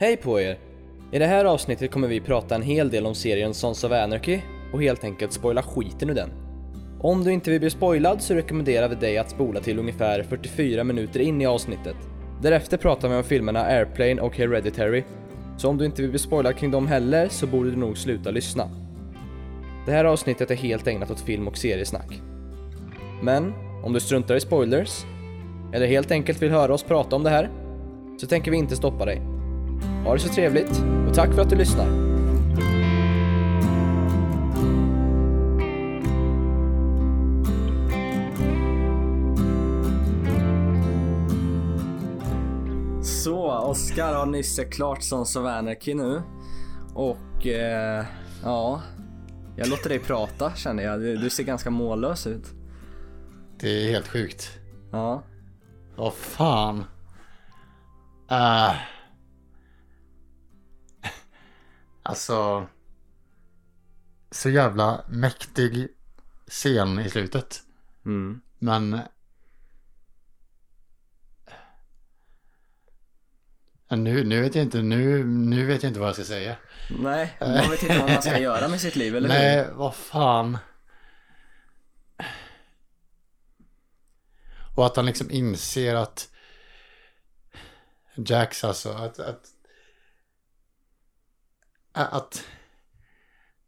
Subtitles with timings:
[0.00, 0.58] Hej på er!
[1.12, 4.40] I det här avsnittet kommer vi prata en hel del om serien Sons of Anarchy
[4.72, 6.30] och helt enkelt spoila skiten ur den.
[7.00, 10.84] Om du inte vill bli spoilad så rekommenderar vi dig att spola till ungefär 44
[10.84, 11.96] minuter in i avsnittet.
[12.42, 15.04] Därefter pratar vi om filmerna Airplane och Hereditary,
[15.56, 18.30] så om du inte vill bli spoilad kring dem heller så borde du nog sluta
[18.30, 18.70] lyssna.
[19.86, 22.22] Det här avsnittet är helt ägnat åt film och seriesnack.
[23.22, 23.52] Men,
[23.84, 25.04] om du struntar i spoilers,
[25.72, 27.50] eller helt enkelt vill höra oss prata om det här,
[28.20, 29.35] så tänker vi inte stoppa dig.
[30.06, 31.86] Ha det så trevligt och tack för att du lyssnar.
[43.02, 46.22] Så, Oskar har nyss sett klart Sons of Anarchy nu.
[46.94, 48.04] Och eh,
[48.42, 48.82] ja,
[49.56, 51.00] jag låter dig prata känner jag.
[51.00, 52.46] Du, du ser ganska mållös ut.
[53.60, 54.58] Det är helt sjukt.
[54.92, 55.22] Ja.
[55.96, 56.84] Vad fan.
[58.30, 58.95] Uh.
[62.06, 62.66] Alltså.
[64.30, 65.88] Så jävla mäktig
[66.46, 67.62] scen i slutet.
[68.04, 68.40] Mm.
[68.58, 69.00] Men.
[73.88, 76.56] Nu, nu vet jag inte, nu, nu vet jag inte vad jag ska säga.
[76.90, 79.38] Nej, man vet inte vad man ska göra med sitt liv, eller hur?
[79.38, 80.58] Nej, vad fan.
[84.76, 86.28] Och att han liksom inser att
[88.14, 89.55] Jax alltså, att att
[91.96, 92.44] att,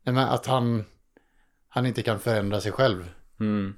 [0.05, 0.84] att han
[1.69, 3.11] han inte kan förändra sig själv.
[3.41, 3.77] Mm.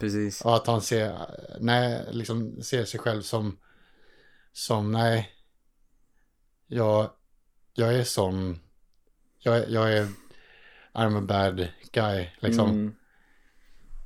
[0.00, 0.40] Precis.
[0.40, 1.16] Och att han ser,
[1.60, 3.58] nej, liksom ser sig själv som
[4.52, 5.30] som, nej,
[6.66, 7.10] jag,
[7.74, 8.58] jag är sån,
[9.38, 10.08] jag, jag är,
[10.92, 12.70] I'm a bad guy, liksom.
[12.70, 12.94] Mm.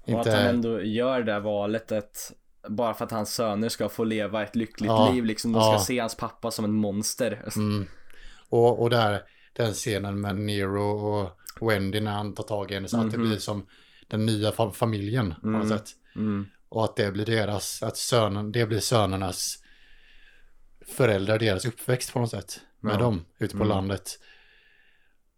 [0.03, 2.33] Och att han ändå gör det valet att
[2.69, 5.53] bara för att hans söner ska få leva ett lyckligt Ja, liv liksom.
[5.53, 5.79] De ska ja.
[5.79, 7.45] se hans pappa som en monster.
[7.57, 7.87] Mm.
[8.49, 9.23] Och, och där,
[9.57, 11.39] den scenen med Nero och
[11.71, 13.29] Wendy när han tar tag i henne så att det Mhm.
[13.29, 13.67] blir som
[14.09, 15.79] den nya fa- familjen på något Mm.
[15.79, 15.89] sätt.
[16.17, 16.47] Mm.
[16.69, 19.63] Och att det blir deras, att sönen, det blir sönernas
[20.87, 22.61] föräldrar, deras uppväxt på något sätt.
[22.81, 22.99] Med Ja.
[22.99, 23.69] dem ute på Mm.
[23.77, 24.21] landet.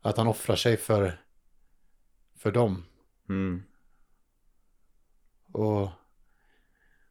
[0.01, 1.21] Att han offrar sig för,
[2.37, 2.85] för dem.
[3.29, 3.63] Mm.
[5.53, 5.91] Och,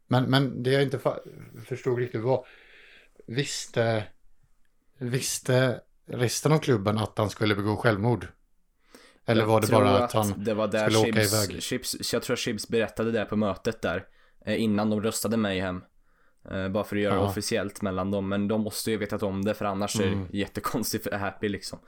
[0.08, 1.00] men, men det jag inte
[1.66, 2.46] förstod riktigt var,
[3.28, 4.04] visste,
[4.98, 8.28] visste resten av klubben att han skulle begå självmord?
[9.26, 11.64] Eller Jag var det bara att han det var där skulle åka Chibs, iväg?
[11.64, 14.06] Chibs, jag tror att Chibs berättade det på mötet där.
[14.46, 15.82] eh, Innan de röstade Mayhem.
[16.52, 17.26] Eh, Bara för att göra det Ja.
[17.30, 18.30] officiellt mellan dem.
[18.30, 20.28] Men de måste ju vetat om det för annars är Mm.
[20.32, 21.80] det jättekonstigt för Happy liksom.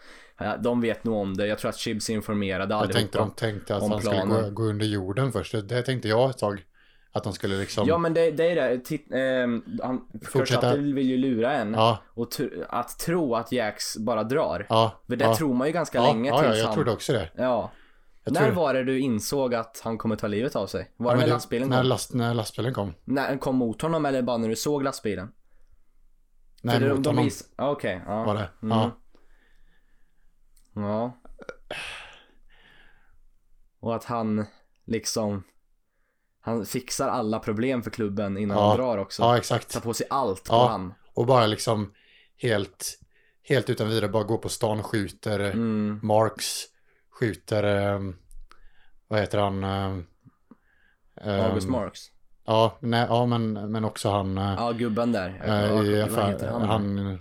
[0.59, 1.47] De vet nog om det.
[1.47, 2.99] Jag tror att Chibs informerade Jag allihopa.
[2.99, 4.43] tänkte de tänkte att han skulle planen.
[4.43, 5.51] gå, gå under jorden först.
[5.51, 6.65] Det, det tänkte jag ett tag.
[7.11, 7.87] Att de skulle liksom...
[7.87, 8.79] Ja men det, det är det.
[8.79, 10.75] Titt, ehm, han, Fortsätta.
[10.75, 11.73] Vill ju lura en.
[11.73, 12.27] ja, Och
[12.69, 14.65] att tro att Jax bara drar.
[14.69, 15.35] ja, För det ja.
[15.35, 16.75] tror man ju ganska ja, länge ja, ja, tills jag han...
[16.75, 17.29] trodde också det.
[17.35, 17.71] Ja.
[18.23, 20.91] Jag När tror- var det du insåg att han kommer ta livet av sig?
[20.97, 21.87] Var Ja, det när lastbilen när, kom?
[21.87, 22.93] last, när lastbilen kom.
[23.05, 25.31] När kom mot honom eller bara när du såg lastbilen?
[26.61, 27.43] Nej, mot honom vis...
[27.57, 28.23] Okej, ja.
[28.23, 28.49] var det.
[28.63, 28.77] Mm.
[28.77, 28.91] Ja.
[30.75, 31.17] Ja.
[33.79, 34.45] Och att han
[34.85, 35.43] liksom
[36.41, 38.67] Han fixar alla problem för klubben innan Ja.
[38.67, 39.21] han drar också.
[39.23, 39.69] ja, exakt.
[39.73, 40.67] Tar på sig allt på Ja.
[40.67, 40.93] han.
[41.13, 41.93] Och bara liksom
[42.37, 42.99] helt,
[43.43, 45.99] helt utan vidare bara gå på stan och skjuter Mm.
[46.03, 46.65] Marks,
[47.19, 48.15] skjuter, ehm,
[49.07, 49.63] vad heter han?
[49.63, 50.05] ehm,
[51.21, 51.99] August Marks.
[52.45, 55.41] Ja, nej, ja men, men också han, eh, Ja, gubben där.
[55.47, 56.61] Ja, i affär, han?
[56.61, 57.19] han?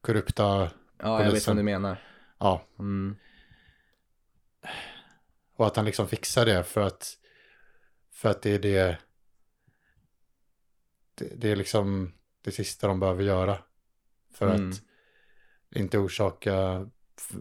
[0.00, 0.68] korrupta, Ja,
[0.98, 1.56] jag vet polisen.
[1.56, 2.02] vad du menar.
[2.38, 2.62] ja.
[2.78, 3.16] Mm.
[5.56, 7.14] Och att han liksom fixar det för att,
[8.22, 8.98] för att det är det,
[11.14, 12.12] det, det är liksom
[12.42, 13.58] det sista de behöver göra.
[14.34, 14.70] För Mm.
[14.70, 14.82] att
[15.76, 16.86] inte orsaka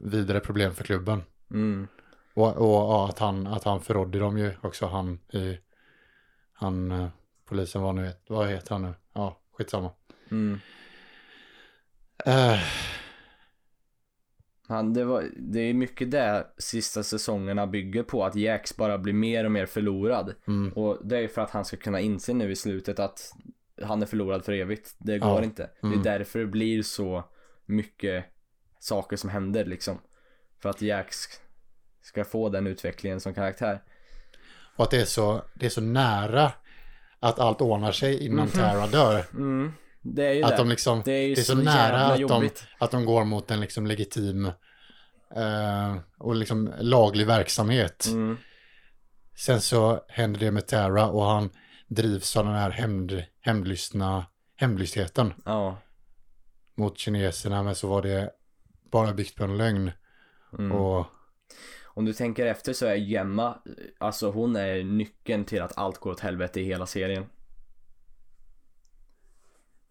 [0.01, 1.23] vidare problem för klubben.
[1.51, 1.87] Mm.
[2.33, 5.59] Och, och ja, att han, att han förrådde dem ju också, han i,
[6.53, 7.09] han, eh,
[7.45, 8.93] polisen var nu, vet- vad heter han nu?
[9.13, 9.91] Ja, skitsamma.
[10.31, 10.59] Mm.
[12.27, 12.59] Uh,
[14.71, 19.13] Han, det, var, det är mycket det sista säsongerna bygger på, att Jax bara blir
[19.13, 20.33] mer och mer förlorad.
[20.47, 23.31] mm, Och det är för att han ska kunna inse nu i slutet att
[23.83, 24.95] han är förlorad för evigt.
[24.97, 25.43] Det går Ja.
[25.43, 25.69] inte.
[25.83, 26.01] Mm.
[26.03, 27.23] Det är därför det blir så
[27.65, 28.25] mycket
[28.79, 29.97] saker som händer liksom.
[30.61, 31.17] För att Jax
[32.01, 33.81] ska få den utvecklingen som karaktär.
[34.75, 36.51] och att det är, så, det är så nära
[37.19, 39.25] att allt ordnar sig innan Tara dör.
[39.33, 39.71] Mm.
[40.01, 40.57] Det är ju Att det.
[40.57, 42.63] de liksom, det är ju det är så, så nära att de, jobbigt.
[42.79, 44.45] att de går mot en liksom legitim
[45.35, 48.05] eh, och liksom laglig verksamhet.
[48.07, 48.37] Mm.
[49.37, 51.49] Sen så händer det med Tara och han
[51.87, 54.25] drivs av den här hämnd, hämndlystna,
[54.55, 55.33] hämndlystheten.
[55.45, 55.77] Ja.
[56.75, 58.31] mot kineserna, men så var det
[58.91, 59.91] bara byggt på en lögn.
[60.59, 60.71] Mm.
[60.71, 61.05] Och
[61.85, 63.57] Om du tänker efter så är Gemma,
[63.97, 67.25] alltså hon är nyckeln till att allt går åt helvete i hela serien.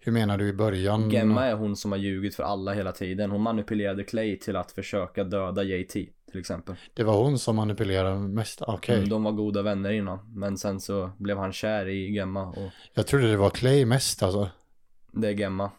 [0.01, 1.11] Hur menar du i början?
[1.11, 3.31] Gemma är hon som har ljugit för alla hela tiden.
[3.31, 6.75] Hon manipulerade Clay till att försöka döda JT till exempel.
[6.95, 8.63] Det var hon som manipulerade mest?
[8.63, 8.97] Okej.
[8.97, 10.19] Mm, de var goda vänner innan.
[10.35, 14.23] Men sen så blev han kär i Gemma och Jag trodde det var Clay mest
[14.23, 14.51] alltså.
[15.13, 15.71] det är Gemma.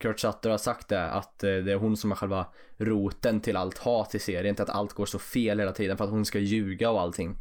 [0.00, 2.46] Kurt Sutter har sagt det, att eh, det är hon som är själva
[2.78, 4.54] roten till allt hat i serien.
[4.54, 7.36] Till att allt går så fel hela tiden för att hon ska ljuga och allting.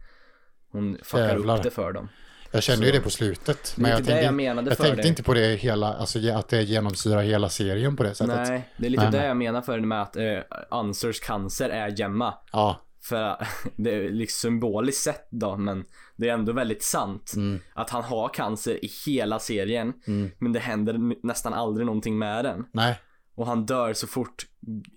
[0.71, 1.57] Hon fuckar Jävlar.
[1.57, 2.09] upp det för dem.
[2.51, 3.73] Jag kände Så- ju det på slutet.
[3.75, 6.19] Det är Men jag det tänkte, jag menade jag tänkte inte på det hela, alltså
[6.33, 8.47] att det genomsyrar hela serien på det sättet.
[8.47, 9.27] Nej, det är lite Nej, det nej.
[9.27, 10.23] jag menar för det med att eh,
[10.69, 12.33] Ansers cancer är Gemma.
[12.51, 13.35] Ja, För
[13.75, 17.33] det är liksom symboliskt sett då, men det är ändå väldigt sant.
[17.35, 17.59] Mm.
[17.73, 19.93] Att han har cancer i hela serien,
[20.39, 22.65] men det händer nästan aldrig någonting med den.
[22.73, 22.99] nej.
[23.35, 24.45] Och han dör så fort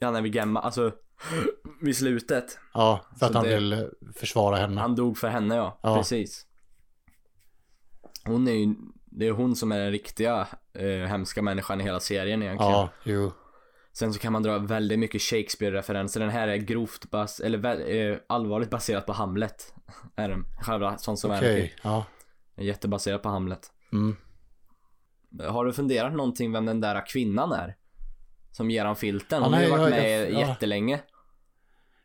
[0.01, 0.93] han är vid Gemma, alltså
[1.83, 2.59] vid slutet.
[2.75, 4.81] Ja, för att Så han det- vill försvara henne.
[4.81, 5.97] Han dog för henne ja, Ja.
[5.97, 6.47] precis.
[8.27, 8.75] Hon är ju,
[9.05, 12.73] det är hon som är den riktiga eh, hemska människan i hela serien egentligen.
[12.73, 13.33] Ja, jo.
[13.93, 16.21] Sen så kan man dra väldigt mycket Shakespeare-referenser.
[16.21, 19.75] Den här är grovt bas eller eh, allvarligt baserat på Hamlet.
[20.17, 20.45] Är den.
[20.63, 21.71] Själva Sons of Okej, Anarchy.
[21.83, 22.05] ja.
[22.57, 23.73] Är jättebaserat på Hamlet.
[23.93, 24.17] Mm.
[25.49, 27.77] Har du funderat någonting vem den där kvinnan är?
[28.53, 29.39] Som ger han filten.
[29.39, 30.49] Ja, Hon har ju nej, varit jag- med jag- ja.
[30.49, 31.01] jättelänge.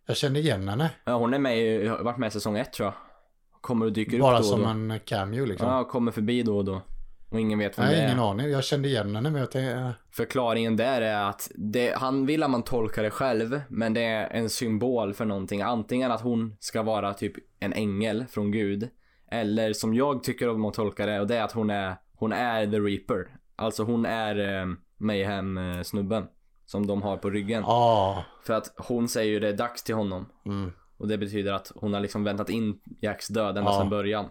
[0.06, 0.92] Jag kände igen henne.
[1.06, 2.94] Ja, hon är med i, varit med i säsong ett tror jag.
[3.62, 4.94] Kommer och dyker Bara upp då och som då.
[4.94, 5.68] en cameo liksom.
[5.68, 6.82] Ja, kommer förbi då och då.
[7.30, 8.06] Och ingen vet vem Nej, det är.
[8.08, 8.50] ingen aning.
[8.50, 9.94] Jag kände igen henne men jag tänkte...
[10.12, 14.28] Förklaringen där är att det, han vill att man tolkar det själv, men det är
[14.30, 15.62] en symbol för någonting.
[15.62, 18.90] Antingen att hon ska vara typ en ängel från Gud,
[19.32, 22.32] eller som jag tycker om att tolka det, och det är att hon är, hon
[22.32, 23.28] är the reaper.
[23.56, 24.68] Alltså hon är eh,
[24.98, 26.28] Mayhem-snubben
[26.66, 27.64] som de har på ryggen.
[27.68, 28.24] Ja.
[28.44, 30.26] För att hon säger ju det är dags till honom.
[30.46, 30.72] Mm.
[31.00, 33.78] Och det betyder att hon har liksom väntat in Jacks död ända Ja.
[33.80, 34.26] sedan början.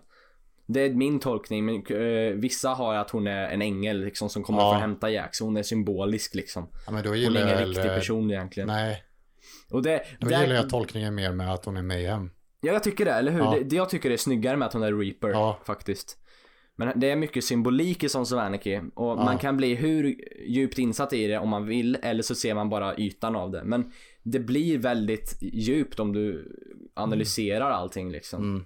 [0.67, 4.43] Det är min tolkning, men eh, vissa har att hon är en ängel liksom som
[4.43, 4.70] kommer Ja.
[4.70, 5.35] för att hämta Jack.
[5.35, 6.69] Så hon är symbolisk liksom.
[6.87, 8.67] ja, men då Hon är ingen jag riktig person egentligen.
[8.67, 9.03] Nej,
[9.70, 12.31] Och det, då där, gillar jag tolkningen mer med att hon är Mayhem.
[12.61, 13.38] Ja, jag tycker det, eller hur?
[13.41, 13.50] Ja.
[13.59, 15.59] Det, det jag tycker är snyggare med att hon är Reaper, Ja.
[15.67, 16.19] faktiskt.
[16.76, 19.14] Men det är mycket symbolik i Sons of Anarchy och Ja.
[19.25, 20.14] man kan bli hur
[20.49, 23.64] djupt insatt i det om man vill eller så ser man bara ytan av det.
[23.64, 23.93] Men
[24.23, 26.53] det blir väldigt djupt om du
[26.94, 28.43] analyserar allting liksom.
[28.43, 28.65] Mm.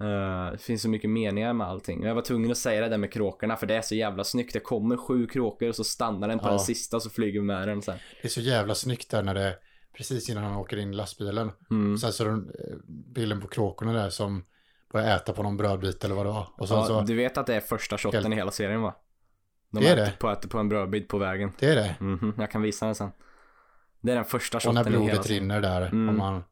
[0.00, 2.02] Eh, det finns så mycket meningar med allting.
[2.04, 4.52] Jag var tvungen att säga det där med kråkorna för det är så jävla snyggt.
[4.52, 6.50] Det kommer sju kråkor och så stannar den på Ja.
[6.50, 7.98] den sista och så flyger vi med den sen.
[8.22, 9.56] Det är så jävla snyggt där när det
[9.96, 11.50] precis innan han åker in i lastbilen.
[11.70, 11.98] Mm.
[11.98, 12.76] Sen så är det eh,
[13.14, 14.44] bilden på kråkorna där som
[14.92, 16.46] börjar äta på någon brödbit eller vad det var.
[16.58, 18.82] Och sen Ja, så, Du vet att det är första shotten Helt- i hela serien
[18.82, 18.94] va?
[19.72, 20.12] De Det är äter det?
[20.18, 21.52] På, äter på en brödbit på vägen.
[21.58, 21.96] det är det.
[22.00, 23.10] Mhm, jag kan visa den sen.
[24.00, 25.82] Det är den första Och shotten när i hela blodet rinner där.
[25.82, 26.08] Mm.
[26.08, 26.44] Och man...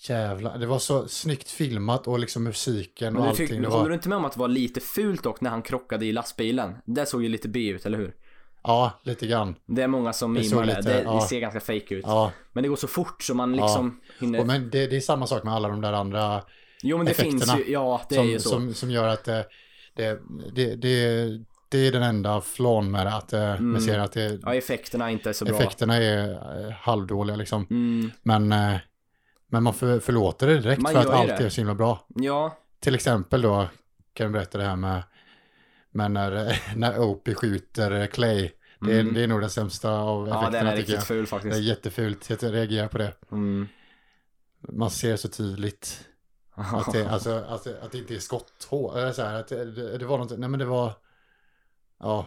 [0.00, 3.46] Jävlar, det var så snyggt filmat och liksom musiken och allting.
[3.46, 3.88] tyck, det håller var...
[3.88, 6.74] du inte med om att det var lite fult dock när han krockade i lastbilen?
[6.84, 8.14] Det såg ju lite B ut, eller hur?
[8.62, 9.54] Ja, lite grann.
[9.66, 10.80] Det är många som mimar det.
[10.82, 11.14] Det, ja.
[11.14, 12.04] det ser ganska fake ut.
[12.06, 14.40] Ja, Men det går så fort så man liksom hinner...
[14.40, 16.42] och men det, det är samma sak med alla de där andra
[16.82, 18.48] jo men det effekterna finns ju, ja det är som, ju så.
[18.48, 19.46] som, som gör att det,
[20.52, 23.06] det, det, det, är den enda flån med.
[23.06, 23.72] Att, mm.
[23.72, 25.54] med serien, att det, Ja effekterna är inte så bra.
[25.54, 26.30] effekterna är
[26.66, 27.66] eh, halvdåliga liksom.
[27.70, 28.76] Mm, Men, eh,
[29.50, 31.44] men man för, förlåter det direkt Man för att allt det.
[31.44, 32.06] är så himla bra.
[32.08, 33.68] ja, Till exempel då
[34.14, 35.02] kan jag berätta det här med,
[35.90, 38.50] med när, när Opie skjuter Clay.
[38.80, 39.14] Det är, Mm.
[39.14, 40.78] det är nog den sämsta av ja den effekterna är jag.
[40.78, 41.58] riktigt ful Det är faktiskt.
[41.58, 43.12] jättefult, jag reagerar på det.
[43.32, 43.68] Mm.
[44.68, 46.04] Man ser så tydligt
[46.54, 48.98] att det, alltså, att, att det inte är skotthål.
[48.98, 50.92] Eller så här, att det, det, det var något, nej men det var,
[51.98, 52.26] ja.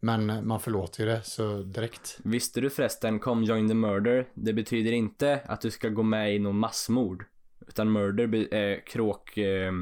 [0.00, 2.18] Men man förlåter ju det så direkt.
[2.24, 6.34] Visste du förresten, kom join the murder, det betyder inte att du ska gå med
[6.34, 7.24] i någon massmord.
[7.68, 9.72] Utan murder är kråk, eh,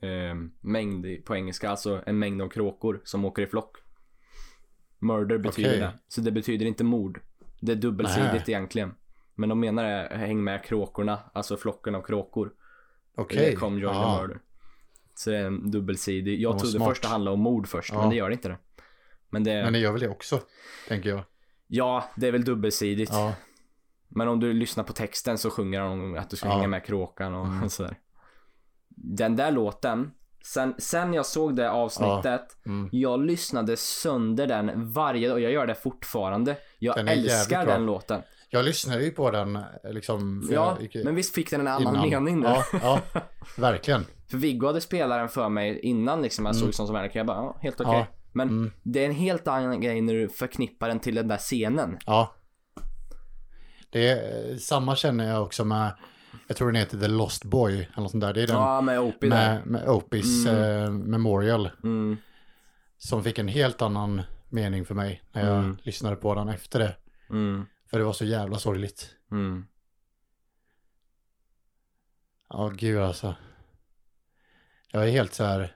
[0.00, 3.76] eh, mängd på engelska, alltså en mängd av kråkor som åker i flock.
[4.98, 5.80] Murder betyder Okej.
[5.80, 5.92] det.
[6.08, 7.20] Så det betyder inte mord.
[7.60, 8.44] Det är dubbelsidigt Nej.
[8.46, 8.94] egentligen.
[9.34, 12.52] Men de menar det, häng med kråkorna, alltså flocken av kråkor.
[13.14, 13.50] Okej.
[13.50, 14.16] Det kom join Ja.
[14.16, 14.40] the murder.
[15.14, 16.40] Så det är en dubbelsidig.
[16.40, 16.88] Jag trodde smart.
[16.88, 18.00] först det handlade om mord först, Ja.
[18.00, 18.58] men det gör det inte det.
[19.30, 20.40] Men det, Men det gör väl det också,
[20.88, 21.20] tänker jag.
[21.66, 23.12] ja, det är väl dubbelsidigt.
[23.12, 23.34] Ja,
[24.08, 26.54] Men om du lyssnar på texten så sjunger han om att du ska Ja.
[26.54, 27.68] hänga med kråkan och Mm.
[27.68, 27.96] sådär.
[28.88, 30.10] Den där låten,
[30.44, 32.88] sen, sen jag såg det avsnittet, mm.
[32.92, 36.56] jag lyssnade sönder den varje dag och jag gör det fortfarande.
[36.78, 38.22] Jag Den älskar den låten.
[38.54, 40.42] Jag lyssnade ju på den eh, liksom.
[40.48, 42.24] för Ja, jag men visst fick den en annan innan.
[42.24, 42.46] mening nu?
[42.46, 43.00] Ja, ja,
[43.56, 44.04] verkligen.
[44.30, 46.64] För Viggo hade spelat den för mig innan liksom jag Mm.
[46.66, 47.18] såg sånt som Anarchy.
[47.18, 47.92] Jag bara, ja, helt okej.
[47.98, 48.06] Ja.
[48.32, 48.72] Men Mm.
[48.82, 51.98] det är en helt annan grej när du förknippar den till den där scenen.
[52.06, 52.34] Ja.
[53.90, 55.92] Det är, samma känner jag också med,
[56.48, 58.34] jag tror den heter The Lost Boy, eller något sånt där.
[58.34, 59.54] Det är den Ja, med Opie där.
[59.54, 61.70] med, med Opis eh, Memorial.
[61.82, 62.16] Mm.
[62.98, 65.76] Som fick en helt annan mening för mig när jag Mm.
[65.82, 66.96] lyssnade på den efter det.
[67.30, 67.66] Mm.
[67.92, 69.10] För det var så jävla sorgligt.
[69.32, 69.64] Mm.
[72.48, 73.34] Ja, gud alltså.
[74.92, 75.74] Jag är helt så här.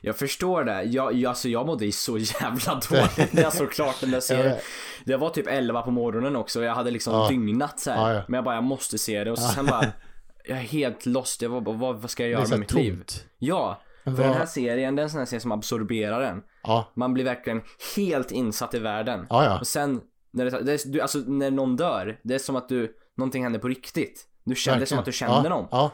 [0.00, 0.82] Jag förstår det.
[0.82, 4.20] Jag, jag, alltså jag mådde ju så jävla dåligt när jag såg klart den där
[4.20, 4.56] serien.
[5.04, 6.62] Det var typ 11 på morgonen också.
[6.64, 7.28] Jag hade liksom Ja.
[7.28, 8.08] dygnat så här.
[8.10, 8.22] Ja, ja.
[8.28, 9.30] Men jag bara, jag måste se det.
[9.30, 9.84] Och så sen bara,
[10.44, 11.42] jag är helt lost.
[11.42, 12.92] Jag bara, vad, vad ska jag göra med mitt liv?
[12.94, 13.26] tomt.
[13.38, 16.20] Ja, Men för den här vad- serien, det är en sån här serie som absorberar
[16.20, 16.42] en.
[16.62, 17.62] Ja, Man blir verkligen
[17.96, 19.26] helt insatt i världen.
[19.30, 19.58] ja, ja.
[19.60, 20.00] Och sen,
[20.38, 23.42] när, det, det är, du, alltså, när någon dör, det är som att du, någonting
[23.42, 24.26] händer på riktigt.
[24.44, 25.66] Du känner, det är som att du känner ja, någon.
[25.70, 25.92] Ja,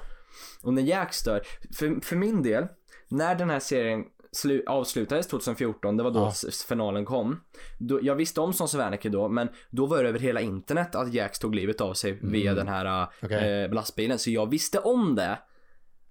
[0.63, 1.43] Och när Jax dör,
[1.79, 2.67] för, för min del,
[3.09, 6.51] när den här serien slu, avslutades 2014, det var då Ja.
[6.69, 7.41] finalen kom.
[7.79, 11.15] Då, jag visste om Sons Anarchy då, men då var det över hela internet att
[11.15, 13.09] Jax tog livet av sig via den här Mm.
[13.23, 13.63] Okej.
[13.65, 14.19] eh, lastbilen.
[14.19, 15.39] Så jag visste om det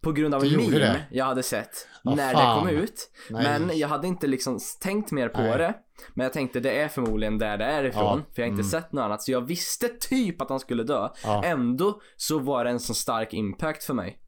[0.03, 1.03] på grund av en meme det?
[1.11, 2.65] jag hade sett Vad när fan.
[2.65, 3.11] det kom ut.
[3.29, 3.43] Nej.
[3.59, 5.57] Men jag hade inte liksom tänkt mer på Nej.
[5.57, 5.73] det.
[6.13, 8.03] Men jag tänkte det är förmodligen där det är ifrån.
[8.27, 8.33] Ja.
[8.35, 8.69] För jag har inte Mm.
[8.71, 9.21] sett något annat.
[9.21, 11.09] Så jag visste typ att han skulle dö.
[11.23, 11.43] Ja.
[11.43, 14.19] Ändå så var det en så stark impact för mig.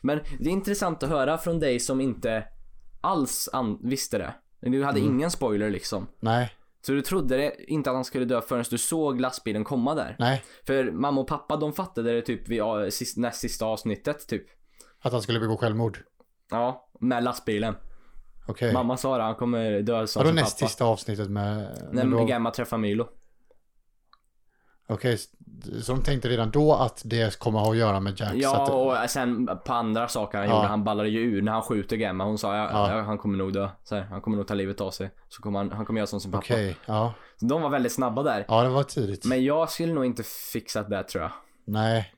[0.00, 2.44] Men det är intressant att höra från dig som inte
[3.00, 3.48] alls
[3.82, 4.34] visste det.
[4.60, 5.14] Du hade Mm.
[5.14, 6.06] ingen spoiler liksom.
[6.20, 6.50] nej,
[6.82, 10.16] Så du trodde det, inte att han skulle dö förrän du såg lastbilen komma där.
[10.18, 10.42] nej.
[10.66, 12.62] För mamma och pappa de fattade det typ vid
[13.16, 14.46] näst sista avsnittet typ.
[15.02, 15.98] Att han skulle begå självmord.
[16.50, 17.74] Ja, med lastbilen.
[18.48, 18.72] Okej.
[18.72, 20.68] Mamma sa det, han kommer dö som Vadå sin näst pappa.
[20.68, 21.78] sista avsnittet med...
[21.92, 23.08] När men då- Gamma träffar Milo.
[24.88, 25.18] Okej,
[25.82, 28.32] så de tänkte redan då att det kommer ha att göra med Jack?
[28.34, 28.70] Ja, att,
[29.04, 30.54] och sen på andra saker han Ja.
[30.56, 30.68] gjorde.
[30.68, 32.24] Han ballade ju ur när han skjuter Gamma.
[32.24, 33.00] Hon sa ja, Ja.
[33.02, 33.68] han kommer nog dö.
[33.84, 35.10] Så här, han kommer nog ta livet av sig.
[35.28, 36.44] Så kommer han, han kommer göra som sin pappa.
[36.44, 37.14] Okej, ja.
[37.36, 38.44] Så de var väldigt snabba där.
[38.48, 39.24] Ja, det var tidigt.
[39.24, 41.32] Men jag skulle nog inte fixat det tror jag.
[41.64, 42.14] Nej.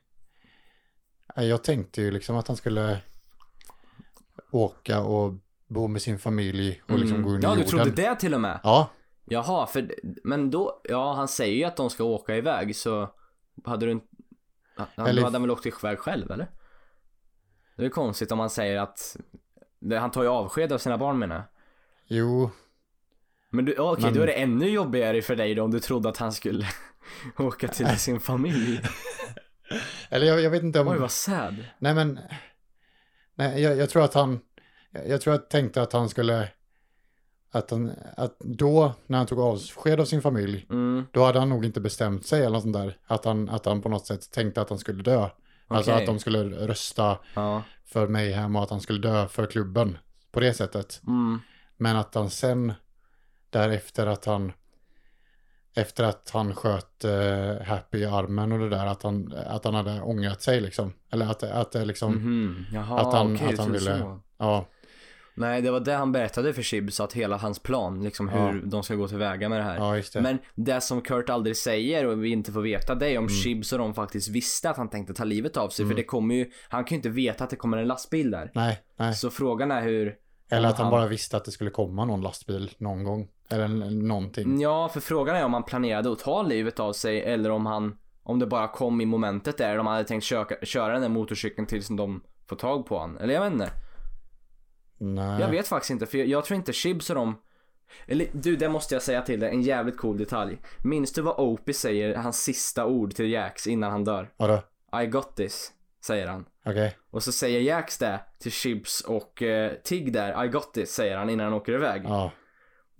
[1.35, 2.97] Jag tänkte ju liksom att han skulle
[4.51, 5.33] åka och
[5.67, 7.35] bo med sin familj och liksom gå Mm.
[7.35, 7.69] under Ja, du jorden.
[7.85, 8.59] trodde det till och med?
[8.63, 8.89] Ja,
[9.25, 13.13] Jaha, för, men då, ja han säger ju att de ska åka iväg så
[13.65, 14.05] hade du inte,
[14.97, 16.47] Eller- då hade han väl åkt iväg själv eller?
[17.75, 19.17] Det är konstigt om man säger att,
[19.99, 21.43] han tar ju avsked av sina barn menar jag.
[22.07, 22.49] jo.
[23.49, 26.09] Men du, okej, Men- då är det ännu jobbigare för dig då om du trodde
[26.09, 26.67] att han skulle
[27.37, 28.81] åka till sin familj.
[30.13, 30.87] Eller jag, jag vet inte om...
[30.87, 31.65] Oj, vad sad.
[31.79, 32.19] Nej, men...
[33.35, 34.39] Nej, jag, jag tror att han...
[35.07, 36.49] Jag, tror jag tänkte att han skulle...
[37.51, 41.49] Att, han, att då, när han tog avsked av sin familj, Mm, då hade han
[41.49, 42.97] nog inte bestämt sig eller något sånt där.
[43.05, 45.29] Att han, att han på något sätt tänkte att han skulle dö.
[45.67, 46.03] Alltså Okej.
[46.03, 47.63] att de skulle rösta ja.
[47.85, 49.97] för Mayhem och att han skulle dö för klubben.
[50.31, 51.01] På det sättet.
[51.07, 51.39] Mm,
[51.77, 52.73] Men att han sen,
[53.49, 54.51] därefter att han,
[55.75, 59.73] efter att han sköt eh, Happy i armen och det där, att han, att han
[59.73, 60.93] hade ångrat sig liksom.
[61.11, 62.65] Eller att, att det liksom, mhm.
[62.73, 64.19] Jaha, att han, okej, att han ville, så.
[64.37, 64.65] ja,
[65.35, 68.61] Nej, det var det han berättade för Chibs, att hela hans plan, liksom hur Ja.
[68.63, 69.75] de ska gå tillväga med det här.
[69.75, 70.21] ja just det.
[70.21, 73.23] Men det som Kurt aldrig säger och vi inte får veta det är Mm.
[73.23, 75.87] om Chibs och de faktiskt visste att han tänkte ta livet av sig.
[75.87, 78.51] För det kommer ju, han kan ju inte veta att det kommer en lastbil där.
[78.53, 79.13] nej, nej.
[79.13, 80.15] Så frågan är hur...
[80.49, 83.27] Eller att han bara visste att det skulle komma någon lastbil någon gång.
[83.49, 84.61] Eller någonting.
[84.61, 87.97] Ja, för frågan är om han planerade att ta livet av sig eller om han,
[88.23, 89.77] om det bara kom i momentet där.
[89.77, 93.17] De hade tänkt köra, köra den där motorcykeln tills de får tag på han.
[93.17, 93.71] Eller jag vet inte.
[94.97, 95.41] Nej.
[95.41, 97.35] Jag vet faktiskt inte, för jag, jag tror inte Chibs och de
[98.05, 100.57] eller du, det måste jag säga till dig, en jävligt cool detalj.
[100.83, 104.31] Minns du vad Opie säger, hans sista ord till Jax innan han dör?
[104.37, 104.61] Vadå?
[105.03, 105.71] I got this,
[106.05, 106.45] säger han.
[106.65, 106.97] Okej.
[107.11, 111.17] Och så säger Jax det till Chibs och eh, Tig där, I got this, säger
[111.17, 112.01] han innan han åker iväg.
[112.05, 112.31] Ja.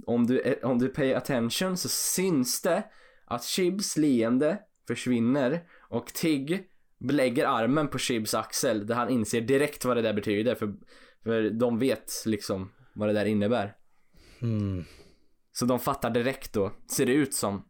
[0.06, 2.84] Om, du, eh, om du pay attention så syns det
[3.26, 6.70] att Chibs leende försvinner och Tig
[7.00, 10.74] lägger armen på Chibs axel där han inser direkt vad det där betyder för,
[11.24, 13.76] för de vet liksom vad det där innebär.
[14.40, 14.86] Hmm.
[15.52, 17.70] Så de fattar direkt då, ser det ut som.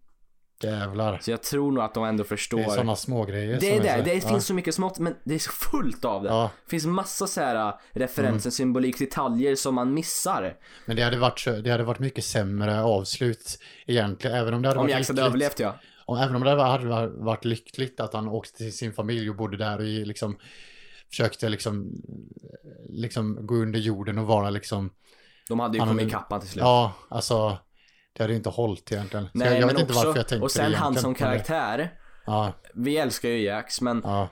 [0.62, 1.19] Jävlar.
[1.22, 2.57] Så jag tror nog att de ändå förstår.
[2.57, 4.29] Det är sådana små grejer Det är det, det ja.
[4.29, 6.29] finns så mycket smått men det är så fullt av det.
[6.29, 6.51] Ja.
[6.65, 10.57] Det finns massa så här äh, referenser, symbolik, detaljer som man missar.
[10.86, 14.38] Men det hade, varit, det hade varit mycket sämre avslut egentligen.
[14.38, 15.27] Även om det hade Om varit Jax hade lyckligt.
[15.29, 15.75] överlevt ja.
[16.05, 19.57] Och även om det hade varit- lyckligt att han åkte till sin familj och bodde
[19.57, 20.38] där och liksom
[21.10, 21.91] försökte liksom,
[22.89, 24.89] liksom gå under jorden och vara liksom,
[25.50, 26.62] De hade ju kommit ikapp till slut.
[26.62, 27.57] ja, alltså,
[28.13, 29.25] det hade inte hållit egentligen.
[29.25, 31.15] Så Nej, jag, jag vet inte också, varför jag tänkte och sen det han som
[31.15, 31.93] karaktär.
[32.25, 34.27] Ja, Vi älskar ju Jax men ja,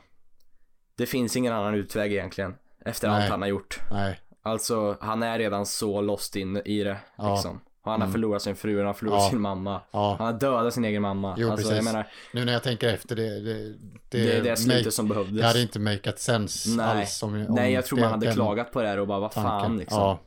[0.97, 2.55] det finns ingen annan utväg egentligen.
[2.85, 3.21] Efter Nej.
[3.21, 3.79] allt han har gjort.
[3.91, 7.33] nej, Alltså han är redan så lost in i det Ja.
[7.33, 7.61] liksom.
[7.83, 9.25] Och han har förlorat sin fru, han har förlorat Mm.
[9.25, 9.29] Ja.
[9.29, 9.81] sin mamma.
[9.91, 11.35] Ja, Han har dödat sin egen mamma.
[11.37, 11.85] Jo, alltså, precis.
[11.85, 13.75] menar, nu när jag tänker efter det, det, det,
[14.09, 15.41] det är det slutet make- som behövdes.
[15.41, 16.85] det hade inte makeat sense Nej.
[17.01, 17.23] alls.
[17.23, 19.77] Om, om Nej, jag tror man hade klagat på det här och bara, vad fan
[19.77, 19.99] liksom.
[19.99, 20.19] Ja.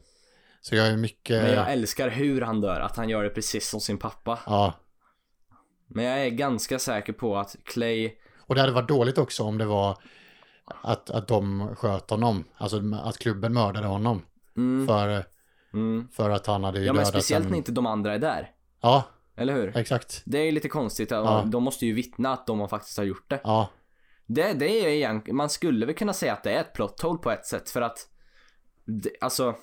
[0.67, 3.69] Så jag är mycket, Men jag älskar hur han dör, att han gör det precis
[3.69, 4.39] som sin pappa.
[4.47, 4.73] ja.
[5.89, 8.13] Men jag är ganska säker på att Clay,
[8.47, 9.99] Och det hade varit dåligt också om det var
[10.83, 12.45] att, att de sköt honom.
[12.57, 14.23] Alltså att klubben mördade honom.
[14.57, 15.25] mm, För,
[15.75, 16.09] mm.
[16.13, 17.51] för att han hade ju Ja men speciellt en...
[17.51, 18.51] när inte de andra är där.
[18.81, 19.05] Ja,
[19.37, 19.77] Eller hur?
[19.77, 20.23] exakt.
[20.25, 21.45] Det är lite konstigt, Ja.
[21.47, 23.41] de måste ju vittna att de faktiskt har gjort det.
[23.45, 23.69] Ja,
[24.27, 27.19] Det, det är egentligen, man skulle väl kunna säga att det är ett plot hole
[27.19, 27.99] på ett sätt för att,
[28.85, 29.55] det, alltså,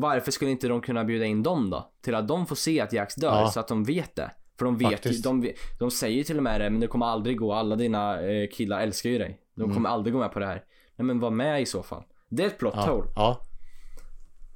[0.00, 1.92] varför skulle inte de kunna bjuda in dem då?
[2.00, 3.48] Till att de får se att Jax dör Ja.
[3.48, 4.30] så att de vet det.
[4.58, 5.24] För de vet ju, Faktiskt.
[5.24, 8.20] de, de säger ju till och med det, men det kommer aldrig gå, alla dina
[8.22, 9.40] eh, killar älskar ju dig.
[9.54, 9.74] De Mm.
[9.74, 10.64] kommer aldrig gå med på det här.
[10.96, 12.02] Nej men var med i så fall.
[12.28, 13.08] Det är ett plot ja, hole.
[13.16, 13.40] ja.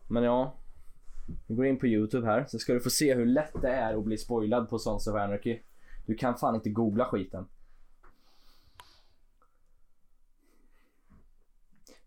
[0.09, 0.55] Men ja.
[1.49, 3.99] Vi går in på YouTube här så ska du få se hur lätt det är
[3.99, 5.59] att bli spoilad på Sons of Anarchy.
[6.07, 7.45] Du kan fan inte googla skiten.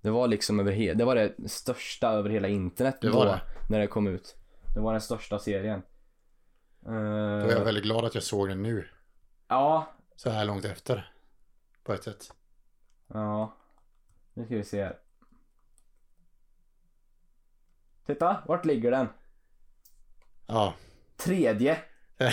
[0.06, 3.32] Det var liksom över he- det var det största över hela internet Det var då,
[3.32, 3.42] det.
[3.70, 4.36] när det kom ut.
[4.74, 5.82] Det var den största serien.
[6.80, 8.88] Då är jag Uh, väldigt glad att jag såg den nu.
[9.48, 11.12] ja, Så här långt efter.
[11.84, 12.34] På ett sätt.
[13.08, 13.56] ja.
[14.34, 14.98] Nu ska vi se här.
[18.06, 19.08] Titta, vart ligger den?
[20.48, 20.74] Ja.
[21.18, 21.78] Tredje.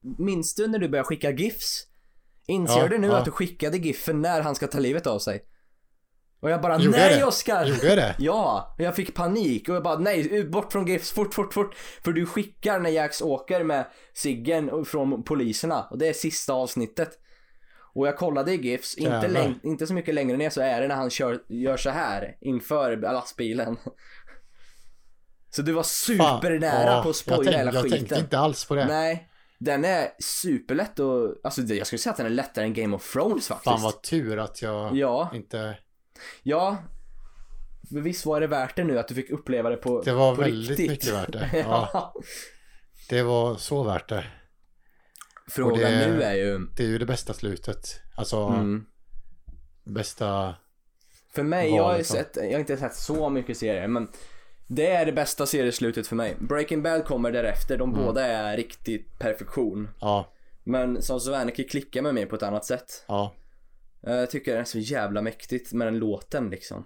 [0.00, 1.86] Minns du när du började skicka GIFs?
[2.50, 3.16] Inser Ja, du nu ja.
[3.16, 5.42] att du skickade GIFen när han ska ta livet av sig?
[6.42, 7.24] Och jag bara Gjorde jag nej det?
[7.24, 7.64] Oskar!
[7.64, 8.16] Gjorde jag det?
[8.18, 11.74] Ja, och jag fick panik och jag bara nej, bort från GIFs, fort, fort, fort.
[12.04, 17.10] För du skickar när Jax åker med Siggen från poliserna och det är sista avsnittet.
[17.94, 20.88] Och jag kollade i GIFs, inte, läng- inte så mycket längre ner så är det
[20.88, 23.76] när han kör, gör så här inför lastbilen.
[25.52, 27.98] Så du var supernära Ja, på att spoila jag hela Jag skiten.
[27.98, 28.86] tänkte inte alls på det.
[28.86, 29.28] Nej,
[29.60, 33.12] den är superlätt och, alltså jag skulle säga att den är lättare än Game of
[33.12, 33.64] Thrones faktiskt.
[33.64, 35.78] Fan vad tur att jag Ja, inte...
[36.42, 36.76] ja.
[37.90, 40.40] Visst var det värt det nu att du fick uppleva det på Det var på
[40.42, 40.90] väldigt riktigt.
[40.90, 41.50] mycket värt det.
[41.58, 42.14] ja.
[43.08, 44.24] Det var så värt det.
[45.50, 48.00] Frågan det- nu är ju, Det är ju det bästa slutet.
[48.16, 48.86] Alltså, mm.
[49.84, 50.54] bästa...
[51.34, 54.08] för mig, jag har, ju sett, jag har inte sett så mycket serier men
[54.72, 56.36] det är det bästa serieslutet för mig.
[56.40, 58.04] Breaking Bad kommer därefter, de Mm.
[58.04, 59.88] båda är riktigt perfektion.
[60.00, 60.32] Ja,
[60.64, 63.04] Men Sons of Anarchy klickar med mig på ett annat sätt.
[63.08, 63.34] ja,
[64.00, 66.84] Jag tycker det är så jävla mäktigt med den låten liksom.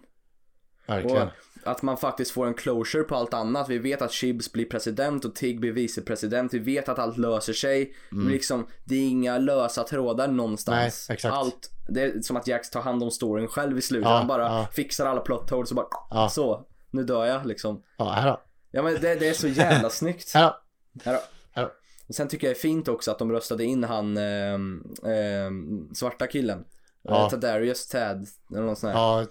[0.86, 1.22] verkligen.
[1.64, 3.68] Och att man faktiskt får en closure på allt annat.
[3.68, 6.54] Vi vet att Chibs blir president och Tig blir vicepresident.
[6.54, 7.94] Vi vet att allt löser sig.
[8.28, 10.74] Liksom, det är inga lösa trådar någonstans.
[10.76, 10.82] Mm.
[10.82, 11.34] Nej, exakt.
[11.34, 14.08] Allt, det är som att Jax tar hand om storyn själv i slutet.
[14.08, 14.68] Ja, Han bara ja.
[14.72, 16.28] fixar alla plot holes och bara Ja.
[16.28, 16.66] så.
[16.94, 17.82] Nu dör jag liksom.
[17.96, 18.40] Ja, här då.
[18.70, 20.34] Ja men det, det är så jävla snyggt.
[20.34, 20.56] Här då.
[21.04, 21.20] Här då.
[21.52, 21.70] Här då.
[22.08, 25.94] Och sen tycker jag det är fint också att de röstade in han ehm, ehm,
[25.94, 26.64] svarta killen.
[27.02, 27.10] Ja.
[27.22, 27.30] Ja.
[27.30, 29.00] Tadarius Tad eller något sånt här.
[29.00, 29.26] Ja,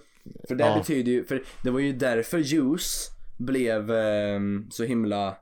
[0.48, 0.76] För det Ja.
[0.78, 5.36] betyder ju, för det var ju därför Juice blev ehm, så himla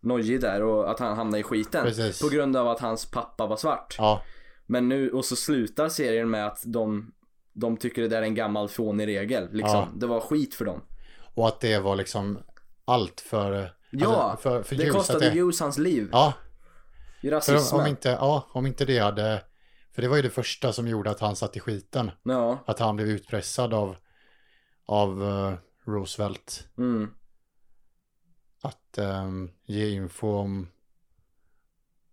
[0.00, 1.84] nojig där och att han hamnade i skiten.
[1.84, 2.20] Precis.
[2.22, 3.94] På grund av att hans pappa var svart.
[3.98, 4.22] ja,
[4.66, 7.12] Men nu, och så slutar serien med att de,
[7.52, 9.48] de tycker det där är en gammal fånig regel.
[9.52, 9.70] Liksom.
[9.76, 9.88] Ja.
[9.94, 10.80] Det var skit för dem.
[11.34, 12.38] Och att det var liksom
[12.84, 13.74] allt för...
[13.90, 16.08] Ja, alltså, för, för det ljus, kostade det, Juice hans liv.
[16.12, 16.32] Ja,
[17.20, 17.80] I för rasismen.
[17.80, 19.44] om inte, ja, om inte det hade...
[19.92, 22.10] För det var ju det första som gjorde att han satt i skiten.
[22.22, 22.58] Ja.
[22.66, 23.96] Att han blev utpressad av,
[24.86, 26.68] av eh, Roosevelt.
[26.78, 27.10] Mm.
[28.62, 30.68] Att ehm, ge info om,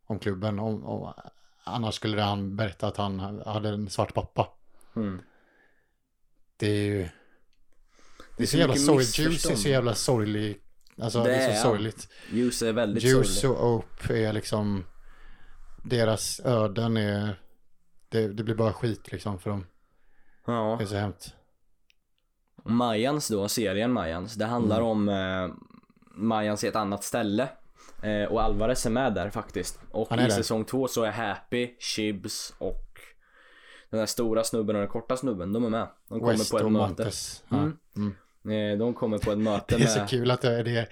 [0.05, 0.59] om klubben.
[0.59, 1.13] Om, om,
[1.63, 4.47] annars skulle han berätta att han hade en svart pappa.
[4.95, 5.21] Mm.
[6.57, 7.09] Det är ju...
[8.41, 9.19] Det är så, så jävla sorgligt.
[9.19, 10.57] Juice är så jävla sorglig.
[11.01, 12.07] Alltså Det det, är så sorgligt.
[12.31, 13.61] Juice är väldigt Juice sorglig.
[13.61, 14.83] och Ope är liksom...
[15.83, 17.39] Deras öden är...
[18.09, 19.65] Det, det blir bara skit liksom för dem.
[20.45, 20.75] Ja.
[20.79, 21.35] Det är så hemskt.
[22.65, 24.87] Mayans då, serien Mayans, det handlar Mm.
[24.89, 25.55] om eh,
[26.15, 27.49] Mayans i ett annat ställe.
[28.03, 29.79] Eh, och Alvarez är med där faktiskt.
[29.91, 30.29] Och i där.
[30.29, 32.87] säsong två så är Happy, Chibs och
[33.89, 35.87] den där stora snubben och den korta snubben, de är med.
[36.09, 37.11] De kommer West på ett möte.
[37.49, 37.57] Ja.
[37.95, 38.15] Mm.
[38.45, 40.09] Eh, de kommer på ett möte Det är så med...
[40.09, 40.87] kul att det är det.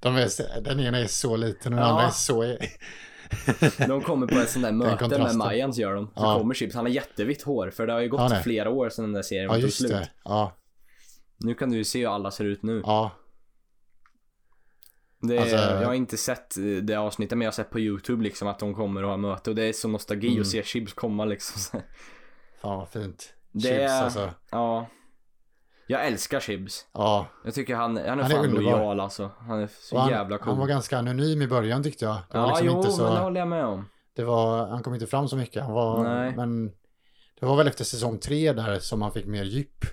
[0.00, 1.92] De är, den ena är så liten och den Ja.
[1.92, 2.56] andra är så...
[3.88, 5.36] De kommer på ett sånt där möte med.
[5.36, 6.06] Mayans gör de.
[6.06, 6.38] Så Ja.
[6.38, 9.04] kommer Chibs, han har jättevitt hår för det har ju gått Ja, flera år sedan
[9.04, 9.90] den där serien Ja, var slut.
[9.90, 10.08] det.
[10.24, 10.56] Ja,
[11.36, 12.82] Nu kan du ju se hur alla ser ut nu.
[12.84, 13.10] ja.
[15.20, 18.22] Det Alltså- jag har inte sett eh, det avsnittet men jag har sett på youtube
[18.24, 20.40] liksom att de kommer och har möte och det är så nostalgi Mm.
[20.40, 21.80] att se Chibs komma liksom.
[22.62, 23.34] Fan vad fint.
[23.52, 24.30] Det Chips är- alltså.
[24.50, 24.86] ja.
[25.86, 26.86] Jag älskar Chibs.
[26.92, 27.26] Ja.
[27.44, 28.62] Jag tycker han, han är Han är fan underbar.
[28.62, 29.30] lojal alltså.
[29.38, 30.48] Han är så han, jävla cool.
[30.48, 32.16] han var ganska anonym i början tyckte jag.
[32.32, 33.02] Ja, liksom jo, så...
[33.02, 33.88] men det håller jag med om.
[34.16, 35.62] Det var, han kom inte fram så mycket.
[35.62, 36.36] Han var, Nej.
[36.36, 36.66] men
[37.40, 39.84] det var väl efter säsong tre där som han fick mer djup.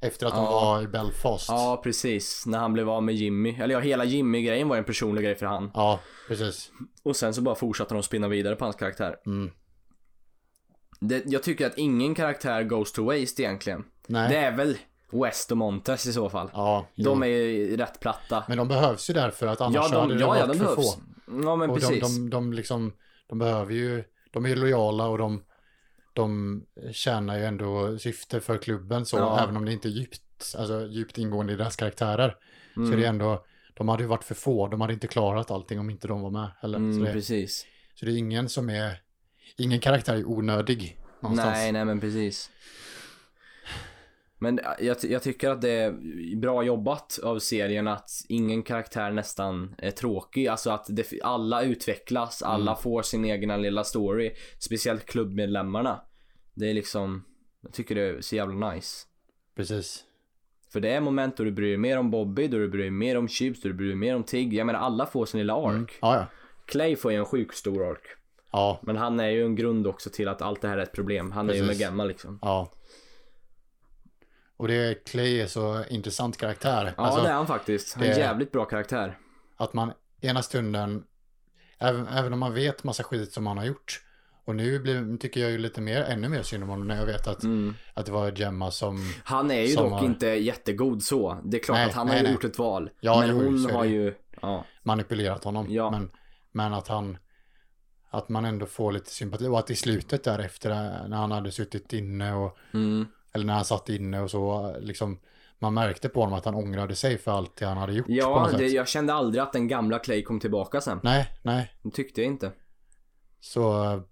[0.00, 0.50] Efter att de Ja.
[0.50, 1.48] var i Belfast.
[1.48, 2.46] Ja, precis.
[2.46, 3.56] När han blev av med Jimmy.
[3.60, 5.70] Eller ja, hela Jimmy-grejen var en personlig grej för han.
[5.74, 6.70] Ja, precis.
[7.02, 9.16] Och sen så bara fortsatte de spinna vidare på hans karaktär.
[9.26, 9.50] Mm.
[11.00, 13.84] Det, jag tycker att ingen karaktär goes to waste egentligen.
[14.06, 14.28] Nej.
[14.28, 14.76] Det är väl
[15.22, 16.50] West och Montes i så fall.
[16.52, 17.04] Ja, jo.
[17.04, 18.44] De är ju rätt platta.
[18.48, 20.54] Men de behövs ju därför att annars ja, hade de, det ja, varit ja, de
[20.58, 20.94] för behövs.
[20.94, 21.00] få.
[21.44, 22.00] Ja, men och de, precis.
[22.18, 22.92] de, de, liksom,
[23.28, 25.42] de behöver ju, de är ju lojala och de,
[26.12, 29.42] de tjänar ju ändå syfte för klubben så, Ja.
[29.42, 32.36] även om det inte är djupt, alltså, djupt ingående i deras karaktärer.
[32.74, 32.92] Så Mm.
[32.92, 35.90] är det ändå, de hade ju varit för få, de hade inte klarat allting om
[35.90, 36.78] inte de var med heller.
[36.78, 37.66] Mm, så, det, precis.
[37.94, 39.00] så det är ingen som är,
[39.58, 41.52] ingen karaktär är onödig någonstans.
[41.52, 42.50] Nej, nej men precis.
[44.38, 45.92] Men jag, jag tycker att det är
[46.36, 50.46] bra jobbat av serien att ingen karaktär nästan är tråkig.
[50.46, 52.82] Alltså att det, alla utvecklas, alla Mm.
[52.82, 54.32] får sin egna lilla story.
[54.58, 56.00] Speciellt klubbmedlemmarna.
[56.54, 57.24] Det är liksom,
[57.60, 59.06] jag tycker det är så jävla nice.
[59.56, 60.04] Precis.
[60.72, 62.90] För det är moment då du bryr dig mer om Bobby, då du bryr dig
[62.90, 64.54] mer om Chips, då du bryr dig mer om Tig.
[64.54, 65.70] Jag menar alla får sin lilla ark.
[65.74, 65.86] Mm.
[66.00, 66.26] Ja, ja.
[66.66, 68.02] Clay får ju en sjukt stor ark.
[68.52, 70.92] Ja, Men han är ju en grund också till att allt det här är ett
[70.92, 71.32] problem.
[71.32, 71.80] Han är ju med Precis.
[71.82, 72.38] Gemma liksom.
[72.42, 72.72] ja.
[74.56, 76.94] Och det är Clay är så intressant karaktär.
[76.96, 77.94] Ja Alltså, det är han faktiskt.
[77.94, 79.18] Han är en jävligt bra karaktär.
[79.56, 81.04] Att man ena stunden,
[81.78, 84.00] även, även om man vet massa skit som han har gjort,
[84.44, 87.06] och nu blir, tycker jag ju lite mer, ännu mer synd om honom när jag
[87.06, 87.74] vet att, Mm.
[87.94, 91.40] att det var Gemma som, Han är ju dock har- inte jättegod så.
[91.44, 92.32] Det är klart Nej, att han nej, har nej.
[92.32, 92.90] gjort ett val.
[93.00, 94.64] Ja, men jo, hon har ju, ja.
[94.82, 95.66] manipulerat honom.
[95.70, 95.90] Ja.
[95.90, 96.10] Men,
[96.52, 97.18] men att han,
[98.10, 100.70] att man ändå får lite sympati och att i slutet därefter
[101.08, 103.06] när han hade suttit inne och, Mm.
[103.34, 105.18] Eller när han satt inne och så, liksom,
[105.58, 108.50] man märkte på honom att han ångrade sig för allt det han hade gjort Ja,
[108.58, 111.00] det, jag kände aldrig att den gamla Clay kom tillbaka sen.
[111.02, 111.74] Nej, nej.
[111.82, 112.52] Det tyckte jag inte.
[113.40, 114.02] Så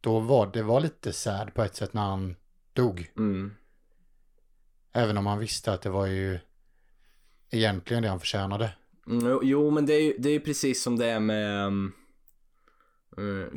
[0.00, 2.36] då var det var lite sad på ett sätt när han
[2.72, 3.12] dog.
[3.16, 3.54] Mm.
[4.92, 6.38] Även om han visste att det var ju
[7.50, 8.70] egentligen det han förtjänade.
[9.06, 11.92] Mm, jo- men det är ju det är precis som det är med um,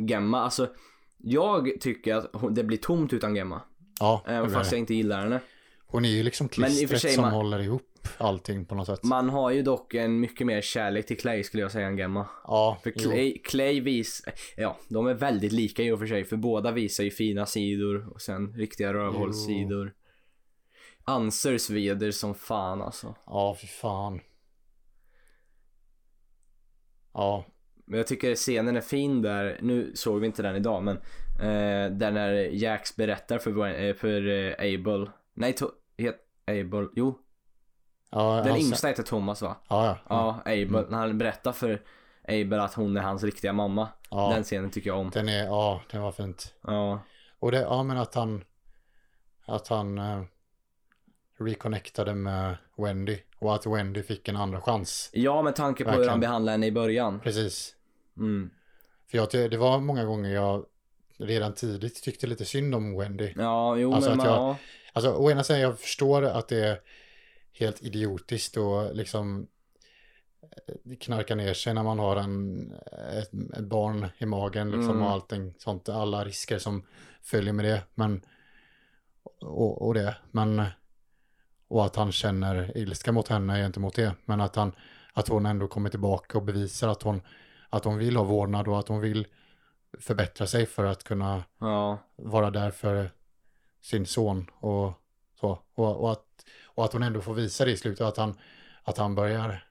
[0.07, 0.41] Gemma.
[0.41, 0.69] Alltså,
[1.17, 3.61] jag tycker att det blir tomt utan Gemma.
[4.01, 5.39] Ja, blev fast jag inte gillar henne.
[5.87, 7.87] Hon är ju liksom klistret sig som man- håller ihop
[8.17, 9.03] allting på något sätt.
[9.03, 12.27] Man har ju dock en mycket mer kärlek till Clay skulle jag säga än Gemma.
[12.43, 13.09] ja, För jo.
[13.11, 14.21] Clay, Clay vis,
[14.57, 18.09] ja de är väldigt lika i och för sig för båda visar ju fina sidor
[18.13, 19.93] och sen riktiga rövhålssidor.
[21.03, 23.15] Anser sveder som fan alltså.
[23.25, 24.19] Ja, fy fan.
[27.13, 27.45] Ja,
[27.91, 30.97] Men jag tycker scenen är fin där, nu såg vi inte den idag men
[31.39, 35.65] eh, där när Jax berättar för, eh, för eh, Abel, nej to,
[35.97, 37.19] het, Abel, jo
[38.09, 39.55] ja den yngsta heter Thomas va?
[39.69, 39.97] Ja, ja.
[40.09, 40.85] Ja, Abel, Mm.
[40.89, 41.81] när han berättar för
[42.27, 43.87] Abel att hon är hans riktiga mamma.
[44.09, 44.31] Ja.
[44.33, 45.09] Den scenen tycker jag om.
[45.09, 46.53] Den är, ja, den var fint.
[46.63, 46.99] Ja,
[47.39, 48.43] Och det, ja men att han,
[49.45, 50.21] att han eh,
[51.39, 53.17] reconnectade med Wendy.
[53.39, 55.09] Och att Wendy fick en andra chans.
[55.13, 56.11] ja med tanke på hur Verkligen.
[56.11, 57.19] han behandlade henne i början.
[57.19, 57.75] Precis.
[58.21, 58.49] Mm.
[59.11, 60.65] För jag, det var många gånger jag
[61.17, 63.33] redan tidigt tyckte lite synd om Wendy.
[63.35, 64.57] Ja, jo Alltså men att jag- ja.
[64.93, 66.79] Alltså å ena sidan jag förstår att det är
[67.53, 69.47] helt idiotiskt och liksom
[70.41, 72.71] eh, knarka ner sig när man har en,
[73.17, 75.03] ett, ett barn i magen liksom Mm.
[75.03, 76.85] och allting sånt, alla risker som
[77.21, 77.81] följer med det.
[77.95, 78.25] Men,
[79.41, 80.63] och, och det, men
[81.67, 84.15] och att han känner ilska mot henne gentemot det.
[84.25, 84.71] Men att, han,
[85.13, 87.21] att hon ändå kommer tillbaka och bevisar att hon,
[87.71, 89.27] att hon vill ha vårdnad och att hon vill
[89.99, 91.99] förbättra sig för att kunna ja.
[92.15, 93.11] vara där för
[93.81, 94.93] sin son och
[95.39, 95.59] så.
[95.73, 96.25] Och, och, att,
[96.65, 98.37] och att hon ändå får visa det i slutet, att han,
[98.83, 99.67] att han börjar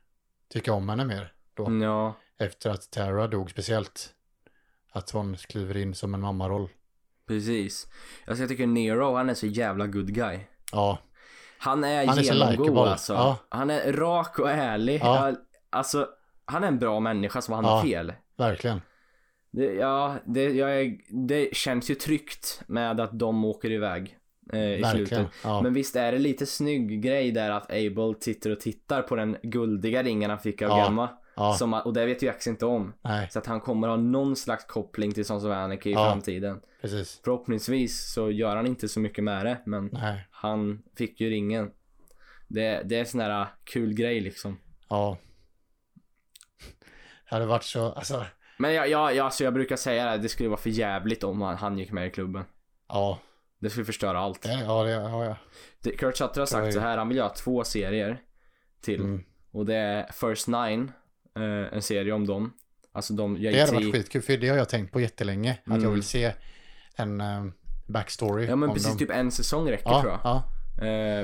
[0.48, 1.66] tycka om henne mer då.
[1.66, 4.14] Mm, Ja, Efter att Tara dog speciellt.
[4.92, 6.68] Att hon kliver in som en mammaroll.
[7.26, 7.88] precis.
[8.26, 10.38] Alltså jag tycker Nero, han är så jävla good guy.
[10.72, 10.98] Ja,
[11.58, 13.12] Han är, Han är genomgod alltså.
[13.12, 13.36] Ja.
[13.48, 15.00] Han är rak och ärlig.
[15.04, 15.32] Ja,
[15.70, 16.08] Alltså,
[16.50, 17.82] han är en bra människa som handlar Ja.
[17.82, 18.12] fel.
[18.38, 18.80] verkligen.
[19.52, 24.18] Det, ja, det, jag det känns ju tryggt med att de åker iväg
[24.52, 25.06] eh, i Verkligen.
[25.06, 25.28] slutet.
[25.44, 25.62] Ja.
[25.62, 29.36] Men visst är det lite snygg grej där att Abel sitter och tittar på den
[29.42, 30.84] guldiga ringen han fick av Ja.
[30.84, 31.08] Gemma.
[31.36, 32.92] ja, Som, och det vet ju Jax inte om.
[33.02, 36.04] nej, Så att han kommer ha någon slags koppling till Sons of Anarchy i Ja.
[36.12, 36.60] framtiden.
[36.80, 37.20] precis.
[37.24, 41.70] Förhoppningsvis så gör han inte så mycket med det, men Nej, han fick ju ringen.
[42.48, 44.58] Det, det är sån där kul grej liksom.
[44.88, 45.18] ja.
[47.30, 48.24] Det hade varit så, alltså,
[48.58, 51.40] Men jag, jag, jag, alltså jag brukar säga det, det skulle vara för jävligt om
[51.40, 52.44] han, han gick med i klubben.
[52.88, 53.18] ja.
[53.62, 54.42] Det skulle förstöra allt.
[54.42, 55.36] Det, ja, det har jag.
[55.98, 56.72] Kurt Sutter har sagt Oj.
[56.72, 58.20] så här, han vill göra två serier
[58.82, 59.00] till.
[59.00, 59.24] Mm.
[59.52, 60.92] Och det är First Nine,
[61.36, 62.52] eh, en serie om dem.
[62.92, 63.52] Alltså de, JT.
[63.52, 65.52] Det hade varit skitkul, för det har jag tänkt på jättelänge.
[65.52, 65.82] Att Mm.
[65.82, 66.32] jag vill se
[66.96, 67.52] en um,
[67.86, 68.46] backstory.
[68.46, 68.98] Ja men precis, dem.
[68.98, 70.20] typ en säsong räcker ja, tror jag.
[70.24, 70.42] Ja,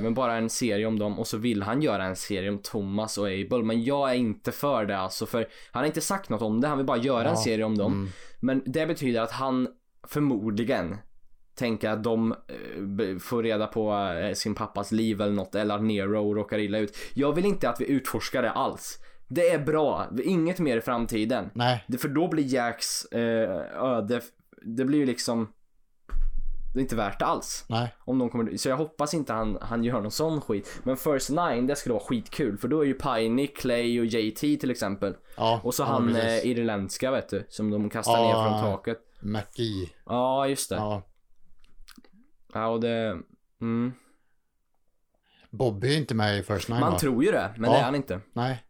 [0.02, 3.18] men bara en serie om dem och så vill han göra en serie om Thomas
[3.18, 3.62] och Abel.
[3.64, 6.68] Men jag är inte för det alltså för han har inte sagt något om det,
[6.68, 7.92] han vill bara göra en Ja, serie om dem.
[7.92, 8.08] mm.
[8.40, 9.68] Men det betyder att han
[10.08, 10.96] förmodligen
[11.54, 13.92] tänker att de eh, får reda på
[14.22, 16.96] eh, sin pappas liv eller något eller att Nero råkar illa ut.
[17.14, 18.98] Jag vill inte att vi utforskar det alls.
[19.28, 21.50] Det är bra, inget mer i framtiden.
[21.54, 24.20] Nej, för då blir Jacks eh, öde,
[24.62, 25.52] det blir ju liksom
[26.76, 27.64] det är inte värt det alls.
[27.68, 27.94] nej.
[28.04, 30.80] Om de kommer, så jag hoppas inte han, han gör någon sån skit.
[30.84, 32.58] Men First Nine, det skulle vara skitkul.
[32.58, 35.16] För då är ju Piney, Clay och JT till exempel.
[35.36, 36.44] Ja, Och så ja, han precis.
[36.44, 38.22] eh, irländska vet du, som de kastar Ja.
[38.26, 38.98] ner från taket.
[39.20, 39.90] McGee.
[40.06, 40.76] Ja, just det.
[40.76, 41.02] Ja,
[42.54, 42.66] Ja.
[42.68, 43.16] och det...
[43.60, 43.92] Mm.
[45.50, 46.98] Bobby är inte med i First Nine Man va?
[46.98, 48.20] tror ju det, men det är han inte.
[48.32, 48.64] Nej.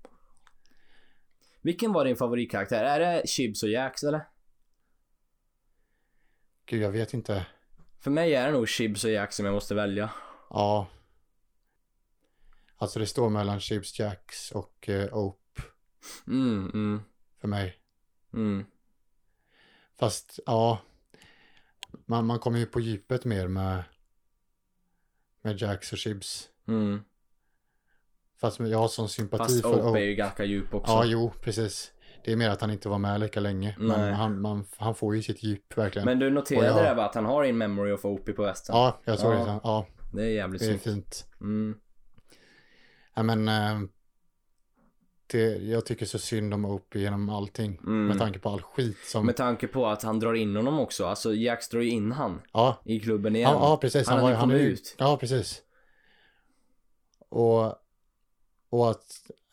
[1.62, 2.84] Vilken var din favoritkaraktär?
[2.84, 4.20] Är det Chibs och Jax eller?
[6.66, 7.46] Gud, jag vet inte.
[8.06, 10.10] För mig är det nog Chibs och Jax som jag måste välja.
[10.50, 10.86] Ja.
[12.76, 15.62] Alltså det står mellan Chips Jacks och uh, Ope
[16.26, 17.00] Mm, mm,
[17.40, 17.76] för mig.
[18.34, 18.64] mm.
[19.98, 20.78] Fast, ja.
[22.06, 23.84] Man, man kommer ju på djupet mer med,
[25.42, 26.48] med Jacks och Chips.
[26.68, 27.00] mm.
[28.40, 30.00] Fast jag har sån sympati Fast för Ope är Ope.
[30.00, 30.92] ju ganska djup också.
[30.92, 31.92] Ja, jo, precis.
[32.26, 33.76] Det är mer att han inte var med lika länge.
[33.78, 33.88] Nej.
[33.98, 36.06] Men han, man, han får ju sitt djup verkligen.
[36.06, 38.76] Men du noterade jag- det va, att han har In Memory of Opie på västen?
[38.76, 39.38] Ja, jag såg Ja.
[39.44, 39.60] det.
[39.64, 41.26] Ja, Det är jävligt det är fint.
[41.40, 41.76] Mm.
[43.14, 43.80] Ja, men eh,
[45.26, 47.78] det, jag tycker så synd om Opie genom allting.
[47.86, 48.06] Mm.
[48.06, 49.26] Med tanke på all skit som...
[49.26, 51.06] Med tanke på att han drar in honom också.
[51.06, 53.50] Alltså Jax drar ju in han Ja, i klubben igen.
[53.50, 54.08] ja, ja, precis.
[54.08, 54.94] Han var, hade han kommit ut.
[54.98, 55.62] Ja, precis.
[57.28, 57.74] Och,
[58.70, 59.04] och att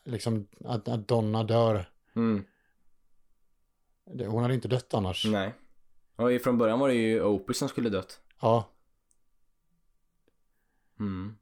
[0.04, 1.88] liksom att, att Donna dör.
[2.16, 2.44] Mm.
[4.04, 5.24] Det- Hon hade inte dött annars.
[5.26, 5.54] Nej.
[6.16, 8.20] Och från början var det ju Opie som skulle dött.
[8.40, 8.68] Ja,
[11.00, 11.36] Mm.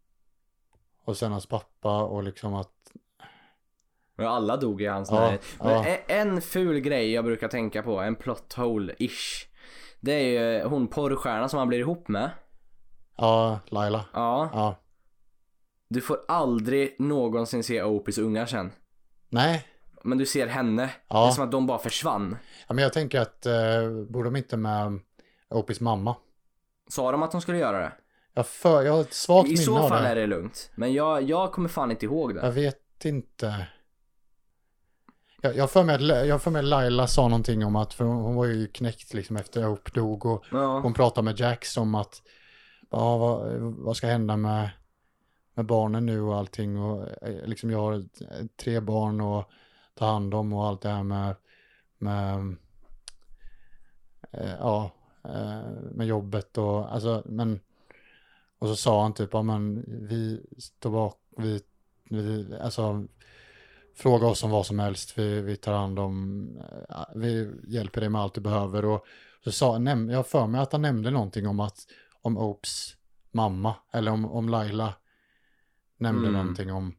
[1.05, 2.93] och sen hans pappa och liksom att...
[4.15, 5.45] Men alla dog i hans Ja, närhet.
[5.59, 5.85] Men ja.
[6.09, 9.47] en ful grej jag brukar tänka på, en plot hole-ish.
[10.01, 12.31] Det är ju hon porrstjärnan som han blir ihop med.
[13.17, 14.05] Ja, Laila.
[14.13, 14.51] Ja.
[14.53, 14.77] Ja.
[15.89, 18.73] Du får aldrig någonsin se Opies ungar sen.
[19.29, 19.67] Nej,
[20.05, 20.91] Men du ser henne.
[21.09, 21.23] Ja.
[21.25, 22.37] Det är som att de bara försvann.
[22.69, 25.01] ja, men jag tänker att eh, borde de inte med
[25.51, 26.17] Opies mamma?
[26.89, 27.93] Sa de att de skulle göra det?
[28.35, 30.09] Jag, för, jag har ett svagt I minne så av fall det.
[30.09, 30.71] är det lugnt.
[30.75, 32.41] Men jag, jag kommer fan inte ihåg det.
[32.41, 33.67] Jag vet inte.
[35.43, 38.05] Jag, jag för mig att jag för mig att Laila sa någonting om att, för
[38.05, 40.81] hon, var ju knäckt liksom efter Hope dog och Ja.
[40.81, 42.23] hon pratade med Jax om att,
[42.91, 44.71] ja vad, vad ska hända med,
[45.55, 48.05] med barnen nu och allting och eh, liksom jag har
[48.63, 49.51] tre barn och
[49.95, 51.35] ta hand om och allt det här med,
[51.99, 52.57] med
[54.31, 54.91] eh, ja,
[55.25, 57.61] eh, med jobbet och alltså, men
[58.59, 61.61] och så sa han typ, ja men vi står bak, vi,
[62.11, 63.05] vi alltså
[63.95, 66.47] fråga oss om vad som helst, vi, vi tar hand om,
[66.89, 69.07] eh, vi hjälper dig med allt du behöver och
[69.45, 71.87] så sa, näm, jag för mig att han nämnde någonting om att,
[72.23, 72.97] om Opes
[73.31, 74.95] mamma, eller om, om Laila
[75.97, 76.41] nämnde Mm.
[76.41, 76.95] någonting om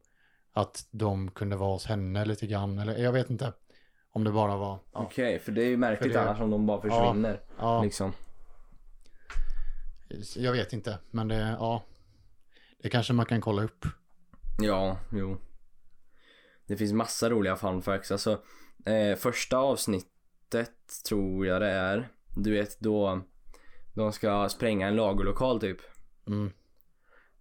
[0.53, 3.53] att de kunde vara hos henne lite grann, eller jag vet inte
[4.11, 6.65] om det bara var, ja, Okej, för det är ju märkligt det- annars om de
[6.65, 7.41] bara försvinner.
[7.59, 8.13] ja Liksom.
[10.35, 11.83] jag vet inte, men det, ja,
[12.83, 13.85] det kanske man kan kolla upp.
[14.59, 15.37] Ja, jo.
[16.67, 18.11] Det finns massa roliga fun facts.
[18.11, 18.41] Alltså,
[18.85, 20.71] eh, första avsnittet
[21.09, 22.09] tror jag det är.
[22.35, 23.21] Du vet då
[23.93, 25.77] de ska spränga en lagerlokal typ.
[26.27, 26.51] Mm.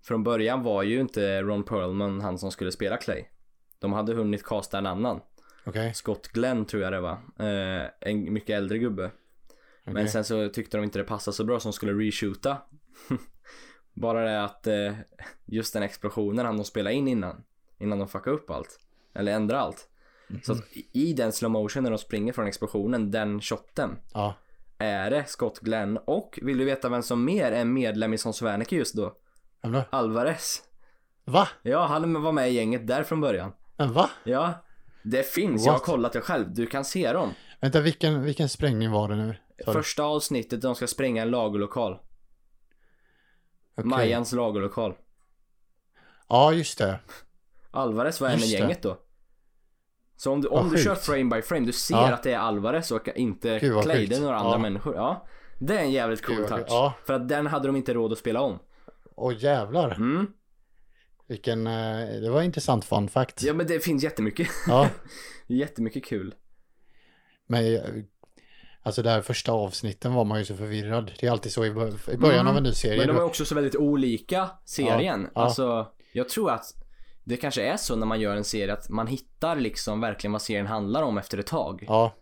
[0.03, 3.25] Från början var ju inte Ron Perlman han som skulle spela Clay.
[3.79, 5.21] De hade hunnit casta en annan.
[5.65, 7.19] Okej, Scott Glenn tror jag det var.
[7.39, 9.11] Eh, en mycket äldre gubbe.
[9.85, 10.09] Men okej.
[10.09, 12.57] sen så tyckte de inte det passade så bra som skulle reshoota.
[13.95, 14.93] Bara det att eh,
[15.47, 17.45] just den explosionen han de spelade in innan.
[17.79, 18.81] Innan de fuckade upp allt.
[19.15, 19.89] Eller ändrade allt.
[20.43, 23.97] Så att i- i den slow motion när de springer från explosionen, den shotten.
[24.15, 24.35] Ja,
[24.79, 28.43] Är det Scott Glenn och vill du veta vem som mer är medlem i Sons
[28.43, 29.17] Wernicke just då?
[29.63, 29.85] Då?
[29.91, 30.63] Alvarez.
[31.25, 31.49] Va?
[31.63, 33.53] Ja, han var med i gänget där från början.
[33.77, 34.11] Men va?
[34.25, 34.53] Ja,
[35.03, 35.65] det finns.
[35.67, 35.87] Jag har What?
[35.87, 36.55] kollat det själv.
[36.55, 37.31] Du kan se dem.
[37.61, 39.35] Vänta, vilken, vilken sprängning var det nu?
[39.67, 39.73] Du?
[39.73, 41.93] Första avsnittet, de ska spränga en lagerlokal.
[43.77, 43.85] Okej.
[43.91, 44.95] Majans lagerlokal.
[46.29, 47.01] Ja, just det.
[47.71, 48.99] Alvarez var en i gänget då.
[50.17, 52.13] Så om du, om du kör frame by frame, du ser Ja.
[52.15, 54.59] att det är Alvarez och inte Clay, det är några andra Ja.
[54.59, 54.95] människor.
[54.95, 55.27] Ja.
[55.59, 56.67] Det är en jävligt cool Gud, touch.
[56.69, 56.95] Ja.
[57.07, 58.59] För att den hade de inte råd att spela om.
[59.23, 59.91] Åh jävlar.
[59.95, 60.27] Mm.
[61.29, 63.43] Vilken, eh, det var en intressant fun fact.
[63.43, 64.49] Ja men det finns jättemycket.
[64.69, 64.89] Ja.
[65.47, 66.35] jättemycket kul.
[67.47, 67.81] Men eh,
[68.83, 71.13] alltså där första avsnitten var man ju så förvirrad.
[71.21, 72.95] Det är alltid så i, bör- i början av en ny serie.
[72.95, 73.07] Mm.
[73.07, 75.21] Men de är också så väldigt olika serien.
[75.23, 75.41] Ja, ja.
[75.43, 76.75] Alltså, jag tror att
[77.25, 80.43] det kanske är så när man gör en serie att man hittar liksom verkligen vad
[80.43, 81.85] serien handlar om efter ett tag.
[81.89, 82.15] Ja.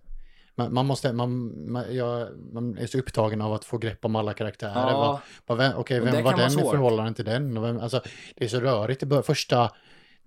[0.60, 4.16] Man, man måste, man, man, jag, man är så upptagen av att få grepp om
[4.16, 4.90] alla karaktärer.
[4.90, 5.20] Ja.
[5.48, 7.56] Vem, okej, Och det vem var den i förhållande till den?
[7.56, 8.02] Och vem, alltså,
[8.36, 9.70] det är så rörigt i första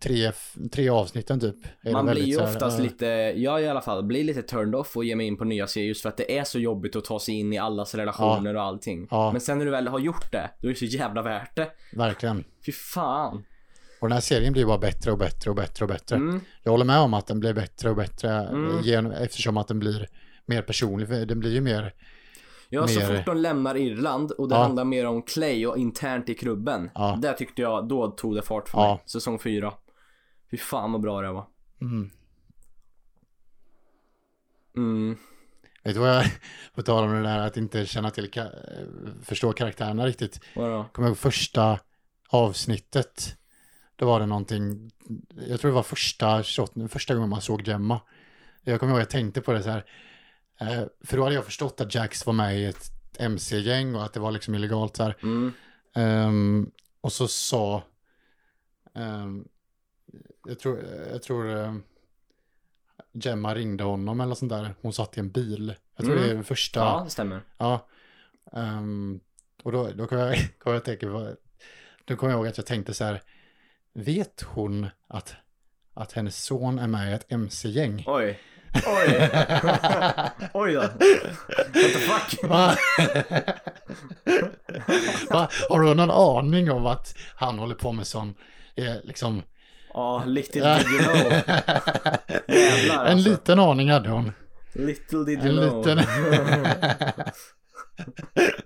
[0.03, 0.31] tre,
[0.71, 1.55] tre avsnitten typ.
[1.91, 2.83] Man blir ju här, oftast ja.
[2.83, 5.67] lite, jag i alla fall, blir lite turned off och ger mig in på nya
[5.67, 8.55] serier just för att det är så jobbigt att ta sig in i allas relationer
[8.55, 9.07] och allting.
[9.11, 9.31] Ja.
[9.31, 11.67] Men sen när du väl har gjort det, då är det så jävla värt det.
[11.93, 12.43] Verkligen.
[12.65, 13.43] Fy fan.
[14.01, 16.15] Och den här serien blir bara bättre och bättre och bättre och bättre.
[16.15, 16.41] Mm.
[16.63, 18.81] Jag håller med om att den blir bättre och bättre Mm.
[18.81, 20.07] genom, eftersom att den blir
[20.45, 21.07] mer personlig.
[21.07, 21.93] För Den blir ju mer,
[22.69, 24.61] Ja, så Mer- fort de lämnar Irland och det Ja.
[24.63, 26.89] handlar mer om Clay och internt i klubben.
[26.95, 27.17] Ja.
[27.21, 28.93] Där tyckte jag, då tog det fart för Ja.
[28.95, 29.03] mig.
[29.05, 29.73] Säsong fyra.
[30.51, 31.45] Fy fan vad bra det var.
[31.81, 32.09] mm.
[34.77, 35.17] Mm.
[35.83, 36.25] vet du vad jag,
[36.75, 40.39] på tal om det där att inte känna till, ka- förstå karaktärerna riktigt.
[40.55, 40.85] Vadå?
[40.93, 41.79] Kommer ihåg första
[42.29, 43.37] avsnittet.
[43.95, 44.91] Då var det någonting,
[45.47, 46.43] jag tror det var första,
[46.89, 48.01] första gången man såg Gemma.
[48.63, 49.85] Jag kommer ihåg jag tänkte på det så här.
[50.69, 54.13] Eh, För då hade jag förstått att Jax var med i ett MC-gäng och att
[54.13, 55.15] det var liksom illegalt så här.
[55.23, 55.53] Mm.
[55.95, 56.71] Ehm,
[57.01, 57.83] och så sa,
[58.93, 59.47] ehm,
[60.45, 61.83] jag tror, jag tror ehm,
[63.11, 64.75] Gemma ringde honom eller sånt där.
[64.81, 65.73] Hon satt i en bil.
[65.95, 66.25] Jag tror Mm.
[66.27, 66.79] det är den första.
[66.79, 67.41] Ja, det stämmer.
[67.57, 67.87] Ja.
[69.63, 71.35] Och då, då kommer jag, kommer jag tänka på,
[72.05, 73.21] då kommer jag ihåg att jag tänkte så här,
[73.93, 75.35] vet hon att,
[75.93, 78.03] att hennes son är med i ett MC-gäng?
[78.07, 78.39] Oj.
[78.73, 79.29] Oj.
[80.53, 80.79] Oj då.
[80.81, 82.49] What the fuck?
[82.49, 82.75] Va?
[85.29, 85.49] Va?
[85.69, 88.35] Har du någon aning om att han håller på med sån,
[88.75, 89.41] eh, liksom...
[89.93, 91.31] Ja, little did you know.
[92.47, 93.29] Jävlar, en alltså.
[93.29, 94.31] liten aning hade hon.
[94.73, 95.77] Little did you En know.
[95.87, 95.99] liten...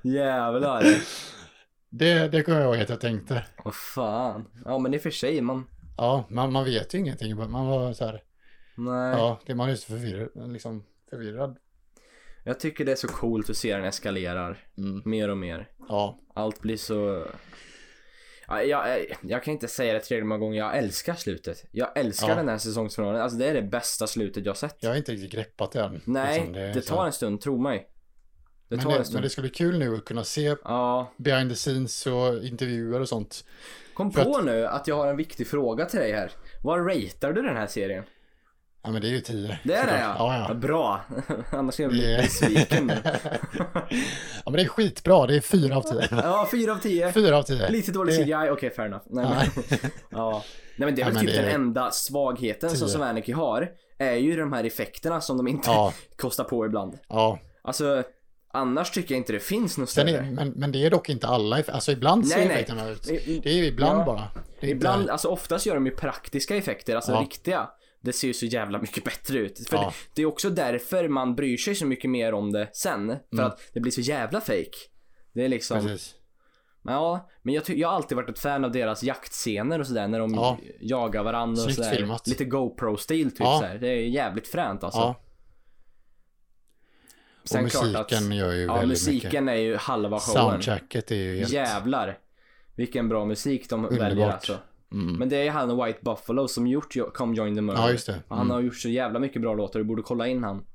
[0.13, 0.83] Jävlar.
[1.89, 3.43] det, det kommer jag ihåg att jag tänkte.
[3.65, 4.45] Vad fan.
[4.65, 5.67] Ja men i och för sig man.
[5.97, 7.35] Ja, man, man vet ju ingenting.
[7.35, 8.21] Man var så här,
[8.77, 9.11] Nej.
[9.11, 11.57] ja, det man är så förvirrad, liksom förvirrad.
[12.43, 14.57] Jag tycker det är så coolt att se den eskalerar.
[14.77, 15.01] Mm.
[15.05, 15.69] Mer och mer.
[15.89, 17.27] Ja, Allt blir så...
[18.47, 21.65] Ja, jag, jag kan inte säga det tredje många gånger, jag älskar slutet.
[21.71, 22.35] Jag älskar Ja.
[22.35, 23.21] den här säsongsfinalen.
[23.21, 24.75] Alltså det är det bästa slutet jag sett.
[24.79, 26.01] jag har inte riktigt greppat det än.
[26.05, 27.89] Nej, Liksom, det, så tar här- en stund, tro mig.
[28.69, 29.13] Det men, tar en det, stund.
[29.13, 31.11] men det ska bli kul nu att kunna se Ja.
[31.17, 33.45] behind the scenes och intervjuer och sånt.
[33.93, 36.31] Kom För på nu att jag har en viktig fråga till dig här.
[36.63, 38.03] Vad ratear du den här serien?
[38.87, 39.59] Ja, men det är ju tio.
[39.63, 40.15] Det är det ja.
[40.17, 40.53] Ja, ja.
[40.53, 41.01] Bra.
[41.51, 45.27] Annars skulle jag är- besviken ja, men det är skitbra.
[45.27, 46.07] Det är fyra av tio.
[46.11, 47.11] Ja, fyra av tio.
[47.11, 47.69] Fyra av tio.
[47.69, 49.03] Lite dålig CGI, okej fair enough.
[49.09, 49.65] Nej, men,
[50.11, 50.43] ja.
[50.77, 52.93] Nej men det är väl typ den är- enda svagheten som Tio.
[52.93, 53.69] Savanicki har.
[53.99, 56.97] Är ju de här effekterna som de inte Ja, kostar på ibland.
[57.09, 57.39] ja.
[57.63, 58.03] Alltså,
[58.53, 60.09] annars tycker jag inte det finns något större.
[60.17, 62.55] är, men, men det är dock inte alla Alltså ibland ser Nej, nej.
[62.55, 63.03] effekterna ut.
[63.43, 64.05] Det är ju ibland Ja.
[64.05, 64.23] bara.
[64.59, 67.21] Är Ibland, Inte, alltså oftast gör de ju praktiska effekter, alltså Ja.
[67.21, 67.69] riktiga.
[68.07, 69.69] Det ser ju så jävla mycket bättre ut.
[69.69, 69.83] För Ja.
[69.83, 73.07] det, det är också därför man bryr sig så mycket mer om det sen.
[73.07, 73.45] För Mm.
[73.45, 74.71] att det blir så jävla fake.
[75.33, 76.15] Det är liksom, precis.
[76.81, 80.07] men ja, men jag, jag har alltid varit ett fan av deras jaktscener och sådär
[80.07, 80.57] när de Ja.
[80.81, 81.91] jagar varandra och sådär.
[81.95, 82.27] filmat.
[82.27, 83.59] Lite GoPro-stil typ Ja.
[83.61, 83.77] såhär.
[83.77, 84.99] Det är jävligt fränt alltså.
[84.99, 85.21] Ja.
[87.41, 90.49] Och Sen klart musiken gör ju Ja, väldigt musiken är ju halva showen.
[90.51, 91.51] Soundtracket är ju helt...
[91.51, 92.17] Jävlar.
[92.75, 94.11] Vilken bra musik de Underbart.
[94.11, 94.57] väljer alltså.
[94.91, 95.15] Mm.
[95.15, 97.81] Men det är han White Buffalo som gjort jo- Come Join the Murder.
[97.81, 98.23] Ja, just det.
[98.27, 100.65] Och Han har gjort så jävla mycket bra låtar, du borde kolla in han.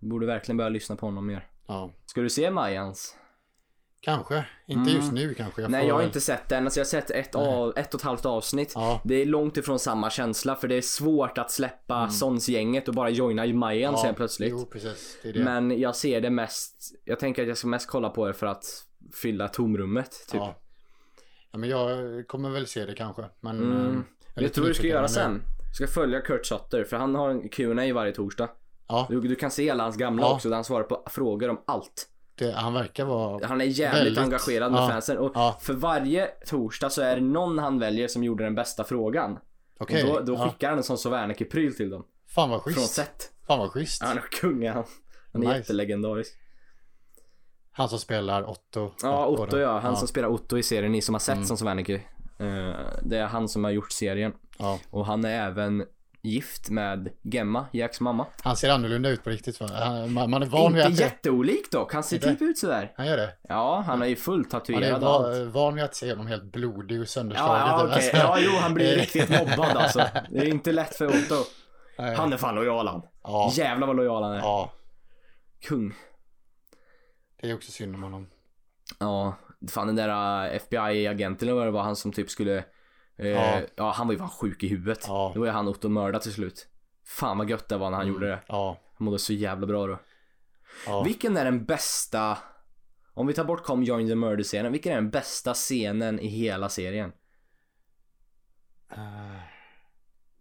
[0.00, 1.46] Du borde verkligen börja lyssna på honom mer.
[1.68, 1.92] Ja.
[2.06, 3.14] Ska du se Mayans?
[4.00, 4.44] Kanske.
[4.66, 5.02] Inte Mm.
[5.02, 5.62] just nu kanske.
[5.62, 5.88] Jag Nej får...
[5.88, 8.26] jag har inte sett den, alltså jag har sett ett, av, ett och ett halvt
[8.26, 8.72] avsnitt.
[8.74, 9.00] Ja.
[9.04, 13.10] Det är långt ifrån samma känsla för det är svårt att släppa Sons-gänget och bara
[13.10, 14.50] joina Mayans sen plötsligt.
[14.50, 15.18] Jo, precis.
[15.22, 15.44] Det det.
[15.44, 18.46] Men jag ser det mest, jag tänker att jag ska mest kolla på det för
[18.46, 18.64] att
[19.22, 20.40] fylla tomrummet typ.
[20.40, 20.54] Ja.
[21.52, 23.24] Ja, men jag kommer väl se det kanske.
[23.40, 23.56] Men...
[23.62, 23.96] Mm.
[23.96, 24.02] eh,
[24.34, 25.42] jag Vet du vad du ska nyfiken, göra men sen?
[25.68, 28.48] Du ska följa Kurt Sutter för han har en Q&A varje torsdag.
[28.88, 30.34] Ja, Du, du kan se alla hans gamla Ja.
[30.34, 32.08] också där han svarar på frågor om allt.
[32.34, 33.46] det, han verkar vara...
[33.46, 34.18] Han är jävligt Väldigt.
[34.24, 34.88] engagerad med Ja.
[34.88, 35.58] fansen och Ja.
[35.60, 39.38] för varje torsdag så är det någon han väljer som gjorde den bästa frågan.
[39.80, 40.04] Okej.
[40.04, 40.48] Och då, då ja.
[40.50, 42.04] skickar han en sån Sovaneki-pryl till dem.
[42.34, 42.94] Fan vad Från schysst.
[42.94, 43.30] set.
[43.46, 44.02] Fan vad schysst.
[44.02, 44.84] Han är kung han.
[45.32, 45.58] Han är Nice.
[45.58, 46.36] jättelegendarisk.
[47.78, 48.90] Han som spelar Otto.
[49.02, 49.78] Ja, Otto ja.
[49.78, 51.46] Han som spelar Otto i serien, ni som har sett Mm.
[51.46, 51.94] som Sovaneki.
[52.38, 54.32] Eh, det är han som har gjort serien.
[54.58, 55.84] Ja, Och han är även
[56.22, 58.26] gift med Gemma, Jacks mamma.
[58.42, 59.60] Han ser annorlunda ut på riktigt.
[59.60, 62.28] Han, man, man är van vid Inte att det, jätteolik dock, han ser Inte?
[62.30, 62.92] typ ut sådär.
[62.96, 63.32] Han gör det.
[63.48, 65.36] Ja, han är ju fullt Han är tatuerad och allt.
[65.38, 67.60] va, van vid att se honom helt blodig och sönderslagen.
[67.60, 67.94] Ja, ja okej.
[67.94, 70.04] Alltså, Ja, jo, han blir riktigt mobbad alltså.
[70.30, 71.34] Det är inte lätt för Otto.
[71.98, 72.14] nej.
[72.16, 73.02] Han är fan lojal han.
[73.22, 74.38] ja, Jävlar vad lojal han är.
[74.38, 74.72] ja,
[75.68, 75.94] Kung.
[77.40, 78.26] Det är också synd om honom.
[78.98, 79.34] Ja,
[79.68, 82.64] fan den där äh, FBI-agenten eller vad det var, han som typ skulle
[83.16, 83.60] eh, ja.
[83.76, 83.90] Ja.
[83.90, 85.04] han var ju fan sjuk i huvudet.
[85.08, 85.30] Ja.
[85.34, 86.66] Då var ju han Otto mördad till slut.
[87.04, 88.40] Fan vad gött det var när han gjorde det.
[88.48, 89.98] Ja, Han mådde så jävla bra då.
[90.86, 91.02] ja.
[91.02, 92.38] Vilken är den bästa,
[93.14, 96.68] om vi tar bort Come Join the Murder-scenen, vilken är den bästa scenen i hela
[96.68, 97.12] serien?
[98.92, 99.40] Eh,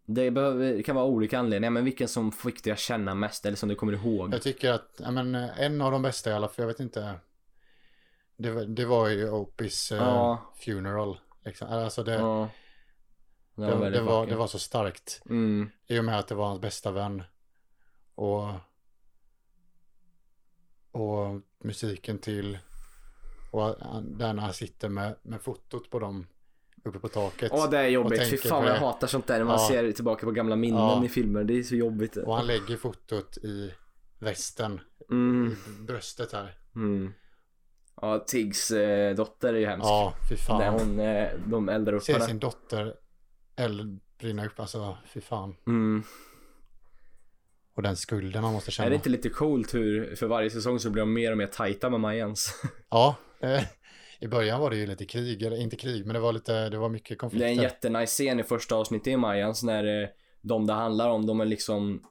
[0.09, 3.45] Det, behöver, det kan vara olika anledningar, men vilken som fick dig att känna mest
[3.45, 4.33] eller som du kommer ihåg?
[4.33, 6.79] Jag tycker att, ja, men eh, en av de bästa i alla fall, jag vet
[6.79, 7.19] inte.
[8.37, 10.53] Det, var- det var ju Opis eh, Ja.
[10.55, 11.19] funeral.
[11.45, 11.67] Liksom.
[11.67, 12.49] Alltså det, Ja.
[13.55, 15.21] det, var det, var, det var så starkt.
[15.29, 15.69] Mm.
[15.87, 17.23] I och med att det var hans bästa vän.
[18.15, 18.49] Och,
[20.91, 22.57] och musiken till.
[23.51, 26.27] Och där när han sitter med, med fotot på dem
[26.87, 27.51] uppe på taket.
[27.55, 29.67] Åh det är jobbigt, fy fan vad jag hatar sånt där när man Ja.
[29.67, 31.05] ser tillbaka på gamla minnen Ja.
[31.05, 31.43] i filmer.
[31.43, 32.17] Det är så jobbigt.
[32.17, 33.73] Och han lägger fotot i
[34.19, 34.79] västen.
[35.11, 35.55] Mm.
[35.67, 36.55] I bröstet här.
[36.75, 37.13] Mm.
[38.01, 39.85] Ja, Tiggs eh, dotter är ju hemsk.
[39.85, 40.79] Ja, fy När fan.
[40.79, 42.25] hon, eh, de eldar upp Ser henne.
[42.25, 42.93] sin dotter
[43.55, 44.59] eld brinna upp.
[44.59, 45.55] Alltså, fy fan.
[45.67, 46.03] Mm.
[47.75, 48.85] Och den skulden han måste känna.
[48.85, 51.47] Är det inte lite coolt hur för varje säsong så blir de mer och mer
[51.47, 52.61] tajta med Mayans?
[52.89, 53.15] Ja.
[53.39, 53.63] Eh,
[54.19, 56.77] I början var det ju lite krig, eller inte krig, men det var lite, det
[56.77, 57.47] var mycket Det är konflikter.
[57.47, 60.09] en jättenice scen i första avsnittet i Mayans när eh,
[60.41, 62.03] de det handlar om, de är liksom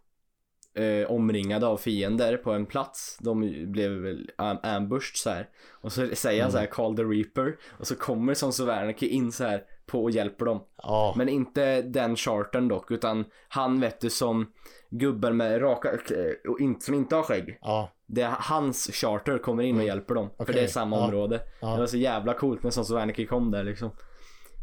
[0.75, 3.19] eh, omringade av fiender på en plats.
[3.21, 4.19] De blev
[4.63, 5.49] ambushed så här.
[5.71, 9.33] Och så säger han så här call the reaper och så kommer of Anarchy in
[9.33, 10.65] så här på och hjälper dem.
[10.83, 14.53] Ja, Men inte den chartern dock utan han vet du som
[14.91, 17.59] gubben med raka eh, och inte, som inte har skägg.
[17.61, 20.31] ja, Det är hans charter kommer in och hjälper dem.
[20.37, 21.43] För Okej, det är samma ja, område.
[21.61, 21.71] ja.
[21.73, 23.91] Det var så jävla coolt när Sons of Anarchy kom där liksom.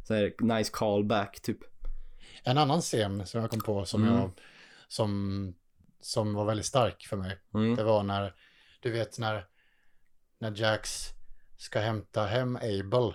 [0.08, 1.58] Så här, nice callback typ.
[2.44, 4.16] En annan scen som jag kom på som Mm.
[4.16, 4.32] jag,
[4.88, 5.54] som,
[6.02, 7.38] som var väldigt stark för mig.
[7.54, 7.76] Mm.
[7.76, 8.34] Det var när,
[8.80, 9.46] du vet när,
[10.40, 11.10] när Jax
[11.58, 13.14] ska hämta hem Abel.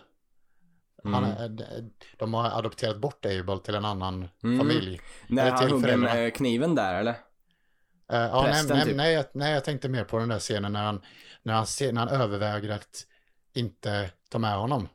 [1.04, 1.36] Han, Mm.
[1.38, 4.58] är- de har adopterat bort Abel till en annan Mm.
[4.58, 5.00] familj.
[5.28, 7.12] När han hugger med kniven där eller?
[8.12, 8.96] Eh, ja, nej, Prästen, nej, typ.
[8.96, 11.00] nej, jag, nej, jag tänkte mer på den där scenen när han,
[11.42, 13.06] när han, ser, när han överväger att
[13.52, 14.88] inte ta med honom.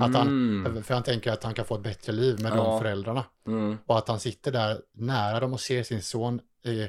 [0.00, 0.82] Att han, Mm.
[0.82, 2.56] För han tänker att han kan få ett bättre liv med Ja.
[2.56, 3.24] de föräldrarna.
[3.46, 3.78] Mm.
[3.86, 6.88] Och att han sitter där nära dem och ser sin son i,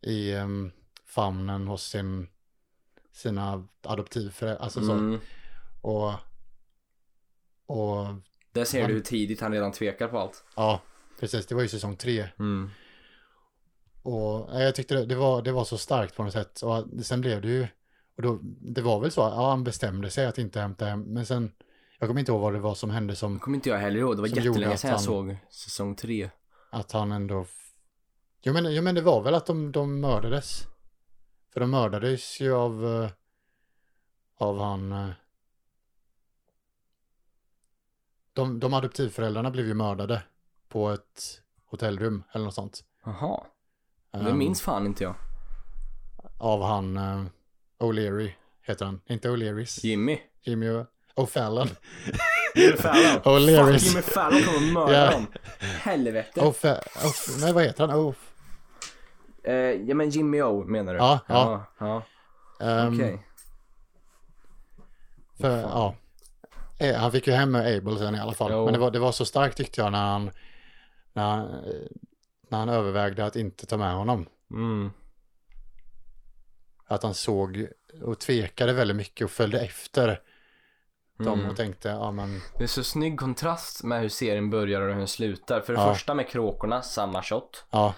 [0.00, 0.72] i um,
[1.06, 2.28] famnen hos sin,
[3.12, 4.64] sina adoptivföräldrar.
[4.64, 4.92] Alltså så.
[4.92, 5.20] Mm.
[5.82, 6.12] Och,
[7.68, 8.06] och
[8.52, 10.44] Där ser Han- du hur tidigt han redan tvekar på allt.
[10.56, 10.80] ja,
[11.20, 11.46] precis.
[11.46, 12.28] Det var ju säsong tre.
[12.38, 12.70] Mm.
[14.02, 16.62] Och jag tyckte det, det, var, det var så starkt på något sätt.
[16.62, 17.66] Och sen blev det ju,
[18.16, 21.00] och då, det var väl så, ja han bestämde sig att inte hämta hem.
[21.02, 21.52] Men sen,
[21.98, 24.16] jag kommer inte ihåg vad det var som hände som kommer inte jag heller ihåg.
[24.16, 26.30] Det var jättelänge att sedan jag såg säsong tre.
[26.70, 27.46] att han ändå...
[28.42, 30.62] Jo men, jo, men det var väl att de, de mördades.
[31.52, 32.86] För de mördades ju av...
[33.04, 33.10] eh,
[34.36, 34.92] Av han...
[34.92, 35.10] eh,
[38.38, 40.22] De, de adoptivföräldrarna blev ju mördade.
[40.68, 42.84] På ett hotellrum eller något sånt.
[43.04, 43.44] Jaha.
[44.12, 45.14] Det Ehm, minns fan inte jag.
[46.38, 46.96] Av han...
[46.96, 47.24] Uh,
[47.78, 48.30] O'Leary
[48.62, 49.00] heter han.
[49.06, 49.84] Inte O'Learys.
[49.86, 50.18] Jimmy.
[50.42, 50.84] Jimmy
[51.16, 51.68] O'Fallon.
[52.54, 53.20] Jimmy Fallon.
[53.24, 53.78] O'Learys.
[53.78, 55.10] Fuck Jimmy Fallon kommer mörda Ja.
[55.10, 55.26] dem.
[55.60, 56.40] Helvete.
[56.40, 56.80] O'Fa...
[56.80, 57.96] O'F- Nej vad heter han?
[57.98, 58.14] O'F...
[59.44, 60.98] Eh, ja men Jimmy O menar du?
[60.98, 61.66] Ja, ja.
[61.78, 62.02] ja.
[62.60, 63.26] ehm, Okej.
[65.40, 65.94] För, ja.
[66.78, 68.52] Eh, Han fick ju hem Abel sen i alla fall.
[68.52, 68.64] Jo.
[68.64, 70.30] Men det var, det var så starkt tyckte jag när han,
[71.12, 71.86] när han, eh,
[72.50, 74.26] när han övervägde att inte ta med honom.
[74.50, 74.90] Mm.
[76.86, 77.66] Att han såg
[78.02, 80.20] och tvekade väldigt mycket och följde efter
[81.18, 81.50] dem Mm.
[81.50, 84.98] och tänkte, ja men, Det är så snygg kontrast med hur serien börjar och hur
[84.98, 85.60] den slutar.
[85.60, 85.94] För det Ja.
[85.94, 87.64] första med kråkorna, samma shot.
[87.70, 87.94] ja,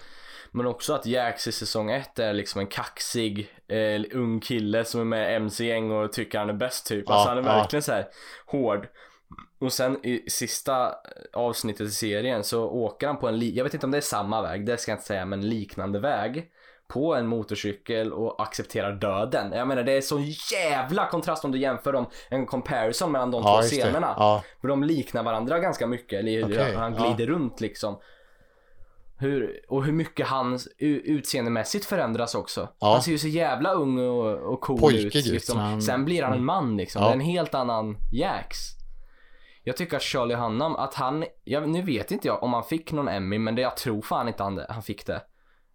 [0.53, 5.01] Men också att Jax i säsong ett är liksom en kaxig eh, ung kille som
[5.01, 7.05] är med i MC-gäng och tycker han är bäst typ.
[7.07, 7.55] Ja, alltså han är ja.
[7.55, 8.07] verkligen så här
[8.45, 8.87] hård.
[9.59, 10.95] Och sen i sista
[11.33, 14.41] avsnittet i serien så åker han på en, jag vet inte om det är samma
[14.41, 16.49] väg, det ska jag inte säga, men liknande väg.
[16.87, 19.51] På en motorcykel och accepterar döden.
[19.51, 20.19] Jag menar det är så
[20.51, 24.13] jävla kontrast om du jämför dem, en comparison mellan de ja två scenerna.
[24.17, 27.03] Ja, För de liknar varandra ganska mycket, eller hur Okej, han ja.
[27.03, 27.97] glider runt liksom.
[29.21, 32.69] Hur, och hur mycket hans u- utseendemässigt förändras också.
[32.79, 32.91] Ja.
[32.93, 35.25] Han ser ju så jävla ung och, och cool Pojkig ut.
[35.25, 35.57] Liksom.
[35.57, 37.01] han- Sen blir han en man liksom.
[37.01, 37.07] Ja.
[37.07, 38.57] Det är en helt annan Jax.
[39.63, 42.91] Jag tycker att Charlie Hunnam, att han, jag, nu vet inte jag om han fick
[42.91, 45.21] någon Emmy, men det, jag tror fan inte han, han fick det.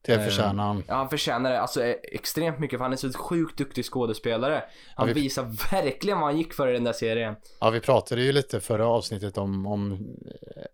[0.07, 0.83] Det förtjänar han.
[0.89, 4.65] Ja, han förtjänar det alltså eh, extremt mycket för han är så sjukt duktig skådespelare.
[4.95, 7.35] Han Ja, vi- visar verkligen vad han gick för i den där serien.
[7.61, 10.07] Ja, vi pratade ju lite förra avsnittet om, om,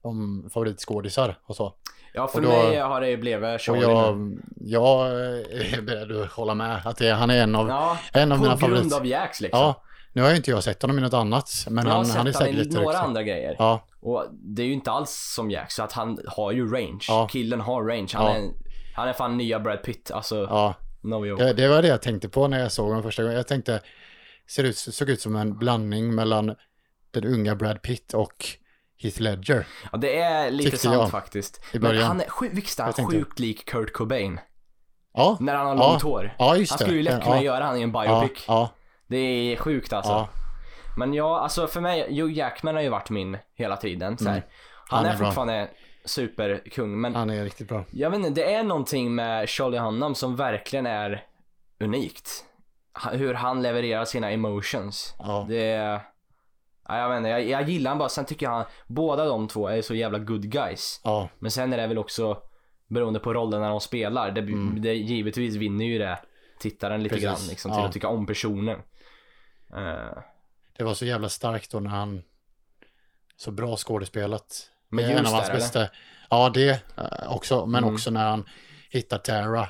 [0.02, 1.74] om favoritskådisar och så.
[2.12, 4.42] Ja, för då- mig har det blivit Charlie jag, nu.
[4.60, 6.80] jag är beredd att hålla med.
[6.84, 8.92] Att det, han är en av, Ja, en av på mina grund favorit...
[8.92, 9.60] av Jax liksom.
[9.60, 9.82] Ja,
[10.12, 11.50] nu har ju inte jag sett honom i något annat.
[11.70, 13.06] Men jag han, han är säkert lite några högt.
[13.06, 13.56] andra grejer.
[13.58, 17.04] Ja, Och det är ju inte alls som Jax, så att han har ju range.
[17.08, 17.28] Ja.
[17.32, 18.08] Killen har range.
[18.14, 18.34] Han, Ja.
[18.34, 18.50] är,
[18.94, 20.10] han är fan nya Brad Pitt.
[20.14, 20.74] Alltså, ja.
[21.00, 21.44] no joke.
[21.44, 23.36] Det, det var det jag tänkte på när jag såg honom första gången.
[23.36, 23.80] Jag tänkte,
[24.50, 26.54] ser ut, såg ut som en blandning mellan
[27.10, 28.44] den unga Brad Pitt och
[29.02, 29.66] Heath Ledger.
[29.92, 31.56] Ja, det är lite sant faktiskt.
[31.72, 32.02] I Men början.
[32.06, 34.40] han är, visst är han sjukt lik Kurt Cobain?
[35.14, 35.90] Ja, När han har Ja.
[35.90, 36.34] långt hår.
[36.38, 36.84] ja just Han det.
[36.84, 38.44] skulle ju lätt ja, kunna göra han i en ja, biopic.
[38.48, 38.70] ja,
[39.06, 40.12] Det är sjukt alltså.
[40.12, 40.28] ja,
[40.96, 44.18] Men ja, alltså för mig, Hugh Jackman har ju varit min hela tiden.
[44.18, 44.28] Så.
[44.28, 44.42] Mm.
[44.88, 45.68] Han, Han är, är fortfarande
[46.04, 47.84] superkung, men han är riktigt bra.
[47.90, 51.24] jag vet inte, det är någonting med Charlie Hunnam som verkligen är
[51.80, 52.44] unikt.
[53.12, 55.14] Hur han levererar sina emotions.
[55.18, 56.00] Ja, Det är...
[56.92, 58.08] Ja, jag vet inte, jag, jag gillar han bara.
[58.08, 61.00] Sen tycker jag han, båda de två är så jävla good guys.
[61.04, 62.42] ja, Men sen är det väl också
[62.88, 64.30] beroende på rollerna de spelar.
[64.30, 64.82] Det, Mm.
[64.82, 66.18] det givetvis vinner ju det
[66.58, 67.86] tittaren lite Precis, grann liksom, till ja.
[67.86, 68.78] att tycka om personen.
[69.76, 70.18] Eh,
[70.78, 72.22] det var så jävla starkt då när han,
[73.36, 74.68] så bra skådespelat.
[74.88, 75.60] Men är en just av hans där, eller?
[75.64, 75.88] bästa.
[76.30, 77.94] Ja, det eh, också, men Mm.
[77.94, 78.44] också när han
[78.90, 79.68] hittar Tara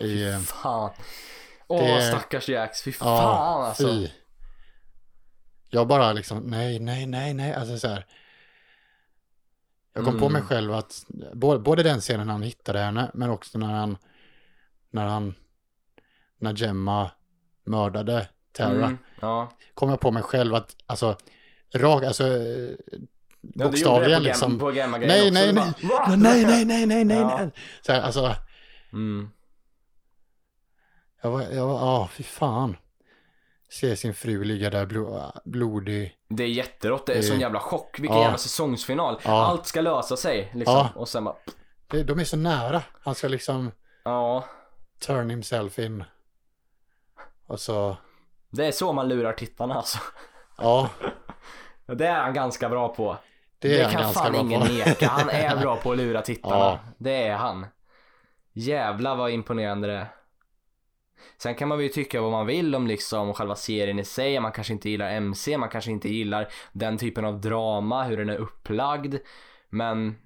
[0.00, 0.28] i...
[0.28, 0.90] eh, fan.
[1.68, 3.86] Åh Det- stackars Jax, fy Ja, fan alltså.
[3.88, 4.08] fy.
[5.74, 8.06] Jag bara liksom, nej, nej, nej, nej, alltså så här.
[9.92, 10.32] Jag kom på Mm.
[10.32, 11.04] mig själv att,
[11.34, 13.96] både, både den scenen när han hittade henne, men också när han,
[14.90, 15.34] när han,
[16.38, 17.10] när Gemma
[17.64, 19.52] mördade Tara, Mm, ja.
[19.74, 21.16] kom jag på mig själv att, alltså,
[21.74, 22.78] rakt, alltså, Ja, du gjorde
[23.40, 25.54] det bokstavligen på liksom, Gam- på Gamma-grejen nej, också.
[25.62, 27.36] nej, Du nej, bara, "Va?" nej, nej, nej, nej, nej, Ja.
[27.38, 27.50] nej,
[27.82, 28.36] så här, alltså,
[28.92, 29.30] Mm.
[31.22, 32.76] jag var, jag var, ja, fy fan.
[33.80, 36.16] Se sin fru ligga där blo, blodig.
[36.28, 37.98] Det är jätterått, det är en sån Det- jävla chock.
[37.98, 38.22] Vilken Ja.
[38.22, 39.20] jävla säsongsfinal.
[39.24, 39.46] Ja.
[39.46, 40.74] Allt ska lösa sig liksom.
[40.74, 40.88] Ja.
[40.94, 41.34] Och sen bara,
[41.88, 42.82] De är så nära.
[43.02, 43.70] Han ska liksom
[44.04, 44.44] ja.
[45.06, 46.04] turn himself in.
[47.46, 47.96] Och så,
[48.50, 49.98] Det är så man lurar tittarna alltså.
[50.58, 50.90] ja,
[51.86, 53.16] Det är han ganska bra på.
[53.58, 54.66] det Det, kan fan ingen på.
[54.66, 55.08] neka.
[55.08, 56.56] Han är bra på att lura tittarna.
[56.56, 56.78] Ja.
[56.98, 57.66] Det är han.
[58.52, 60.06] Jävlar vad imponerande det är.
[61.38, 64.40] Sen kan man ju tycka vad man vill om liksom själva serien i sig.
[64.40, 68.28] Man kanske inte gillar MC, man kanske inte gillar den typen av drama, hur den
[68.28, 69.14] är upplagd.
[69.68, 70.16] Men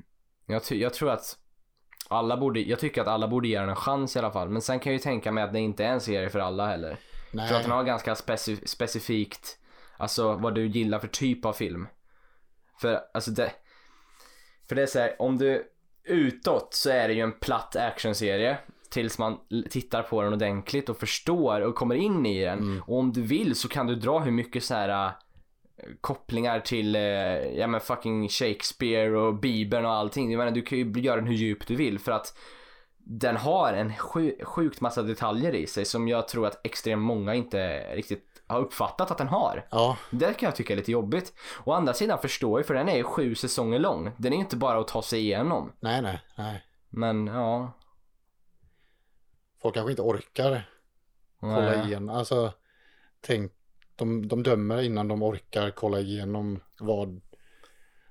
[0.46, 1.36] jag, jag tror att
[2.08, 4.48] alla borde, jag tycker att alla borde ge den en chans i alla fall.
[4.48, 6.66] Men sen kan jag ju tänka mig att det inte är en serie för alla
[6.66, 6.96] heller.
[7.30, 9.58] Nej, För att den har ganska speci- specifikt,
[9.96, 11.88] alltså vad du gillar för typ av film.
[12.80, 13.52] För alltså det,
[14.68, 15.72] för det är så här, om du
[16.04, 18.58] utåt så är det ju en platt actionserie.
[18.96, 19.38] Tills man
[19.70, 22.58] tittar på den ordentligt och förstår och kommer in i den.
[22.58, 22.82] Mm.
[22.86, 25.12] Och om du vill så kan du dra hur mycket så här äh,
[26.00, 27.02] kopplingar till, eh,
[27.58, 30.30] ja men fucking Shakespeare och Bibeln och allting.
[30.30, 32.38] Jag menar, du kan ju göra den hur djup du vill för att
[32.98, 37.34] den har en sju, sjukt massa detaljer i sig som jag tror att extremt många
[37.34, 39.66] inte riktigt har uppfattat att den har.
[39.70, 41.32] ja, Det kan jag tycka är lite jobbigt.
[41.64, 44.12] Å andra sidan förstår jag för den är ju sju säsonger lång.
[44.16, 45.72] Den är ju inte bara att ta sig igenom.
[45.80, 46.62] nej, nej, nej.
[46.90, 47.72] Men ja.
[49.62, 50.68] Folk kanske inte orkar
[51.40, 51.86] kolla nej.
[51.86, 52.16] igenom.
[52.16, 52.52] Alltså,
[53.20, 53.52] tänk,
[53.96, 57.20] de, de dömer innan de orkar kolla igenom vad,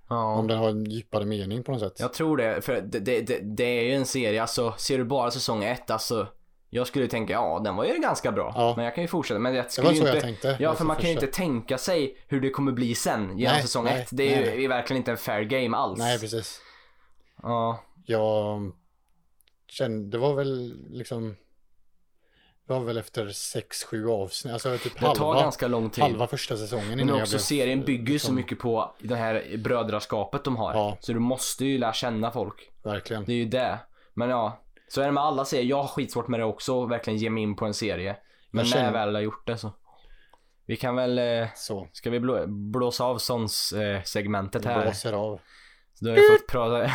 [0.09, 0.35] Ja.
[0.35, 1.99] om den har en djupare mening på något sätt.
[1.99, 5.03] Jag tror det, för det, det, det, det är ju en serie, alltså ser du
[5.03, 6.27] bara säsong ett, alltså
[6.69, 8.53] jag skulle tänka, ja den var ju ganska bra.
[8.55, 8.73] Ja.
[8.75, 10.15] Men jag kan ju fortsätta, men jag det skulle var ju så inte...
[10.17, 10.57] jag tänkte.
[10.59, 13.61] Ja, för man kan ju inte tänka sig hur det kommer bli sen genom Nej,
[13.61, 14.09] säsong nej, ett.
[14.11, 15.99] Det är ju nej, verkligen inte en fair game alls.
[15.99, 16.61] Nej, precis.
[17.41, 18.71] Ja, Jag
[19.67, 21.35] kände, det var väl liksom,
[22.67, 26.03] det var väl efter sex, sju avsnitt, alltså typ det tar halva, ganska lång tid.
[26.03, 28.95] halva första säsongen Men innan jag också blev- serien bygger ju så liksom- mycket på
[28.99, 30.73] det här brödraskapet de har.
[30.73, 30.97] Ja.
[30.99, 32.71] Så du måste ju lära känna folk.
[32.83, 33.25] Verkligen.
[33.25, 33.79] Det är ju det.
[34.13, 35.65] Men ja, så är det med alla serier.
[35.65, 38.15] Jag har skitsvårt med det också, verkligen ge mig in på en serie.
[38.51, 39.71] Men Jag när jag känner- väl har gjort det så.
[40.67, 44.81] Vi kan väl, eh, Så, ska vi blå, blåsa av såns eh, segmentet här?
[44.81, 45.39] blåser av.
[45.95, 46.91] Så då har vi fått prata,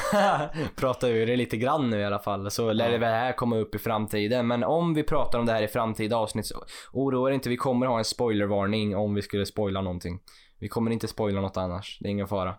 [0.77, 2.51] prata ur det lite grann nu i alla fall.
[2.51, 4.47] Så lär det väl här komma upp i framtiden.
[4.47, 7.49] Men om vi pratar om det här i framtida avsnitt så oroa er inte.
[7.49, 10.21] Vi kommer ha en spoilervarning om vi skulle spoila någonting.
[10.59, 11.99] Vi kommer inte spoila något annars.
[12.01, 12.55] Det är ingen fara.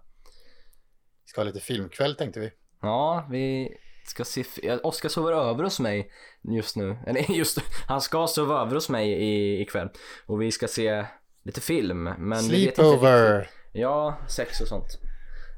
[1.25, 2.51] Vi ska ha lite filmkväll tänkte vi.
[2.81, 3.69] Ja, vi
[4.05, 4.43] ska se...
[4.83, 6.11] Oskar sover över hos mig
[6.55, 6.97] just nu.
[7.07, 9.89] Eller just Han ska sova över hos mig i, ikväll.
[10.25, 11.05] Och vi ska se
[11.45, 12.03] lite film.
[12.03, 13.49] Men Sleepover!
[13.73, 15.10] Ja, sex och sånt.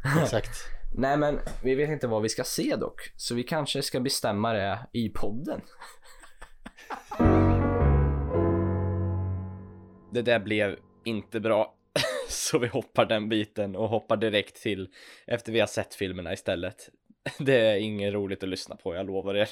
[0.24, 0.50] Exakt.
[0.96, 3.12] Nej men vi vet inte vad vi ska se dock.
[3.16, 5.62] Så vi kanske ska bestämma det i podden.
[10.14, 11.76] det där blev inte bra.
[12.30, 14.90] Så vi hoppar den biten och hoppar direkt till
[15.28, 16.90] efter vi har sett filmerna istället.
[17.40, 19.50] Det är inget roligt att lyssna på, jag lovar er.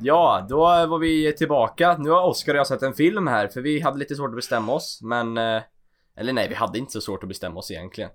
[0.00, 1.96] Ja, då var vi tillbaka.
[1.98, 4.36] Nu har Oskar och jag sett en film här för vi hade lite svårt att
[4.36, 5.62] bestämma oss men eh,
[6.16, 8.10] Eller nej, vi hade inte så svårt att bestämma oss egentligen.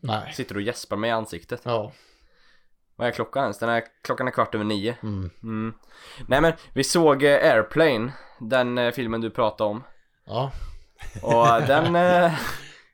[0.00, 0.32] Nej.
[0.34, 1.60] Sitter och gäspar mig i ansiktet.
[1.64, 1.92] Ja.
[2.96, 3.58] Vad är klockan ens?
[3.58, 4.96] Den är, klockan är kvart över nio.
[5.02, 5.30] Mm.
[5.42, 5.74] Mm.
[6.28, 9.84] Nej men vi såg eh, Airplane, den eh, filmen du pratade om.
[10.26, 10.50] Ja.
[11.22, 11.92] Och den,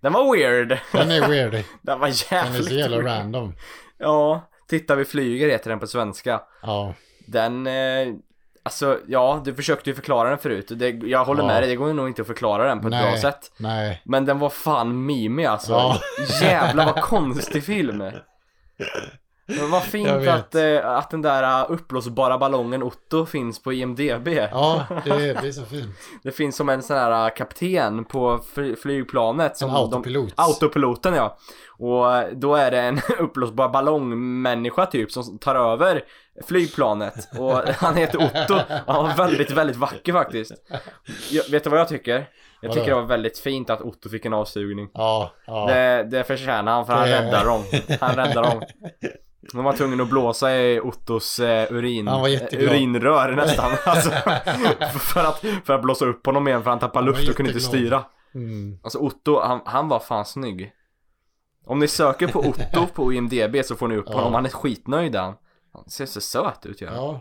[0.01, 0.79] den var weird.
[0.93, 1.53] Den är weird.
[1.83, 3.07] Den var Den är jävligt så jävla weird.
[3.09, 3.55] random.
[3.99, 6.43] Ja, Titta vi flyger heter den på svenska.
[6.63, 6.95] Ja.
[7.27, 8.15] Den, eh,
[8.63, 10.67] alltså ja, du försökte ju förklara den förut.
[10.71, 11.47] Det, jag håller Ja.
[11.47, 13.11] med dig, det går nog inte att förklara den på ett Nej.
[13.13, 13.53] bra sätt.
[13.57, 14.03] Nej.
[14.05, 15.73] Men den var fan mimig alltså.
[15.73, 15.99] Ja.
[16.43, 18.05] Jävlar vad konstig film.
[19.47, 24.29] Men vad fint att, eh, att den där eh, uppblåsbara ballongen Otto finns på IMDB.
[24.29, 25.97] Ja, det är, det är så fint.
[26.23, 29.57] Det finns som en sån här eh, kapten på fly- flygplanet.
[29.57, 30.29] Som En autopilot.
[30.37, 31.37] De, autopiloten ja.
[31.79, 36.03] Och eh, då är det en uppblåsbar ballongmänniska typ som tar över
[36.47, 37.29] flygplanet.
[37.39, 38.55] Och han heter Otto.
[38.87, 40.53] Han var väldigt, väldigt vacker faktiskt.
[41.31, 42.29] Jag, vet du vad jag tycker?
[42.61, 44.91] Jag tycker det var väldigt fint att Otto fick en avsugning.
[44.95, 45.67] Ja, ja.
[45.67, 47.63] Det, det förtjänar han för han räddar dem.
[48.01, 48.63] Han räddar dem.
[49.53, 52.09] De var tvungna att blåsa i Ottos eh, urin,
[52.53, 53.73] urinrör nästan.
[53.87, 54.11] Alltså,
[54.99, 57.65] för, att, för att blåsa upp honom igen för han tappade luft och kunde inte
[57.65, 58.05] styra.
[58.35, 58.79] Mm.
[58.83, 60.73] Alltså Otto, han, han var fan snygg.
[61.67, 64.15] Om ni söker på Otto på IMDB så får ni upp Ja.
[64.15, 64.35] honom.
[64.35, 65.35] Han är skitnöjd han.
[65.73, 66.89] Han ser så söt ut ja.
[66.95, 67.21] Ja,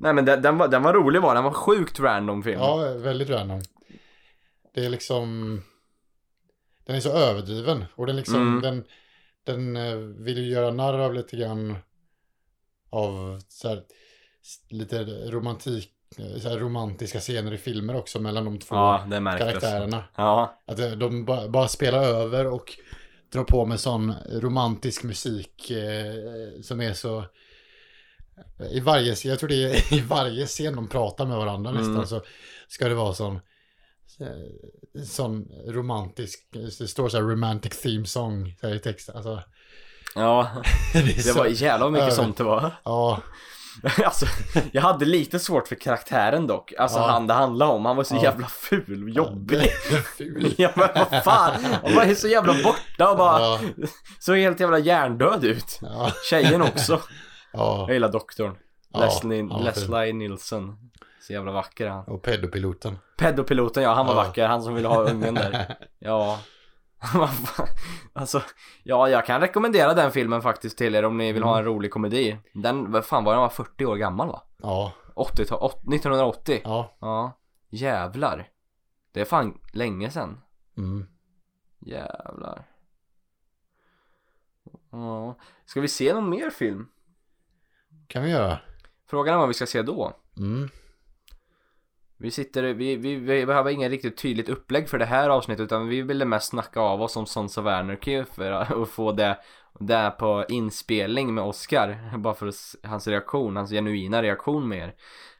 [0.00, 1.44] Nej men den, den, var, den var rolig var den.
[1.44, 2.60] var sjukt random film.
[2.60, 3.60] ja, väldigt random.
[4.74, 5.60] Det är liksom...
[6.86, 7.84] Den är så överdriven.
[7.94, 8.60] Och den liksom, Mm.
[8.62, 8.84] den,
[9.44, 11.76] den eh, vill ju göra narr av lite grann
[12.90, 13.82] av så här,
[14.68, 19.06] lite romantik, eh, romantiska scener i filmer också mellan de två Ja,
[19.38, 20.04] karaktärerna.
[20.16, 22.72] Ja, Att eh, de ba, bara spelar över och
[23.32, 26.14] drar på med sån romantisk musik eh,
[26.62, 27.24] som är så...
[28.70, 31.82] I varje, jag tror det är i varje scen de pratar med varandra Mm.
[31.82, 32.26] nästan så
[32.68, 33.34] ska det vara sån...
[34.20, 39.16] eh, Sån romantisk, det står så här romantic theme song i texten.
[39.16, 39.42] Alltså,
[40.14, 40.50] ja.
[40.92, 42.72] det Det så, var jävla mycket över- sånt det var.
[42.84, 43.22] Ja,
[44.04, 44.26] Alltså,
[44.72, 46.72] jag hade lite svårt för karaktären dock.
[46.78, 47.06] Alltså Ja.
[47.10, 47.84] han det handlade om.
[47.84, 48.22] Han var så Ja.
[48.22, 49.70] jävla ful och jobbig.
[50.18, 50.54] ful.
[50.58, 51.52] Ja men vad fan.
[51.84, 53.58] Han var så jävla borta och bara Ja,
[54.18, 55.78] såg helt jävla hjärndöd ut.
[55.82, 57.00] ja, Tjejen också.
[57.52, 58.54] ja, Jag gillar doktorn.
[58.92, 59.48] Ja, Leslie.
[59.64, 60.76] Leslie Nilsson.
[61.26, 62.04] Så jävla vacker han.
[62.04, 62.98] och pedopiloten.
[63.18, 64.22] Pedopiloten ja, han var Ja.
[64.22, 64.46] vacker.
[64.46, 65.76] Han som ville ha ungen där.
[65.98, 66.38] Ja.
[68.12, 68.42] Alltså,
[68.82, 71.90] ja jag kan rekommendera den filmen faktiskt till er om ni vill ha en rolig
[71.90, 72.38] komedi.
[72.54, 73.40] Den, vad fan var den?
[73.40, 74.42] Var 40 år gammal va?
[74.56, 76.60] Ja, 80 åt- 1980.
[76.64, 76.96] ja.
[77.00, 77.32] Ja,
[77.68, 78.48] jävlar.
[79.12, 80.40] Det är fan länge sedan.
[80.76, 81.06] Mm.
[81.78, 82.66] Jävlar.
[84.90, 85.34] Ja.
[85.64, 86.88] Ska vi se någon mer film?
[88.06, 88.58] Kan vi göra.
[89.06, 90.12] Frågan är vad vi ska se då.
[90.36, 90.68] Mm.
[92.20, 95.88] Vi sitter, vi, vi, vi behöver ingen riktigt tydligt upplägg för det här avsnittet utan
[95.88, 99.38] vi ville mest snacka av oss om Sons of Anarchy för att få det,
[99.78, 102.18] det på inspelning med Oscar.
[102.18, 102.52] Bara för
[102.88, 104.94] hans reaktion, hans genuina reaktion mer.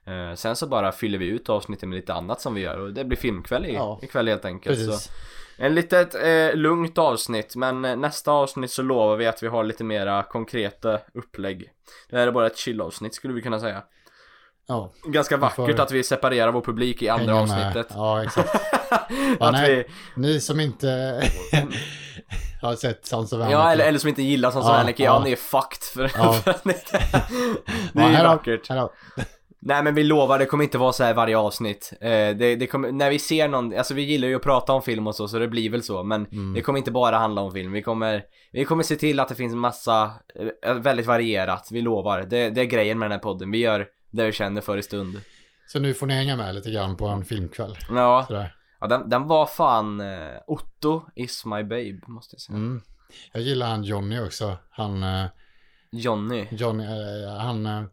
[0.07, 2.93] Eh, sen så bara fyller vi ut avsnittet med lite annat som vi gör och
[2.93, 3.99] det blir filmkväll i, Ja.
[4.03, 4.79] ikväll helt enkelt.
[4.79, 4.87] Så.
[4.87, 5.11] Precis.
[5.59, 9.65] En litet eh, lugnt avsnitt men eh, nästa avsnitt så lovar vi att vi har
[9.65, 11.71] lite mera konkreta upplägg.
[12.11, 13.83] Det här är bara ett chill-avsnitt skulle vi kunna säga.
[14.71, 17.87] Ja, Ganska vackert att vi separerar vår publik i andra avsnittet.
[17.95, 18.55] Ja, exakt.
[19.41, 19.77] att nej.
[20.17, 20.87] vi, Ni som inte
[22.63, 23.53] har sett Sons of Anarchy.
[23.53, 25.25] ja eller, eller som inte gillar Sons of Ja, Anarchy, ja, ja.
[25.25, 26.33] ni är fucked för, Ja.
[26.45, 26.75] för Det
[27.95, 28.69] Ja, är ju vackert.
[28.69, 28.91] har-
[29.63, 31.93] Nej men vi lovar, det kommer inte vara så här varje avsnitt.
[32.01, 34.83] Eh, det, det kommer, när vi ser någon, alltså vi gillar ju att prata om
[34.83, 36.03] film och så, så det blir väl så.
[36.03, 36.55] Men Mm.
[36.55, 37.73] det kommer inte bara handla om film.
[37.73, 40.11] Vi kommer, vi kommer se till att det finns massa,
[40.67, 41.69] eh, väldigt varierat.
[41.71, 42.23] Vi lovar.
[42.23, 43.51] Det, det är grejen med den här podden.
[43.51, 45.21] Vi gör det vi känner för i stund.
[45.67, 47.77] Så nu får ni hänga med lite grann på en filmkväll.
[47.91, 48.55] Ja, Sådär.
[48.81, 52.57] ja den, den var fan, eh, Otto is my babe, måste jag säga.
[52.57, 52.83] Mm.
[53.33, 54.57] Jag gillar han Johnny också.
[54.71, 55.27] Han, eh,
[55.91, 56.47] Johnny.
[56.51, 57.89] Johnny, eh, han,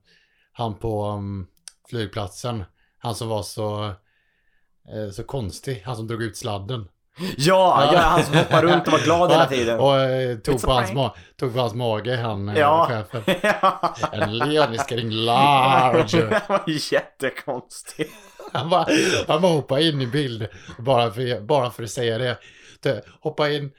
[0.51, 1.47] han på um,
[1.89, 2.63] flygplatsen.
[2.97, 3.93] Han som var så,
[5.13, 5.83] så konstig.
[5.85, 6.87] Han som drog ut sladden.
[7.37, 9.79] Ja, ja, han som hoppar runt och var glad hela tiden.
[9.79, 12.87] Och eh, tog, It's på hans ma- tog på hans mage, han eh, Ja.
[12.89, 13.35] chefen.
[13.61, 13.95] Ja.
[14.11, 16.17] En leon is getting large.
[16.29, 16.63] Det var
[16.93, 18.13] jättekonstigt.
[18.53, 18.87] Han bara,
[19.27, 20.47] han bara hoppade in i bild
[20.79, 23.01] bara för, bara för att säga det.
[23.21, 23.71] hoppa in.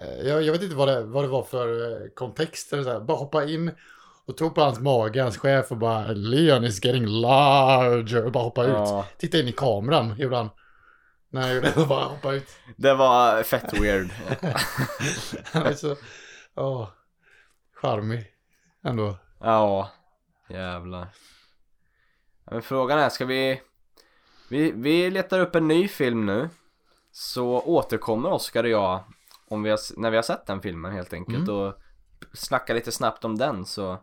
[0.00, 1.68] eh, Jag, jag vet inte vad det, vad det var för
[2.14, 2.72] kontext.
[2.72, 3.00] Eller så här.
[3.00, 3.70] Bara hoppa in
[4.28, 8.24] och tog på hans mage, hans chef och bara Leon is getting larger.
[8.24, 9.00] Och bara hoppa Ja.
[9.00, 9.18] ut.
[9.18, 10.50] Titta in i kameran gjorde han.
[11.36, 12.48] När han gjorde det, och bara hoppa ut.
[12.76, 14.10] Det var fett weird.
[15.52, 15.96] Han är så,
[16.54, 16.88] åh,
[17.74, 18.26] charmig
[18.84, 19.16] ändå.
[19.40, 19.90] Ja,
[20.48, 21.08] jävlar.
[22.44, 23.62] Ja, Men frågan är, ska vi...
[24.48, 26.48] Vi, vi letar upp en ny film nu.
[27.12, 29.04] Så återkommer Oskar och jag
[29.48, 31.74] om vi har, när vi har sett den filmen helt enkelt och
[32.32, 33.98] snackar lite snabbt om den så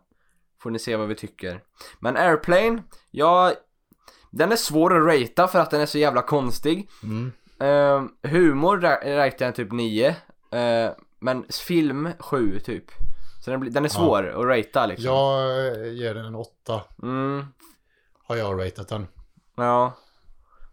[0.58, 1.62] får ni se vad vi tycker.
[2.00, 3.52] Men Airplane, ja,
[4.36, 6.88] den är svår att ratea för att den är så jävla konstig.
[7.02, 7.32] Mm.
[7.60, 10.08] Eh, humor ra- ratear jag typ 9.
[10.52, 12.84] eh, men film 7 typ.
[13.44, 15.04] Så den, den är svår att ratea liksom.
[15.06, 16.80] Jag eh, ger den en åtta.
[17.02, 17.44] Mm,
[18.26, 19.06] Har jag ratat den.
[19.56, 19.96] ja.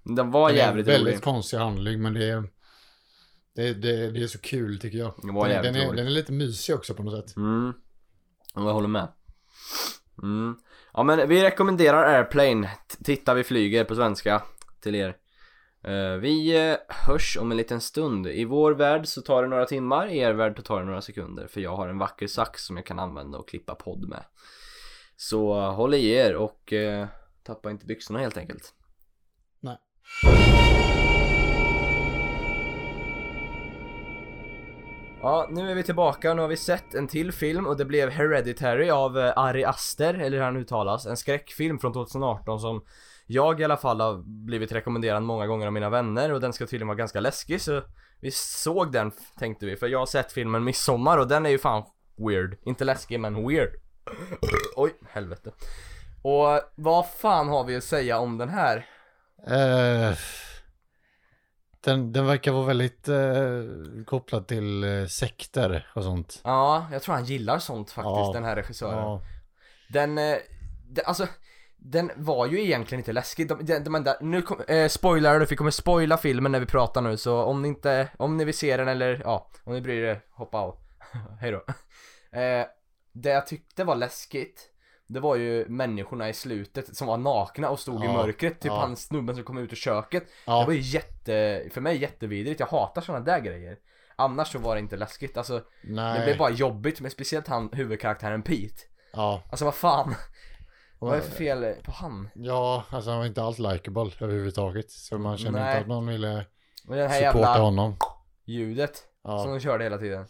[0.03, 1.23] Den var Det är en jävligt väldigt rolig.
[1.23, 2.43] konstig handling men det är,
[3.55, 5.13] det, det, det är så kul tycker jag.
[5.21, 7.37] Den, är- jävligt den, är, den är lite mysig också på något sätt.
[7.37, 7.73] Mm.
[8.55, 9.07] Ja, Jag håller med.
[10.23, 10.55] Mm.
[10.93, 12.69] Ja men vi rekommenderar Airplane.
[13.03, 14.41] Titta vi flyger på svenska
[14.81, 15.15] till er.
[15.83, 18.27] Eh, vi eh, hörs om en liten stund.
[18.27, 21.01] I vår värld så tar det några timmar, i er värld så tar det några
[21.01, 21.47] sekunder.
[21.47, 24.23] För jag har en vacker sax som jag kan använda och klippa podd med.
[25.15, 26.73] Så eh, håll i er och
[27.43, 28.73] tappa inte byxorna helt enkelt.
[29.59, 29.77] Nej.
[35.23, 36.29] Ja, nu är vi tillbaka.
[36.29, 39.65] och Nu har vi sett en till film och det blev Hereditary av eh, Ari
[39.65, 41.05] Aster, eller hur han uttalas.
[41.05, 42.85] En skräckfilm från 2018 som
[43.27, 46.65] jag i alla fall har blivit rekommenderad många gånger av mina vänner och den ska
[46.65, 47.81] tydligen vara ganska läskig så
[48.21, 51.57] vi såg den tänkte vi för jag har sett filmen Midsommar och den är ju
[51.57, 51.83] fan
[52.17, 52.57] weird.
[52.65, 53.69] Inte läskig men weird.
[54.75, 55.51] Oj, helvete.
[56.21, 58.85] Och vad fan har vi att säga om den här?
[59.47, 60.17] Uh
[61.83, 63.63] den, den verkar vara väldigt eh,
[64.05, 66.41] kopplad till eh, sekter och sånt.
[66.43, 68.31] Ja, jag tror han gillar sånt faktiskt, Ja.
[68.33, 68.97] den här regissören.
[68.97, 69.21] Ja,
[69.89, 70.37] Den, eh,
[70.89, 71.27] den, alltså
[71.77, 75.51] den var ju egentligen inte läskig, de, de, de, de, nu kom, eh, spoiler alert,
[75.51, 78.57] vi kommer spoila filmen när vi pratar nu så om ni inte, om ni vill
[78.57, 80.75] se den eller ja, om ni bryr er, hoppa av
[81.39, 81.57] Hejdå
[82.31, 82.65] eh,
[83.13, 84.67] Det jag tyckte var läskigt
[85.13, 88.71] Det var ju människorna i slutet som var nakna och stod i Ja, mörkret, typ
[88.71, 88.79] ja.
[88.79, 92.59] han snubben som kom ut ur köket Det ja, var ju jätte, för mig jättevidrigt,
[92.59, 93.77] jag hatar sådana där grejer
[94.15, 96.23] Annars så var det inte läskigt, alltså det nej.
[96.23, 98.81] blev bara jobbigt, men speciellt han huvudkaraktären Pete
[99.13, 99.43] ja.
[99.49, 100.15] Alltså vad fan,
[100.99, 102.29] vad är det för fel på han?
[102.33, 104.91] ja, alltså han var inte alls likeable överhuvudtaget.
[104.91, 105.69] Så man känner Nej.
[105.71, 106.45] inte att man ville
[106.83, 107.95] det supporta jävla honom.
[108.45, 110.25] ljudet som Ja, de körde hela tiden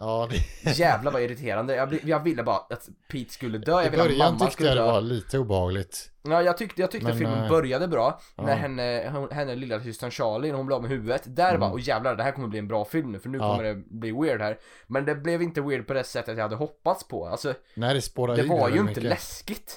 [0.00, 0.28] ja
[0.64, 4.18] det, Jävlar vad irriterande, jag, jag ville bara att Pete skulle dö, jag ville att
[4.18, 6.10] mamma tyckte skulle jag det dö var lite obehagligt.
[6.22, 8.54] Ja jag tyckte, jag tyckte Men, filmen eh, började bra När ja.
[8.54, 11.60] henne, hon, henne lilla systern Charlie, när hon blev av med huvudet Där Mm.
[11.60, 13.50] bara, åh jävlar det här kommer bli en bra film nu för nu Ja.
[13.50, 16.56] kommer det bli weird här Men det blev inte weird på det sättet jag hade
[16.56, 19.02] hoppats på Alltså Nej, det spårade det var ju inte mycket.
[19.04, 19.76] läskigt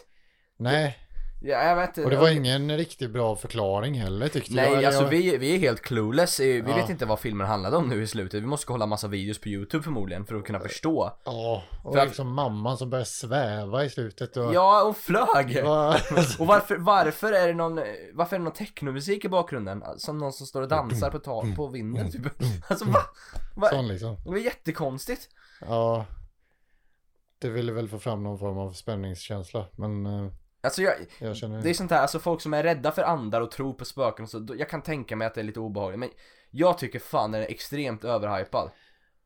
[0.58, 0.98] Nej,
[1.42, 4.72] ja, jag vet inte och det var ingen riktigt bra förklaring heller tyckte jag.
[4.72, 6.76] Nej, alltså jag- vi, vi är helt clueless, vi Ja.
[6.76, 9.50] vet inte vad filmen handlade om nu i slutet Vi måste kolla massa videos på
[9.50, 13.86] youtube förmodligen för att kunna förstå Ja, och För att- liksom mamman som började sväva
[13.86, 14.54] i slutet och...
[14.54, 15.64] Ja, och flög!
[15.66, 15.96] Va?
[16.40, 17.80] Och varför, varför är det någon,
[18.14, 19.84] varför är det någon technomusik i bakgrunden?
[19.98, 22.22] Som någon som står och dansar på, ta, på vinden typ
[22.68, 23.00] Alltså va?
[23.56, 23.70] va?
[23.70, 24.16] Sån liksom.
[24.24, 25.30] Det var jättekonstigt
[25.68, 26.06] Ja.
[27.40, 30.32] Det ville väl få fram någon form av spänningskänsla, men eh,
[30.64, 31.62] Alltså jag, jag känner...
[31.62, 34.24] det är sånt här, alltså folk som är rädda för andar och tror på spöken
[34.24, 36.10] och så, då- jag kan tänka mig att det är lite obehagligt Men
[36.52, 38.70] jag tycker fan den är extremt överhypad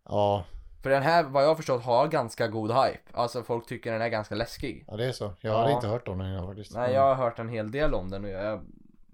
[0.10, 0.46] Ja,
[0.84, 4.02] För den här, vad jag har förstått, har ganska god hype Alltså folk tycker den
[4.02, 5.34] är ganska läskig ja, det är så.
[5.42, 5.58] Jag Ja.
[5.60, 6.74] hade inte hört om den innan faktiskt.
[6.74, 8.62] Nej jag har hört en hel del om den och jag,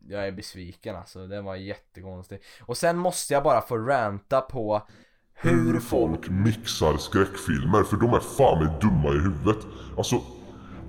[0.07, 4.81] jag är besviken alltså, det var jättekonstigt Och sen måste jag bara få ranta på
[5.33, 9.65] hur folk mixar skräckfilmer för de är fan med dumma i huvudet.
[9.97, 10.21] Alltså,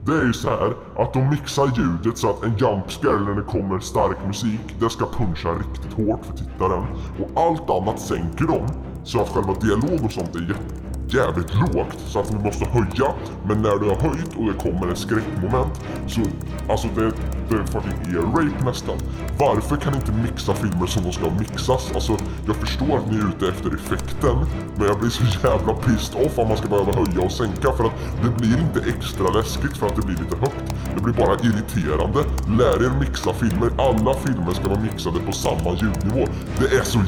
[0.05, 3.42] det är ju så här att de mixar ljudet så att en jumpscare när det
[3.42, 6.84] kommer stark musik, det ska puncha riktigt hårt för tittaren.
[7.20, 8.66] Och allt annat sänker de
[9.05, 10.82] så att själva dialog och sånt är jätte
[11.14, 13.14] jävligt lågt så att vi måste höja.
[13.44, 16.20] Men när du har höjt och det kommer ett skräckmoment så
[16.68, 17.12] alltså det,
[17.48, 18.96] det är fucking ear rape nästan.
[19.38, 21.92] Varför kan ni inte mixa filmer som de ska mixas?
[21.94, 24.36] Alltså jag förstår att ni är ute efter effekten
[24.76, 27.84] men jag blir så jävla pissed off om man ska behöva höja och sänka för
[27.84, 30.74] att det blir inte extra läskigt för att det blir lite högt.
[30.94, 32.20] Det blir bara irriterande.
[32.58, 33.70] Lär er mixa filmer.
[33.78, 36.26] Alla filmer ska vara mixade på samma ljudnivå.
[36.58, 36.98] Det är så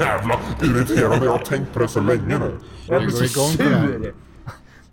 [0.00, 1.24] jävla irriterande.
[1.26, 2.58] Jag har tänkt på det så länge nu.
[2.86, 4.14] Jag blir så sur!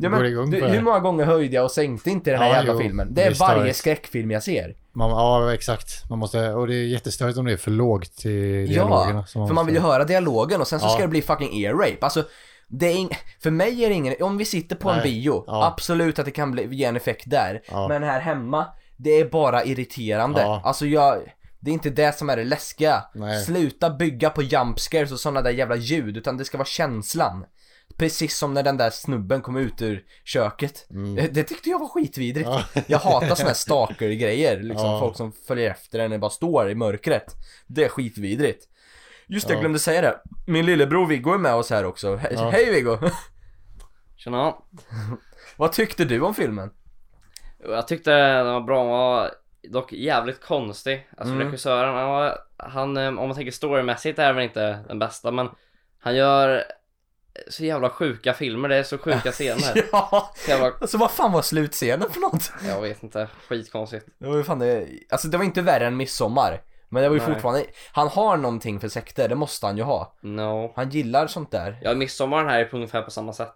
[0.01, 2.73] Ja, men, du, hur många gånger höjde jag och sänkte inte den här Ja, jävla
[2.73, 3.13] jo, filmen?
[3.13, 4.75] Det är visst, varje skräckfilm jag ser.
[4.93, 6.09] Man, ja, exakt.
[6.09, 9.19] Man måste, och det är jättestörigt om det är för lågt i dialogerna.
[9.19, 10.89] Ja, som för man vill ju höra dialogen och sen så Ja.
[10.89, 11.97] ska det bli fucking ear rape.
[12.01, 12.23] Alltså,
[12.67, 15.03] det är ing- för mig är det ingen, om vi sitter på en Nej.
[15.03, 15.65] bio, Ja.
[15.67, 17.61] absolut att det kan bli, ge en effekt där.
[17.71, 17.87] Ja.
[17.87, 18.65] Men här hemma,
[18.97, 20.41] det är bara irriterande.
[20.41, 20.61] Ja.
[20.63, 21.17] Alltså jag,
[21.59, 23.03] det är inte det som är det läskiga.
[23.13, 23.43] Nej.
[23.45, 27.45] Sluta bygga på jumpscares och sådana där jävla ljud, utan det ska vara känslan.
[27.97, 30.85] Precis som när den där snubben kom ut ur köket.
[31.15, 32.47] Det, det tyckte jag var skitvidrigt.
[32.49, 32.59] Mm.
[32.73, 32.81] Ja.
[32.87, 34.99] Jag hatar såna här stalker-grejer, liksom Ja.
[34.99, 37.35] folk som följer efter en och bara står i mörkret.
[37.67, 38.65] Det är skitvidrigt.
[39.27, 39.61] Just det, jag Ja.
[39.61, 40.19] glömde säga det.
[40.47, 42.15] Min lillebror Viggo är med oss här också.
[42.15, 42.49] He- Ja.
[42.49, 42.97] Hej Viggo!
[44.17, 44.55] Tjena.
[45.57, 46.71] Vad tyckte du om filmen?
[47.63, 49.31] Jag tyckte den var bra, den var
[49.69, 51.07] dock jävligt konstig.
[51.17, 51.45] Alltså Mm.
[51.47, 55.49] regissören, han, var, han, eh, om man tänker storymässigt är väl inte den bästa men
[55.99, 56.63] han gör
[57.49, 59.83] så jävla sjuka filmer, det är så sjuka scener.
[59.91, 60.31] ja!
[60.45, 62.51] Så bara, Alltså vad fan var slutscenen för något?
[62.67, 64.05] jag vet inte, skitkonstigt.
[64.19, 66.61] Det var ju fan det, alltså det var inte värre än Midsommar.
[66.91, 67.33] Men det var ju Nej.
[67.33, 70.13] fortfarande, han har någonting för sekter, det måste han ju ha.
[70.21, 70.73] No.
[70.75, 71.79] Han gillar sånt där.
[71.81, 73.53] Ja, midsommar här är på ungefär på samma sätt.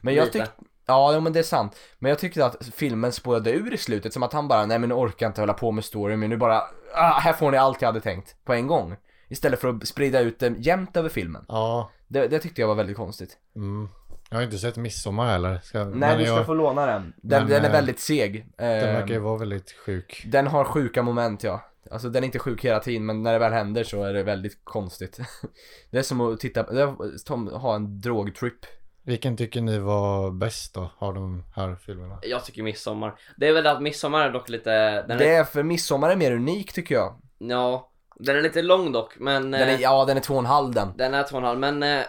[0.00, 0.50] Men jag tyckte,
[0.86, 1.76] ja jo, men det är sant.
[1.98, 4.88] Men jag tyckte att filmen spårade ur i slutet, som att han bara, nej men
[4.88, 6.62] nu orkar jag inte hålla på med storyn, men nu bara,
[6.94, 8.96] ah, här får ni allt jag hade tänkt, på en gång.
[9.28, 11.44] Istället för att sprida ut det jämnt över filmen.
[11.48, 13.38] Ja, Det, det tyckte jag var väldigt konstigt.
[13.56, 13.88] mm.
[14.30, 15.60] Jag har inte sett Midsommar heller.
[15.62, 17.12] Ska, Nej, men du ska jag, få låna den.
[17.16, 18.46] Den, Men, den är eh, väldigt seg.
[18.56, 20.24] Den Ehm, verkar ju vara väldigt sjuk.
[20.26, 21.64] Den har sjuka moment ja.
[21.90, 24.22] Alltså den är inte sjuk hela tiden men när det väl händer så är det
[24.22, 25.20] väldigt konstigt.
[25.90, 28.66] det är som att titta, är som ha en drogtrip.
[29.02, 32.18] Vilken tycker ni var bäst då, av de här filmerna?
[32.22, 33.14] Jag tycker midsommar.
[33.36, 34.70] Det är väl att midsommar är dock lite,
[35.02, 37.14] den Det är, är för midsommar är mer unik tycker jag.
[37.38, 40.40] ja, den är lite lång dock men Den är, eh, ja den är två och
[40.40, 40.92] en halv den.
[40.96, 42.00] den är två och en halv men eh,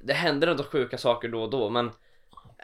[0.00, 1.90] det händer ändå sjuka saker då och då men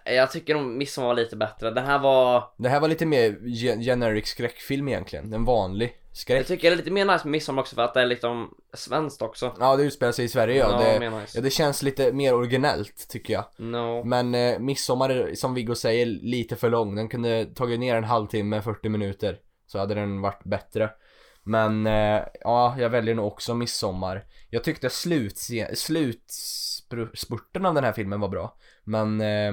[0.04, 1.70] jag tycker nog midsommar var lite bättre.
[1.70, 5.32] Den här var, Det här var lite mer ge- generic skräckfilm egentligen.
[5.32, 6.46] En vanlig jag skräck.
[6.46, 9.22] tycker det är lite mer nice med midsommar också för att det är liksom svenskt
[9.22, 9.57] också.
[9.61, 10.82] Ja det utspelar sig i Sverige ja.
[10.84, 11.38] Ja, det, nice.
[11.38, 13.44] ja, det känns lite mer originellt tycker jag.
[13.57, 14.04] No.
[14.04, 16.94] Men eh, midsommar är, som Viggo säger lite för lång.
[16.96, 19.38] Den kunde tagit ner en halvtimme, 40 minuter.
[19.66, 20.90] Så hade den varit bättre.
[21.47, 24.24] Men eh, ja, jag väljer nog också midsommar.
[24.51, 25.38] Jag tyckte slut,
[25.74, 28.57] slutspurten av den här filmen var bra.
[28.84, 29.53] Men eh,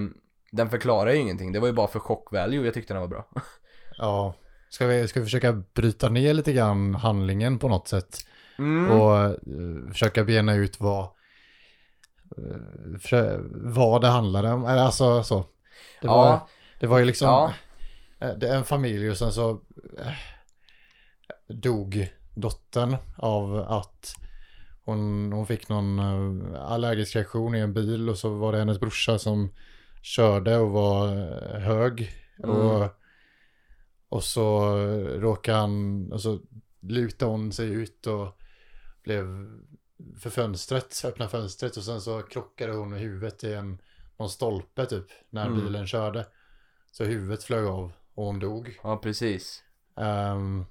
[0.51, 1.51] den förklarar ju ingenting.
[1.51, 3.27] Det var ju bara för chock value jag tyckte den var bra.
[3.97, 4.33] Ja,
[4.69, 8.17] ska vi, ska vi försöka bryta ner lite grann handlingen på något sätt?
[8.59, 8.91] Mm.
[8.91, 11.03] Och eh, försöka bena ut vad,
[12.37, 14.65] eh, för, vad det handlade om.
[14.65, 15.45] Eller Alltså så.
[16.01, 16.47] Det var, Ja.
[16.79, 17.53] det var ju liksom Ja.
[18.19, 19.49] eh, det är en familj och sen så
[19.99, 20.11] eh,
[21.47, 24.15] dog dottern av att
[24.85, 28.79] hon, hon fick någon eh, allergisk reaktion i en bil och så var det hennes
[28.79, 29.49] brorsa som
[30.01, 32.11] körde och var eh, hög.
[32.43, 32.55] Mm.
[32.55, 32.89] Och,
[34.09, 34.75] och så
[35.19, 36.39] råkade han, och så
[36.81, 38.37] lutade hon sig ut och
[39.03, 39.25] blev
[40.19, 43.77] för fönstret, öppna fönstret och sen så krockade hon med huvudet i en,
[44.17, 45.59] någon stolpe typ när Mm.
[45.65, 46.25] bilen körde.
[46.91, 48.79] Så huvudet flög av och hon dog.
[48.83, 49.63] ja, precis.
[49.97, 50.65] Ehm,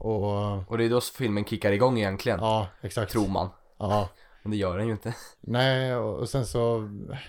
[0.00, 2.38] och Och det är då filmen kickar igång egentligen.
[2.40, 3.12] ja, exakt.
[3.12, 3.48] Tror man.
[3.78, 4.08] Ja,
[4.42, 5.14] Men det gör den ju inte.
[5.40, 6.76] nej och sen så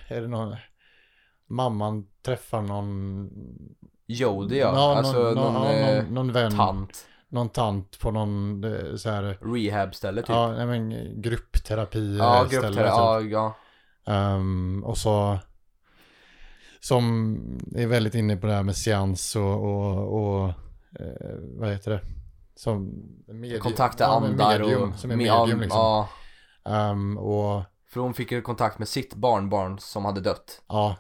[0.08, 0.56] är det någon,
[1.50, 3.30] mamman träffar någon,
[4.08, 4.72] Jodie ja.
[4.76, 7.06] Ja, alltså någon, någon, någon, ja, eh, någon, någon vän, tant.
[7.30, 10.30] någon tant på någon eh, så här, Rehab-ställe typ.
[10.30, 12.86] ja, nej, men gruppterapi Ja, gruppterapi, typ.
[12.86, 13.56] ja, ja.
[14.14, 15.38] Ehm, och så
[16.80, 17.38] som
[17.76, 20.48] är väldigt inne på det här med seans och, och, och
[21.00, 22.02] eh, vad heter det?
[22.58, 22.92] Som
[23.28, 23.62] medium.
[23.62, 24.96] Kontakta ja, andar medium, och...
[25.00, 25.80] Som är me- medium ja, liksom.
[25.80, 26.10] Ja,
[26.66, 30.62] Ehm, och för hon fick ju kontakt med sitt barnbarn som hade dött.
[30.68, 30.96] ja,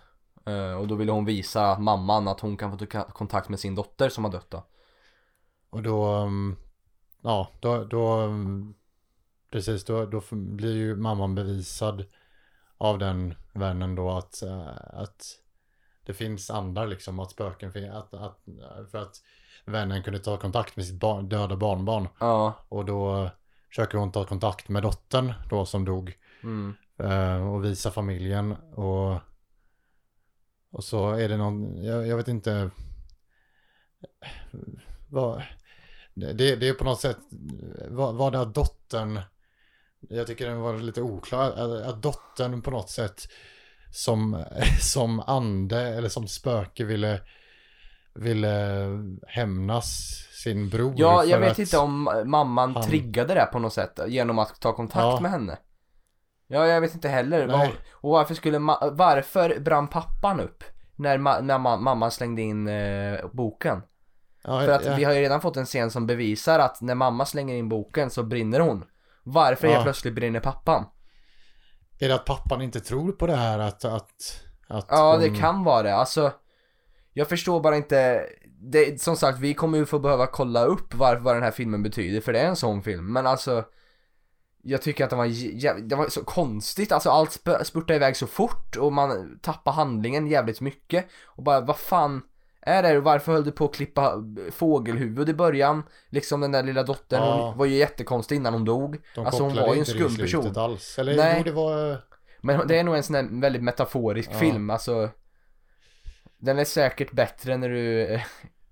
[0.45, 3.75] Eh, och då ville hon visa mamman att hon kan få ta- kontakt med sin
[3.75, 4.63] dotter som har dött då.
[5.69, 6.55] och då, ehm,
[7.21, 8.73] ja, då, då ehm,
[9.51, 12.05] precis, då, då blir ju mamman bevisad
[12.77, 15.23] av den vännen då att, eh, att
[16.05, 18.39] det finns andar liksom, att spöken finns, att, att,
[18.91, 19.15] för att
[19.67, 22.07] vännen kunde ta kontakt med sitt barn, döda barnbarn.
[22.19, 22.65] Ja.
[22.69, 23.29] Och då
[23.69, 26.75] försöker hon ta kontakt med dottern då som dog Mm.
[26.99, 29.21] eh, och visa familjen och
[30.71, 32.69] Och så är det någon, jag, jag vet inte.
[35.09, 35.43] Vad,
[36.13, 37.17] det, det är på något sätt,
[37.87, 39.19] vad, vad det har dottern,
[39.99, 43.21] jag tycker den var lite oklar, att, att dottern på något sätt
[43.91, 44.45] som,
[44.81, 47.21] som ande eller som spöke ville,
[48.17, 48.87] ville
[49.27, 49.87] hämnas
[50.43, 50.93] sin bror.
[50.97, 54.73] Ja, jag vet inte om mamman han- triggade det på något sätt genom att ta
[54.73, 55.19] kontakt Ja.
[55.21, 55.57] med henne.
[56.47, 57.47] Ja, jag vet inte heller.
[57.47, 60.63] Var, och varför skulle ma- varför brann pappan upp?
[60.95, 63.81] När, ma- när ma- mamman slängde in eh, boken.
[64.43, 66.95] Ja, För att ja, vi har ju redan fått en scen som bevisar att när
[66.95, 68.83] mamma slänger in boken så brinner hon.
[69.23, 69.83] Varför helt Ja.
[69.83, 70.85] plötsligt brinner pappan?
[71.99, 74.11] Är det att pappan inte tror på det här att, att,
[74.67, 75.21] att Ja, hon...
[75.21, 75.95] det kan vara det.
[75.95, 76.31] Alltså,
[77.17, 78.25] jag förstår bara inte.
[78.59, 81.83] Det, som sagt, vi kommer ju få behöva kolla upp varför, vad den här filmen
[81.83, 83.13] betyder, för det är en sån film.
[83.13, 83.63] Men alltså,
[84.63, 86.91] jag tycker att det var, jä- det var så konstigt.
[86.91, 91.05] Alltså allt sp- spurtade iväg så fort och man tappar handlingen jävligt mycket.
[91.25, 92.21] Och bara, vad fan
[92.61, 92.99] är det?
[92.99, 95.83] Varför höll du på att klippa fågelhuvud i början?
[96.09, 97.47] Liksom den där lilla dottern, Ja.
[97.49, 98.97] hon var ju jättekonstig innan hon dog.
[99.15, 100.57] De alltså hon var ju en skum person.
[100.57, 100.99] Alls.
[100.99, 101.35] Eller Nej.
[101.37, 101.97] jo, det var...
[102.41, 104.37] Men det är nog en sån här väldigt metaforisk Ja.
[104.39, 105.09] film, alltså
[106.37, 108.21] Den är säkert bättre när du eh,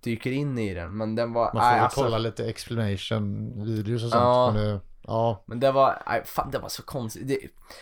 [0.03, 4.03] dyker in i den, men den var, Man får väl alltså, kolla lite explanation videos
[4.03, 4.24] och sånt.
[4.24, 4.51] Ja.
[4.53, 7.28] Men det, ja, Men det var, nej, fan det var så konstigt.
[7.28, 7.38] Det,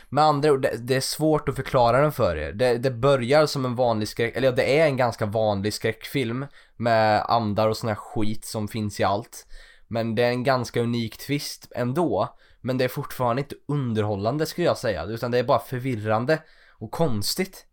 [0.10, 2.54] Med andra ord, det, det är svårt att förklara den för er.
[2.54, 6.46] Det, det börjar som en vanlig skräck, eller ja, det är en ganska vanlig skräckfilm
[6.76, 9.48] Med andar och sån här skit som finns i allt.
[9.88, 12.36] Men det är en ganska unik twist ändå.
[12.62, 16.40] Men det är fortfarande inte underhållande skulle jag säga, utan det är bara förvirrande
[16.72, 17.66] och konstigt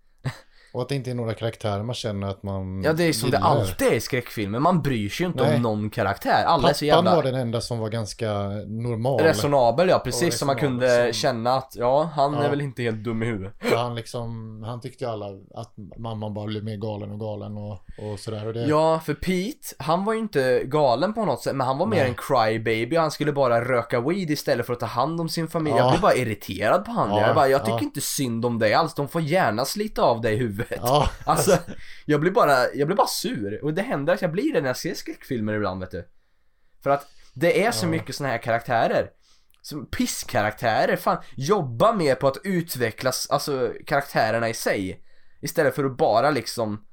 [0.72, 3.30] och att det inte är några karaktärer man känner att man Ja det är som
[3.30, 3.48] det gillar.
[3.50, 5.56] alltid är i skräckfilmer, man bryr sig ju inte Nej.
[5.56, 8.32] om någon karaktär, alla är så Pappan jävla var den enda som var ganska
[8.66, 9.20] normal.
[9.20, 12.42] resonabel ja, precis som man kunde som- känna att ja, han Ja.
[12.42, 15.74] är väl inte helt dum i huvudet För han liksom, han tyckte ju alla att
[15.98, 17.72] mamman bara blev mer galen och galen och,
[18.12, 18.46] och sådär.
[18.46, 21.78] Och det, Ja, för Pete, han var ju inte galen på något sätt, men han
[21.78, 22.08] var mer Nej.
[22.08, 25.48] en crybaby och han skulle bara röka weed istället för att ta hand om sin
[25.48, 25.76] familj.
[25.76, 25.82] Ja.
[25.82, 27.10] Jag blev bara irriterad på han.
[27.10, 27.82] Ja, jag bara, jag tycker ja.
[27.82, 30.80] inte synd om dig alls, de får gärna slita av dig i huvudet.
[30.82, 31.58] ja, Alltså,
[32.06, 33.64] jag blir bara, jag blir bara sur.
[33.64, 36.08] Och det händer att jag blir det när jag ser skräckfilmer ibland vet du.
[36.82, 37.90] För att det är så Ja.
[37.90, 39.10] mycket såna här karaktärer.
[39.62, 41.22] Som pisskaraktärer, fan.
[41.36, 45.04] Jobba mer på att utvecklas, alltså karaktärerna i sig.
[45.42, 46.84] Istället för att bara liksom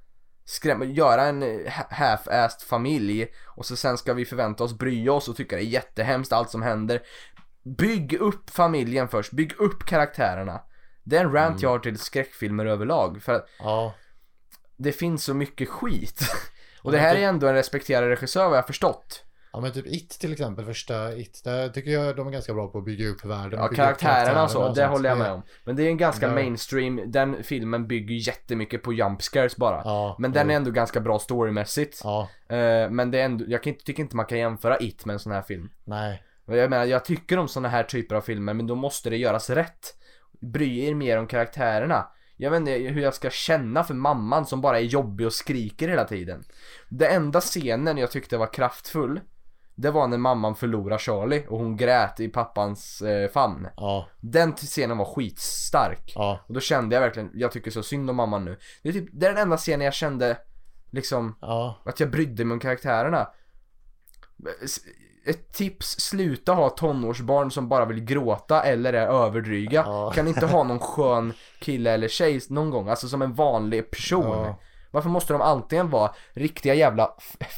[0.45, 5.28] skrämma, göra en ha- half-assed familj och så sen ska vi förvänta oss bry oss
[5.28, 7.01] och tycka det är jättehemskt allt som händer.
[7.78, 10.61] Bygg upp familjen först, bygg upp karaktärerna.
[11.10, 13.22] Det är en rant jag har till skräckfilmer överlag.
[13.24, 13.93] För att ja.
[14.78, 16.22] det finns så mycket skit.
[16.82, 19.24] Och det här är ändå en respekterad regissör vad jag har förstått.
[19.53, 22.68] Ja men typ It till exempel, första It, där tycker jag de är ganska bra
[22.68, 23.60] på att bygga upp världen.
[23.60, 24.89] Ja, karaktärerna och så, det sånt.
[24.91, 25.41] håller jag med om.
[25.64, 29.82] Men det är en ganska Där- mainstream, den filmen bygger jättemycket på jump scares bara.
[29.86, 30.51] Ja, Men den jo.
[30.53, 32.01] är ändå ganska bra storymässigt.
[32.03, 35.20] Ja, Eh, men det är ändå, jag tycker inte man kan jämföra It med en
[35.20, 35.70] sån här film.
[35.84, 36.24] nej.
[36.45, 39.49] Jag menar, jag tycker om såna här typer av filmer, men då måste det göras
[39.49, 39.95] rätt.
[40.40, 42.08] Bry er mer om karaktärerna.
[42.38, 45.88] Jag vet inte hur jag ska känna för mamman som bara är jobbig och skriker
[45.88, 46.44] hela tiden.
[46.90, 49.22] Det enda scenen jag tyckte var kraftfull,
[49.76, 53.68] det var när mamman förlorar Charlie och hon grät i pappans eh, famn.
[53.78, 56.14] Ja, Den scenen var skitstark.
[56.16, 58.58] ja, Och då kände jag verkligen, jag tycker så synd om mamman nu.
[58.84, 60.38] Det är typ, det är den enda scenen jag kände,
[60.92, 63.28] liksom, ja, att jag brydde mig om karaktärerna.
[65.30, 69.84] Ett tips, sluta ha tonårsbarn som bara vill gråta eller är överdryga.
[69.86, 70.12] Ja.
[70.16, 74.44] Kan inte ha någon skön kille eller tjej någon gång, alltså som en vanlig person.
[74.46, 74.60] Ja.
[74.92, 77.12] Varför måste de antingen vara riktiga jävla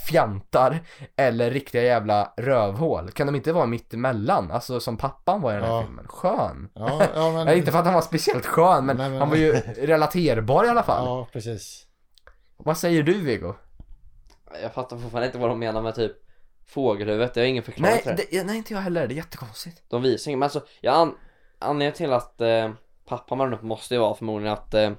[0.09, 0.79] fjantar
[1.15, 3.11] eller riktiga jävla rövhål?
[3.11, 4.51] Kan de inte vara mitt emellan?
[4.51, 5.81] Alltså som pappan var i den här Ja.
[5.83, 6.07] filmen.
[6.07, 6.69] Skön.
[6.75, 7.57] ja, ja men...
[7.57, 10.69] Inte för att han var speciellt skön, men, Nej, men- han var ju relaterbar i
[10.69, 11.05] alla fall.
[11.05, 11.85] Ja, precis.
[12.57, 13.53] Vad säger du Viggo?
[14.61, 16.11] Jag fattar fortfarande inte vad de menar med typ
[16.69, 18.37] fågelhuvudet, jag har ingen förklaring Nej, till det.
[18.37, 19.07] det, nej, inte jag heller.
[19.07, 19.83] Det är jättekonstigt.
[19.89, 21.15] De visar inget, men alltså, jag an-
[21.59, 22.69] anledningen till att eh,
[23.07, 24.91] pappa man upp måste ju vara förmodligen att eh,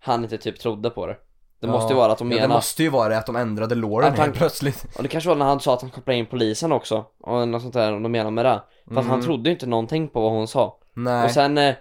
[0.00, 1.16] han inte typ trodde på det.
[1.60, 3.36] Det måste ju vara att de ja, menar, Det måste ju vara det att de
[3.36, 4.86] ändrade låren han- helt plötsligt.
[4.96, 7.62] och det kanske var när han sa att han kopplade in polisen också, och något
[7.62, 8.62] sånt där, om de menar med det.
[8.88, 9.24] För att han Mm.
[9.26, 10.78] trodde ju inte någonting på vad hon sa.
[10.94, 11.24] Nej.
[11.24, 11.74] Och sen eh,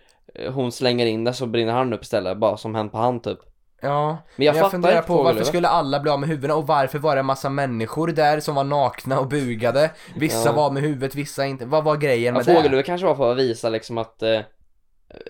[0.51, 3.39] hon slänger in det så brinner han upp istället, bara som hänt på hand typ.
[3.81, 6.67] Ja, Men jag fattar funderar inte på varför skulle alla bli av med huvudena och
[6.67, 9.91] varför var det en massa människor där som var nakna och bugade?
[10.15, 10.53] Vissa Ja.
[10.55, 11.65] var med huvudet, vissa inte.
[11.65, 12.53] Vad var grejen Ja, med det?
[12.55, 14.39] fågelhuvudet kanske var för att visa liksom att eh,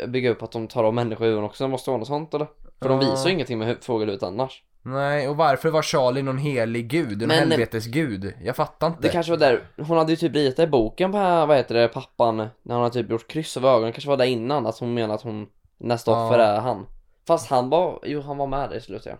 [0.08, 2.48] bygga upp att de tar av människohuvuden också, det måste vara något sånt eller?
[2.82, 3.12] För de Ja.
[3.12, 4.64] visar ju ingenting med hu- fågelhuvudet annars.
[4.84, 7.22] Nej, och varför var Charlie någon helig gud?
[7.22, 8.34] En Men- helvetesgud?
[8.44, 9.00] Jag fattar inte.
[9.02, 11.88] Det kanske var där, hon hade ju typ ritat i boken på, vad heter det,
[11.88, 14.94] pappan, när han hade typ gjort kryss över ögonen, kanske var det innan, att hon
[14.94, 15.48] menar att hon,
[15.78, 16.86] nästa offer är han.
[17.28, 19.18] Fast han var, jo han var med där i slutet ja.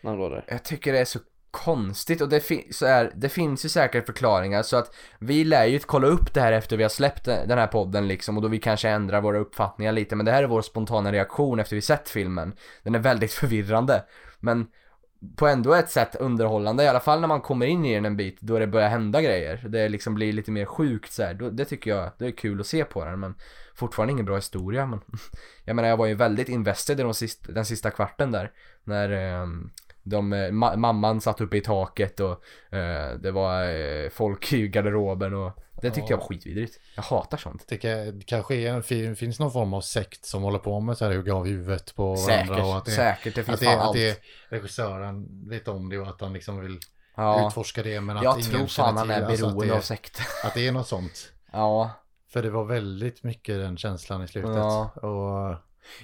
[0.00, 0.44] När han låg där.
[0.48, 1.18] Jag tycker det är så
[1.50, 5.64] konstigt och det, fin- så är, det finns ju säkert förklaringar så att vi lär
[5.64, 8.42] ju kolla upp det här efter vi har släppt den den här podden liksom och
[8.42, 11.76] då vi kanske ändrar våra uppfattningar lite men det här är vår spontana reaktion efter
[11.76, 12.52] vi sett filmen.
[12.82, 14.04] Den är väldigt förvirrande
[14.40, 14.66] men
[15.36, 18.16] på ändå ett sätt underhållande i alla fall när man kommer in i den en
[18.16, 19.64] bit då det börjar hända grejer.
[19.68, 21.34] Det liksom blir lite mer sjukt så här.
[21.34, 23.34] Då, det tycker jag, det är kul att se på den men
[23.80, 25.00] fortfarande ingen bra historia men
[25.64, 28.50] jag menar jag var ju väldigt invested i de sista, den sista kvarten där
[28.84, 29.70] när ehm,
[30.02, 34.68] de, eh, ma- mamman satt uppe i taket och eh, det var eh, folk i
[34.68, 35.52] garderoben och
[35.82, 36.80] det tyckte jag var skitvidrigt.
[36.96, 37.64] Jag hatar sånt.
[37.68, 41.16] Det ka- kanske är, finns någon form av sekt som håller på med så här
[41.16, 42.66] hugga av huvudet på varandra.
[42.66, 43.96] Och att Säkert, det, säkert, det finns att det, fan att allt.
[43.96, 46.78] det regissören vet om det och att han liksom vill
[47.16, 48.00] Ja, utforska det.
[48.00, 50.26] Men att jag ingen tror fan han är alltså beroende av sekter.
[50.44, 51.32] Att det är något sånt.
[51.52, 51.90] Ja,
[52.32, 54.56] För det var väldigt mycket den känslan i slutet.
[54.56, 54.90] Ja.
[54.94, 55.56] Och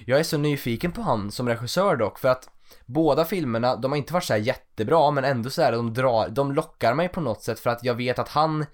[0.05, 2.49] jag är så nyfiken på han som regissör dock för att
[2.85, 6.29] Båda filmerna, de har inte varit så här jättebra men ändå så här, de drar,
[6.29, 8.65] de lockar mig på något sätt för att jag vet att han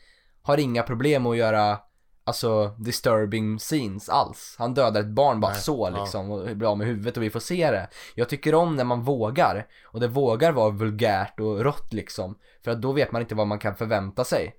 [0.41, 1.79] har inga problem att göra
[2.25, 4.55] Alltså disturbing scenes alls.
[4.59, 6.01] Han dödar ett barn bara Nej, så ja.
[6.01, 7.87] liksom och blir av med huvudet och vi får se det.
[8.15, 9.67] Jag tycker om när man vågar.
[9.85, 12.37] Och det vågar vara vulgärt och rått liksom.
[12.63, 14.55] För att då vet man inte vad man kan förvänta sig.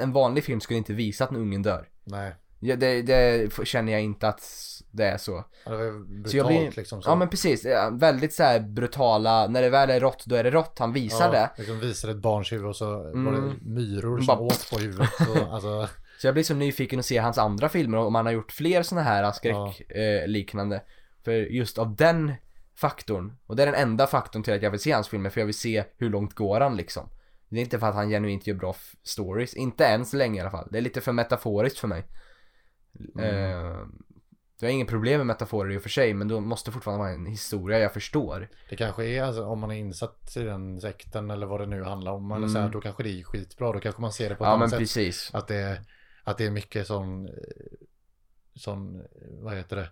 [0.00, 1.88] En vanlig film skulle inte visa att en ungen dör.
[2.10, 4.42] Nej, Ja, det, det känner jag inte att
[4.90, 5.44] det är så.
[5.64, 7.02] ja, det var ju brutalt Så jag blir, liksom.
[7.02, 7.10] Så.
[7.10, 10.44] ja men precis, Ja, väldigt så här brutala, när det väl är rått då är
[10.44, 11.50] det rått, han visar det.
[11.58, 13.34] Liksom visade ett barns huvud och så var Mm.
[13.34, 15.10] det myror som Bara- åt på huvudet.
[15.28, 15.88] Och, alltså,
[16.20, 18.82] Så jag blir så nyfiken att se hans andra filmer om han har gjort fler
[18.82, 20.22] såna här skräckliknande.
[20.22, 20.82] Eh, liknande.
[21.24, 22.32] För just av den
[22.76, 25.40] faktorn, och det är den enda faktorn till att jag vill se hans filmer, för
[25.40, 27.08] jag vill se hur långt går han liksom.
[27.48, 30.40] Det är inte för att han genuint gör bra stories, inte än så länge i
[30.40, 30.68] alla fall.
[30.70, 32.04] Det är lite för metaforiskt för mig.
[33.20, 33.86] Eh,
[34.60, 37.12] jag har inget problem med metaforer i och för sig, men då måste fortfarande vara
[37.14, 38.48] en historia jag förstår.
[38.70, 41.82] det kanske är, alltså, om man är insatt i den sekten eller vad det nu
[41.82, 42.32] handlar om.
[42.32, 43.72] Eller så här, då kanske det är skitbra.
[43.72, 44.50] Då kanske man ser det på ett Mm.
[44.50, 44.78] Ja annat sätt.
[44.78, 45.30] precis.
[45.34, 45.82] Att det,
[46.24, 47.32] att det är mycket sån, eh,
[48.54, 49.88] sån, eh, vad heter det,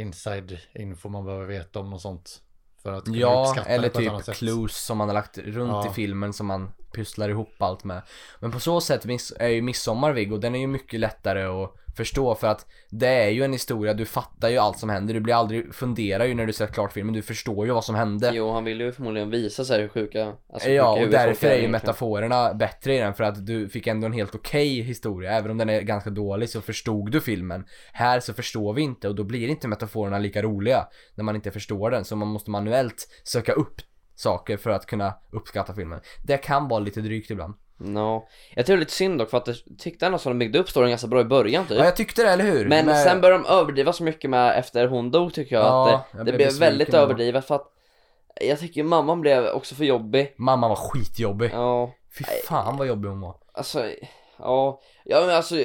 [0.00, 2.42] inside info man behöver veta om något sånt.
[2.88, 4.36] För att kunna Ja, uppskatta eller det på ett annat typ sätt.
[4.36, 5.90] clues som man har lagt runt Ja.
[5.90, 8.02] i filmen som man pusslar ihop allt med.
[8.40, 11.74] Men på så sätt miss- är ju Midsommar Viggo, den är ju mycket lättare att
[11.98, 15.20] förstå för att det är ju en historia, du fattar ju allt som händer, du
[15.20, 18.30] blir aldrig, funderar ju när du sett klart filmen, du förstår ju vad som hände.
[18.34, 21.60] Jo, han ville ju förmodligen visa sig hur sjuka, alltså, Ja, sjuka och därför är
[21.60, 25.32] ju metaforerna bättre i den för att du fick ändå en helt okej historia.
[25.32, 27.64] Även om den är ganska dålig så förstod du filmen.
[27.92, 31.50] Här så förstår vi inte och då blir inte metaforerna lika roliga när man inte
[31.50, 32.04] förstår den.
[32.04, 33.80] Så man måste manuellt söka upp
[34.14, 36.00] saker för att kunna uppskatta filmen.
[36.26, 37.54] Det kan vara lite drygt ibland.
[37.80, 38.28] No.
[38.54, 40.58] Jag tycker det är lite synd dock för att jag tyckte ändå att de byggde
[40.58, 41.78] upp storyn ganska bra i början typ.
[41.78, 42.68] Ja, jag tyckte det, eller hur?
[42.68, 45.94] Men Med- sen började de överdriva så mycket med efter hon dog tycker jag Ja,
[45.94, 46.96] att jag det, blev det blev väldigt då.
[46.98, 47.72] överdrivet för att
[48.40, 50.34] jag tycker mamman blev också för jobbig.
[50.38, 51.50] Mamma var skitjobbig.
[51.54, 53.36] Ja, Fy fan vad jobbig hon var.
[53.52, 53.86] alltså,
[54.38, 55.56] ja, ja men alltså,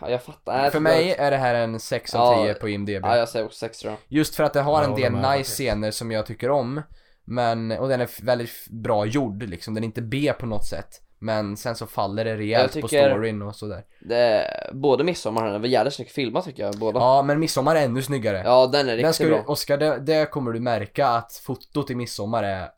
[0.00, 0.58] ja, jag fattar.
[0.62, 3.04] Nej, För mig är det här en 6 av Ja, 10 på IMDB.
[3.04, 3.98] Ja, jag säger också sex tror jag.
[4.18, 6.82] Just för att det har Jag en del med nice scener som jag tycker om
[7.24, 11.00] Men, och den är väldigt bra gjord liksom, den är inte B på något sätt
[11.22, 15.60] Men sen så faller det rejält på storyn och sådär Det, både midsommar och den
[15.60, 17.00] var jävligt snyggt filmat tycker jag, båda.
[17.00, 19.44] Ja men Midsommar är ännu snyggare Ja, den är Den riktigt skulle, bra.
[19.46, 22.68] Oscar, det, det kommer du märka att fotot i Midsommar är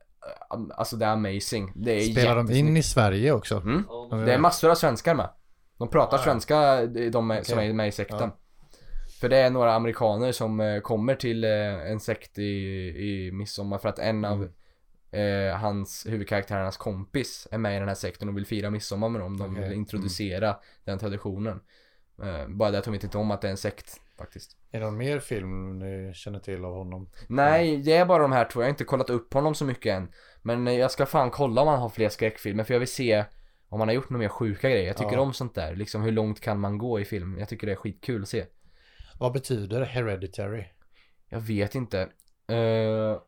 [0.75, 3.57] Alltså det är amazing Det är Spelar de in i Sverige också?
[3.57, 3.85] Mm.
[4.27, 5.29] Det är massor av svenskar med
[5.79, 8.39] De pratar Ah, svenska, de är, som är med i sekten Ja.
[9.21, 13.79] För det är några amerikaner som eh, kommer till eh, en sekt i, i midsommar
[13.79, 14.49] för att en av Mm.
[15.13, 19.21] Eh, hans huvudkaraktärernas kompis är med i den här sekten och vill fira midsommar med
[19.21, 19.37] dem.
[19.37, 19.57] De Okej.
[19.59, 19.69] Mm.
[19.69, 21.61] vill introducera den traditionen.
[22.23, 24.57] Eh, bara det att de vet inte om att det är en sekt faktiskt.
[24.71, 27.11] Är det någon mer film ni känner till av honom?
[27.29, 28.61] Nej, det är bara de här två.
[28.61, 30.09] Jag har inte kollat upp honom så mycket än.
[30.43, 33.25] Men jag ska fan kolla om han har fler skräckfilmer för jag vill se
[33.69, 34.87] om han har gjort några mer sjuka grejer.
[34.87, 35.21] Jag tycker Ja.
[35.21, 35.77] om sånt där.
[35.77, 37.39] Liksom hur långt kan man gå i film?
[37.39, 38.47] Jag tycker det är skitkul att se.
[39.21, 40.65] Vad betyder hereditary?
[41.29, 42.01] Jag vet inte.
[42.49, 43.19] Eh,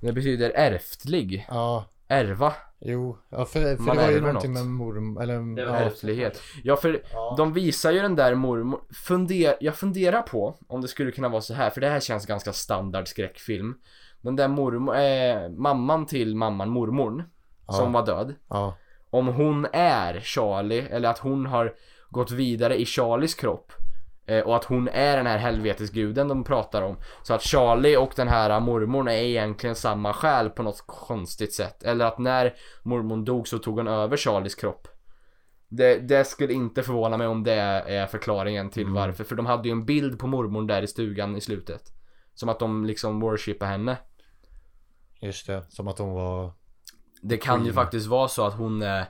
[0.00, 1.46] det betyder ärftlig.
[1.48, 2.52] Ja, Ärva.
[2.80, 3.18] jo.
[3.30, 4.62] Ja, för, för Man det var ju någonting något.
[4.62, 5.18] med morm...
[5.18, 5.56] Eller...
[5.56, 6.40] Det ja, var- Ärftlighet.
[6.64, 7.34] Ja för Ja.
[7.38, 8.80] de visar ju den där mormor.
[9.06, 12.26] Funder, jag funderar på om det skulle kunna vara så här för det här känns
[12.26, 13.74] ganska standard skräckfilm.
[14.20, 17.22] Den där mormor, eh, mamman till mamman, mormorn.
[17.68, 18.34] Som var död.
[18.48, 18.76] ja.
[19.10, 21.74] Om hon är Charlie eller att hon har
[22.10, 23.72] gått vidare i Charlies kropp.
[24.26, 26.96] Eh, Och att hon är den här helvetesguden de pratar om.
[27.22, 31.82] Så att Charlie och den här mormorn är egentligen samma själ på något konstigt sätt.
[31.82, 34.88] Eller att när mormorn dog så tog hon över Charlies kropp.
[35.68, 39.24] Det, det skulle inte förvåna mig om det är förklaringen till varför.
[39.24, 41.82] För de hade ju en bild på mormorn där i stugan i slutet.
[42.34, 43.96] Som att de liksom worshipar henne.
[45.20, 46.52] Just det, som att hon var...
[47.22, 49.04] Det kan ju faktiskt vara så att hon, eh,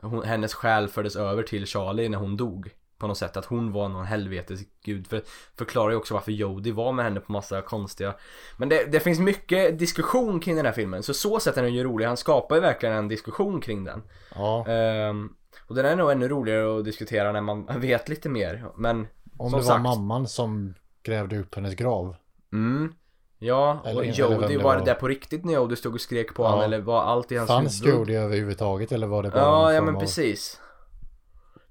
[0.00, 2.70] hon, hennes själ fördes över till Charlie när hon dog.
[2.98, 5.06] På något sätt, att hon var någon helvetes gud.
[5.06, 5.22] För,
[5.58, 8.14] förklarar ju också varför Jodie var med henne på massa konstiga
[8.56, 11.74] Men det, det finns mycket diskussion kring den här filmen, så så sätt är den
[11.74, 12.06] ju rolig.
[12.06, 14.02] Han skapar ju verkligen en diskussion kring den.
[14.34, 15.28] Ja, Ehm,
[15.68, 18.64] och den är nog ännu roligare att diskutera när man vet lite mer.
[18.76, 19.06] Men
[19.38, 19.82] om det var sagt.
[19.82, 22.16] mamman som grävde upp hennes grav.
[22.52, 22.92] Mm.
[23.38, 24.78] Ja, Eller- och Jodie, var var.
[24.78, 26.48] det där på riktigt när Jodie stod och skrek på Ja.
[26.48, 27.94] honom eller var allt i hans Fanns huvud?
[27.98, 30.60] Jodie överhuvudtaget eller var det bara Ja, ja men av- precis.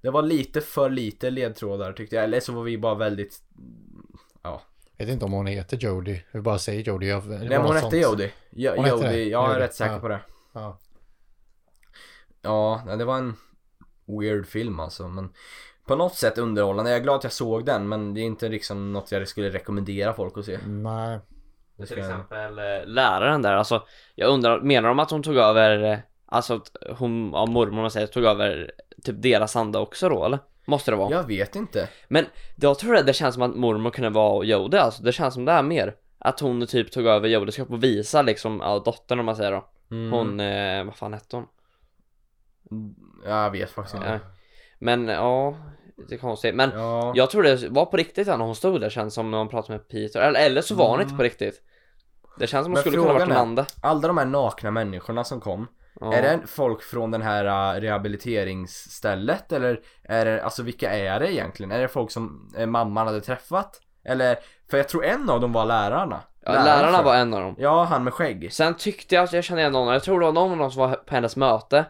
[0.03, 3.41] Det var lite för lite ledtrådar tyckte jag, eller så var vi bara väldigt
[4.41, 4.61] Jag
[4.97, 6.23] vet inte om hon heter Jodie.
[6.31, 7.09] Vi bara säger Jodie.
[7.09, 7.97] Jag, Nej men hon hette.
[7.97, 8.31] Jodie.
[8.49, 9.23] Jo, Hon Jodie, det?
[9.23, 9.99] jag är rätt säker ja.
[9.99, 10.19] på det.
[10.53, 10.79] Ja.
[12.41, 13.35] Ja, det var en
[14.05, 15.33] weird film alltså men
[15.85, 18.49] På något sätt underhållande, jag är glad att jag såg den men det är inte
[18.49, 20.59] liksom något jag skulle rekommendera folk att se.
[20.67, 21.19] Nej.
[21.87, 23.83] Till exempel eh, läraren där, alltså
[24.15, 25.99] jag undrar, menar de att hon tog över, eh,
[26.33, 28.71] alltså att hon, av mormor säger, tog över
[29.03, 30.39] typ deras anda också då eller?
[30.65, 31.11] Måste det vara?
[31.11, 31.89] Jag vet inte.
[32.07, 35.33] Men jag tror att det känns som att mormor kunde vara Jodie alltså, det känns
[35.33, 38.79] som det är mer Att hon typ tog över Jodies kropp och visa liksom, ja,
[38.85, 40.11] dottern om man säger då Mm.
[40.11, 41.45] Hon, eh, vad fan hette hon?
[43.25, 44.07] Jag vet faktiskt inte.
[44.07, 44.19] Ja.
[44.79, 45.55] Men ja,
[46.09, 47.11] det är konstigt, men Ja.
[47.15, 49.77] jag tror det var på riktigt när hon stod där känns som när hon pratade
[49.77, 51.61] med Peter, eller, eller så var hon inte på riktigt
[52.39, 52.91] Det känns som hon Mm.
[52.93, 55.67] Men skulle kunna varit ande Alla de här nakna människorna som kom
[56.01, 56.13] ja.
[56.13, 61.33] Är det folk från den här äh, rehabiliteringsstället eller är det, alltså vilka är det
[61.33, 61.71] egentligen?
[61.71, 63.79] Är det folk som eh, mamman hade träffat?
[64.05, 64.37] Eller,
[64.71, 67.03] för jag tror en av dem var lärarna ja, lärarna jag.
[67.03, 69.73] var en av dem Ja, han med skägg Sen tyckte jag att jag kände igen
[69.73, 71.85] någon, jag tror det var någon av dem som var på hennes möte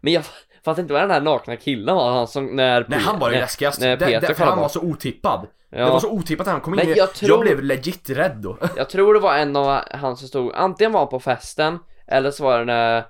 [0.00, 0.24] Men jag
[0.64, 3.36] fattar inte vad den här nakna killen var, han som när Nej han var ju
[3.36, 5.84] läskigast, när det, Peter det, för kollade han var så otippad Ja.
[5.84, 8.90] Det var så otippat att han kom in jag tror- blev legit rädd då Jag
[8.90, 12.44] tror det var en av han som stod, antingen var han på festen Eller så
[12.44, 13.04] var det när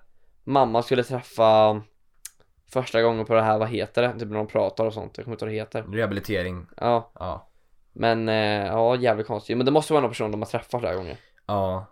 [0.47, 1.83] mamma skulle träffa
[2.73, 4.13] Första gången på det här, vad heter det?
[4.19, 5.97] Typ när de pratar och sånt, jag kommer inte ihåg vad det heter.
[5.99, 7.51] Rehabilitering, Ja, ja.
[7.93, 10.95] Men eh, ja jävligt konstigt, men det måste vara någon person de har träffat flera
[10.95, 11.17] gånger.
[11.47, 11.87] Ja.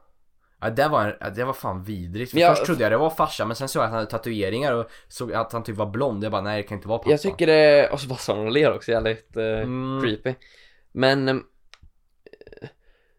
[0.61, 3.49] Ja det var, det var fan vidrigt, för jag- först trodde jag det var farsan
[3.49, 6.25] men sen såg jag att han hade tatueringar och såg att han typ var blond,
[6.25, 7.11] jag bara nej det kan inte vara pappa.
[7.11, 10.03] Jag tycker det, och så bara sa han och ler också, jävligt eh, Mm.
[10.03, 10.35] creepy.
[10.93, 11.35] Men eh,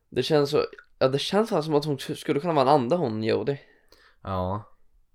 [0.09, 0.65] Det känns så,
[0.99, 3.59] ja det känns som att hon skulle kunna vara en ande hon Jodie.
[4.23, 4.63] Ja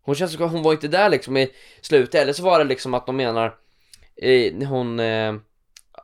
[0.03, 1.51] Hon känns som att hon var inte där liksom i
[1.81, 3.55] slutet, eller så var det liksom att de menar
[4.17, 5.35] eh, Hon, eh,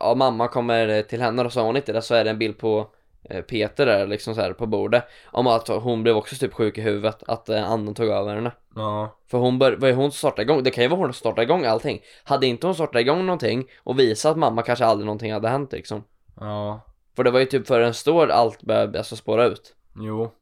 [0.00, 2.38] ja mamma kommer eh, till henne och så hon inte där så är det en
[2.38, 2.90] bild på
[3.30, 6.78] eh, Peter där liksom så här på bordet Om att hon blev också typ sjuk
[6.78, 8.52] i huvudet, att eh, anden tog över henne.
[8.74, 9.16] Ja.
[9.26, 11.42] För hon bör, var ju hon startade igång, det kan ju vara hon som startade
[11.42, 12.02] igång allting.
[12.24, 15.72] Hade inte hon startat igång någonting och visat att mamma kanske aldrig någonting hade hänt
[15.72, 16.04] liksom?
[16.40, 16.80] Ja.
[17.16, 19.74] För det var ju typ förrän står allt började alltså spåra ut.
[19.96, 20.32] Jo.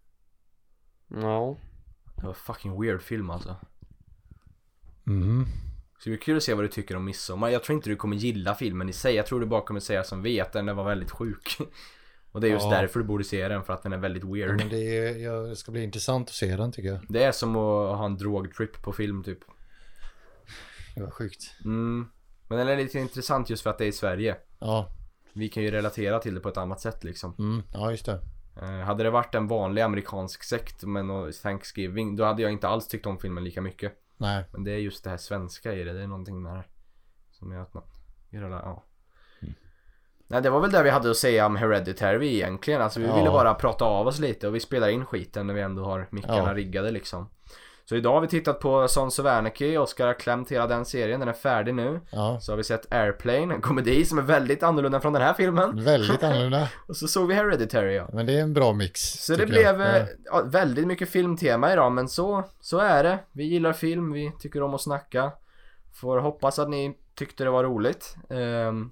[1.22, 1.56] Ja
[2.24, 3.56] Det var fucking weird film alltså
[5.04, 5.46] Mhm.
[5.98, 7.48] Så det är kul att se vad du tycker om Midsommar.
[7.48, 9.14] Jag tror inte du kommer gilla filmen i sig.
[9.14, 11.58] Jag tror du bara kommer säga som vet den, den var väldigt sjuk.
[12.32, 12.70] Och det är just Ja.
[12.70, 14.56] därför du borde se den, för att den är väldigt weird.
[14.56, 17.00] Men det, är, ja, det ska bli intressant att se den tycker jag.
[17.08, 19.38] Det är som att ha en drogtrip på film typ.
[20.94, 21.42] Det var sjukt.
[21.64, 22.06] Mm.
[22.48, 24.36] Men den är lite intressant just för att det är i Sverige.
[24.58, 24.88] Ja,
[25.32, 27.34] Vi kan ju relatera till det på ett annat sätt liksom.
[27.38, 28.20] mm, ja just det.
[28.62, 32.88] Eh, hade det varit en vanlig amerikansk sekt med Thanksgiving, då hade jag inte alls
[32.88, 33.92] tyckt om filmen lika mycket.
[34.16, 36.64] Nej, Men det är just det här svenska i det, det är någonting med det.
[37.30, 37.82] Som gör att man...
[38.30, 38.84] Det, ja.
[40.26, 42.82] Nej det var väl det vi hade att säga om Hereditary egentligen.
[42.82, 43.16] Alltså vi Ja.
[43.16, 46.06] ville bara prata av oss lite och vi spelar in skiten när vi ändå har
[46.10, 46.54] mickarna Ja.
[46.54, 47.28] riggade liksom.
[47.88, 51.20] Så idag har vi tittat på Sons of Anarchy, Oscar har klämt hela den serien,
[51.20, 52.00] den är färdig nu.
[52.10, 52.40] ja.
[52.40, 55.84] Så har vi sett Airplane, en komedi som är väldigt annorlunda från den här filmen.
[55.84, 56.68] Väldigt annorlunda.
[56.88, 58.08] Och så såg vi Hereditary ja.
[58.12, 59.00] Men det är en bra mix.
[59.00, 63.18] Så det blev eh, ja, väldigt mycket filmtema idag men så, så är det.
[63.32, 65.32] Vi gillar film, vi tycker om att snacka.
[65.94, 68.16] Får hoppas att ni tyckte det var roligt.
[68.30, 68.90] Ehm,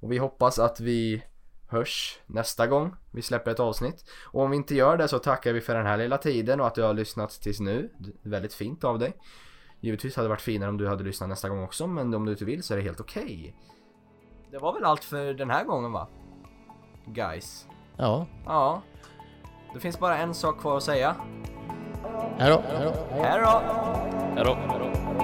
[0.00, 1.22] och vi hoppas att vi
[1.68, 4.04] hörs nästa gång vi släpper ett avsnitt.
[4.32, 6.66] Och om vi inte gör det så tackar vi för den här lilla tiden och
[6.66, 7.90] att du har lyssnat tills nu.
[8.22, 9.16] Väldigt fint av dig.
[9.80, 12.32] Givetvis hade det varit finare om du hade lyssnat nästa gång också men om du
[12.32, 13.56] inte vill så är det helt okej.
[14.50, 16.08] Det var väl allt för den här gången va?
[17.06, 17.66] Guys.
[17.96, 18.82] Ja, Ja.
[19.74, 21.16] Det finns bara en sak kvar att säga.
[22.38, 22.62] hej då.
[22.68, 23.62] Hej då.
[24.36, 25.23] Hej då!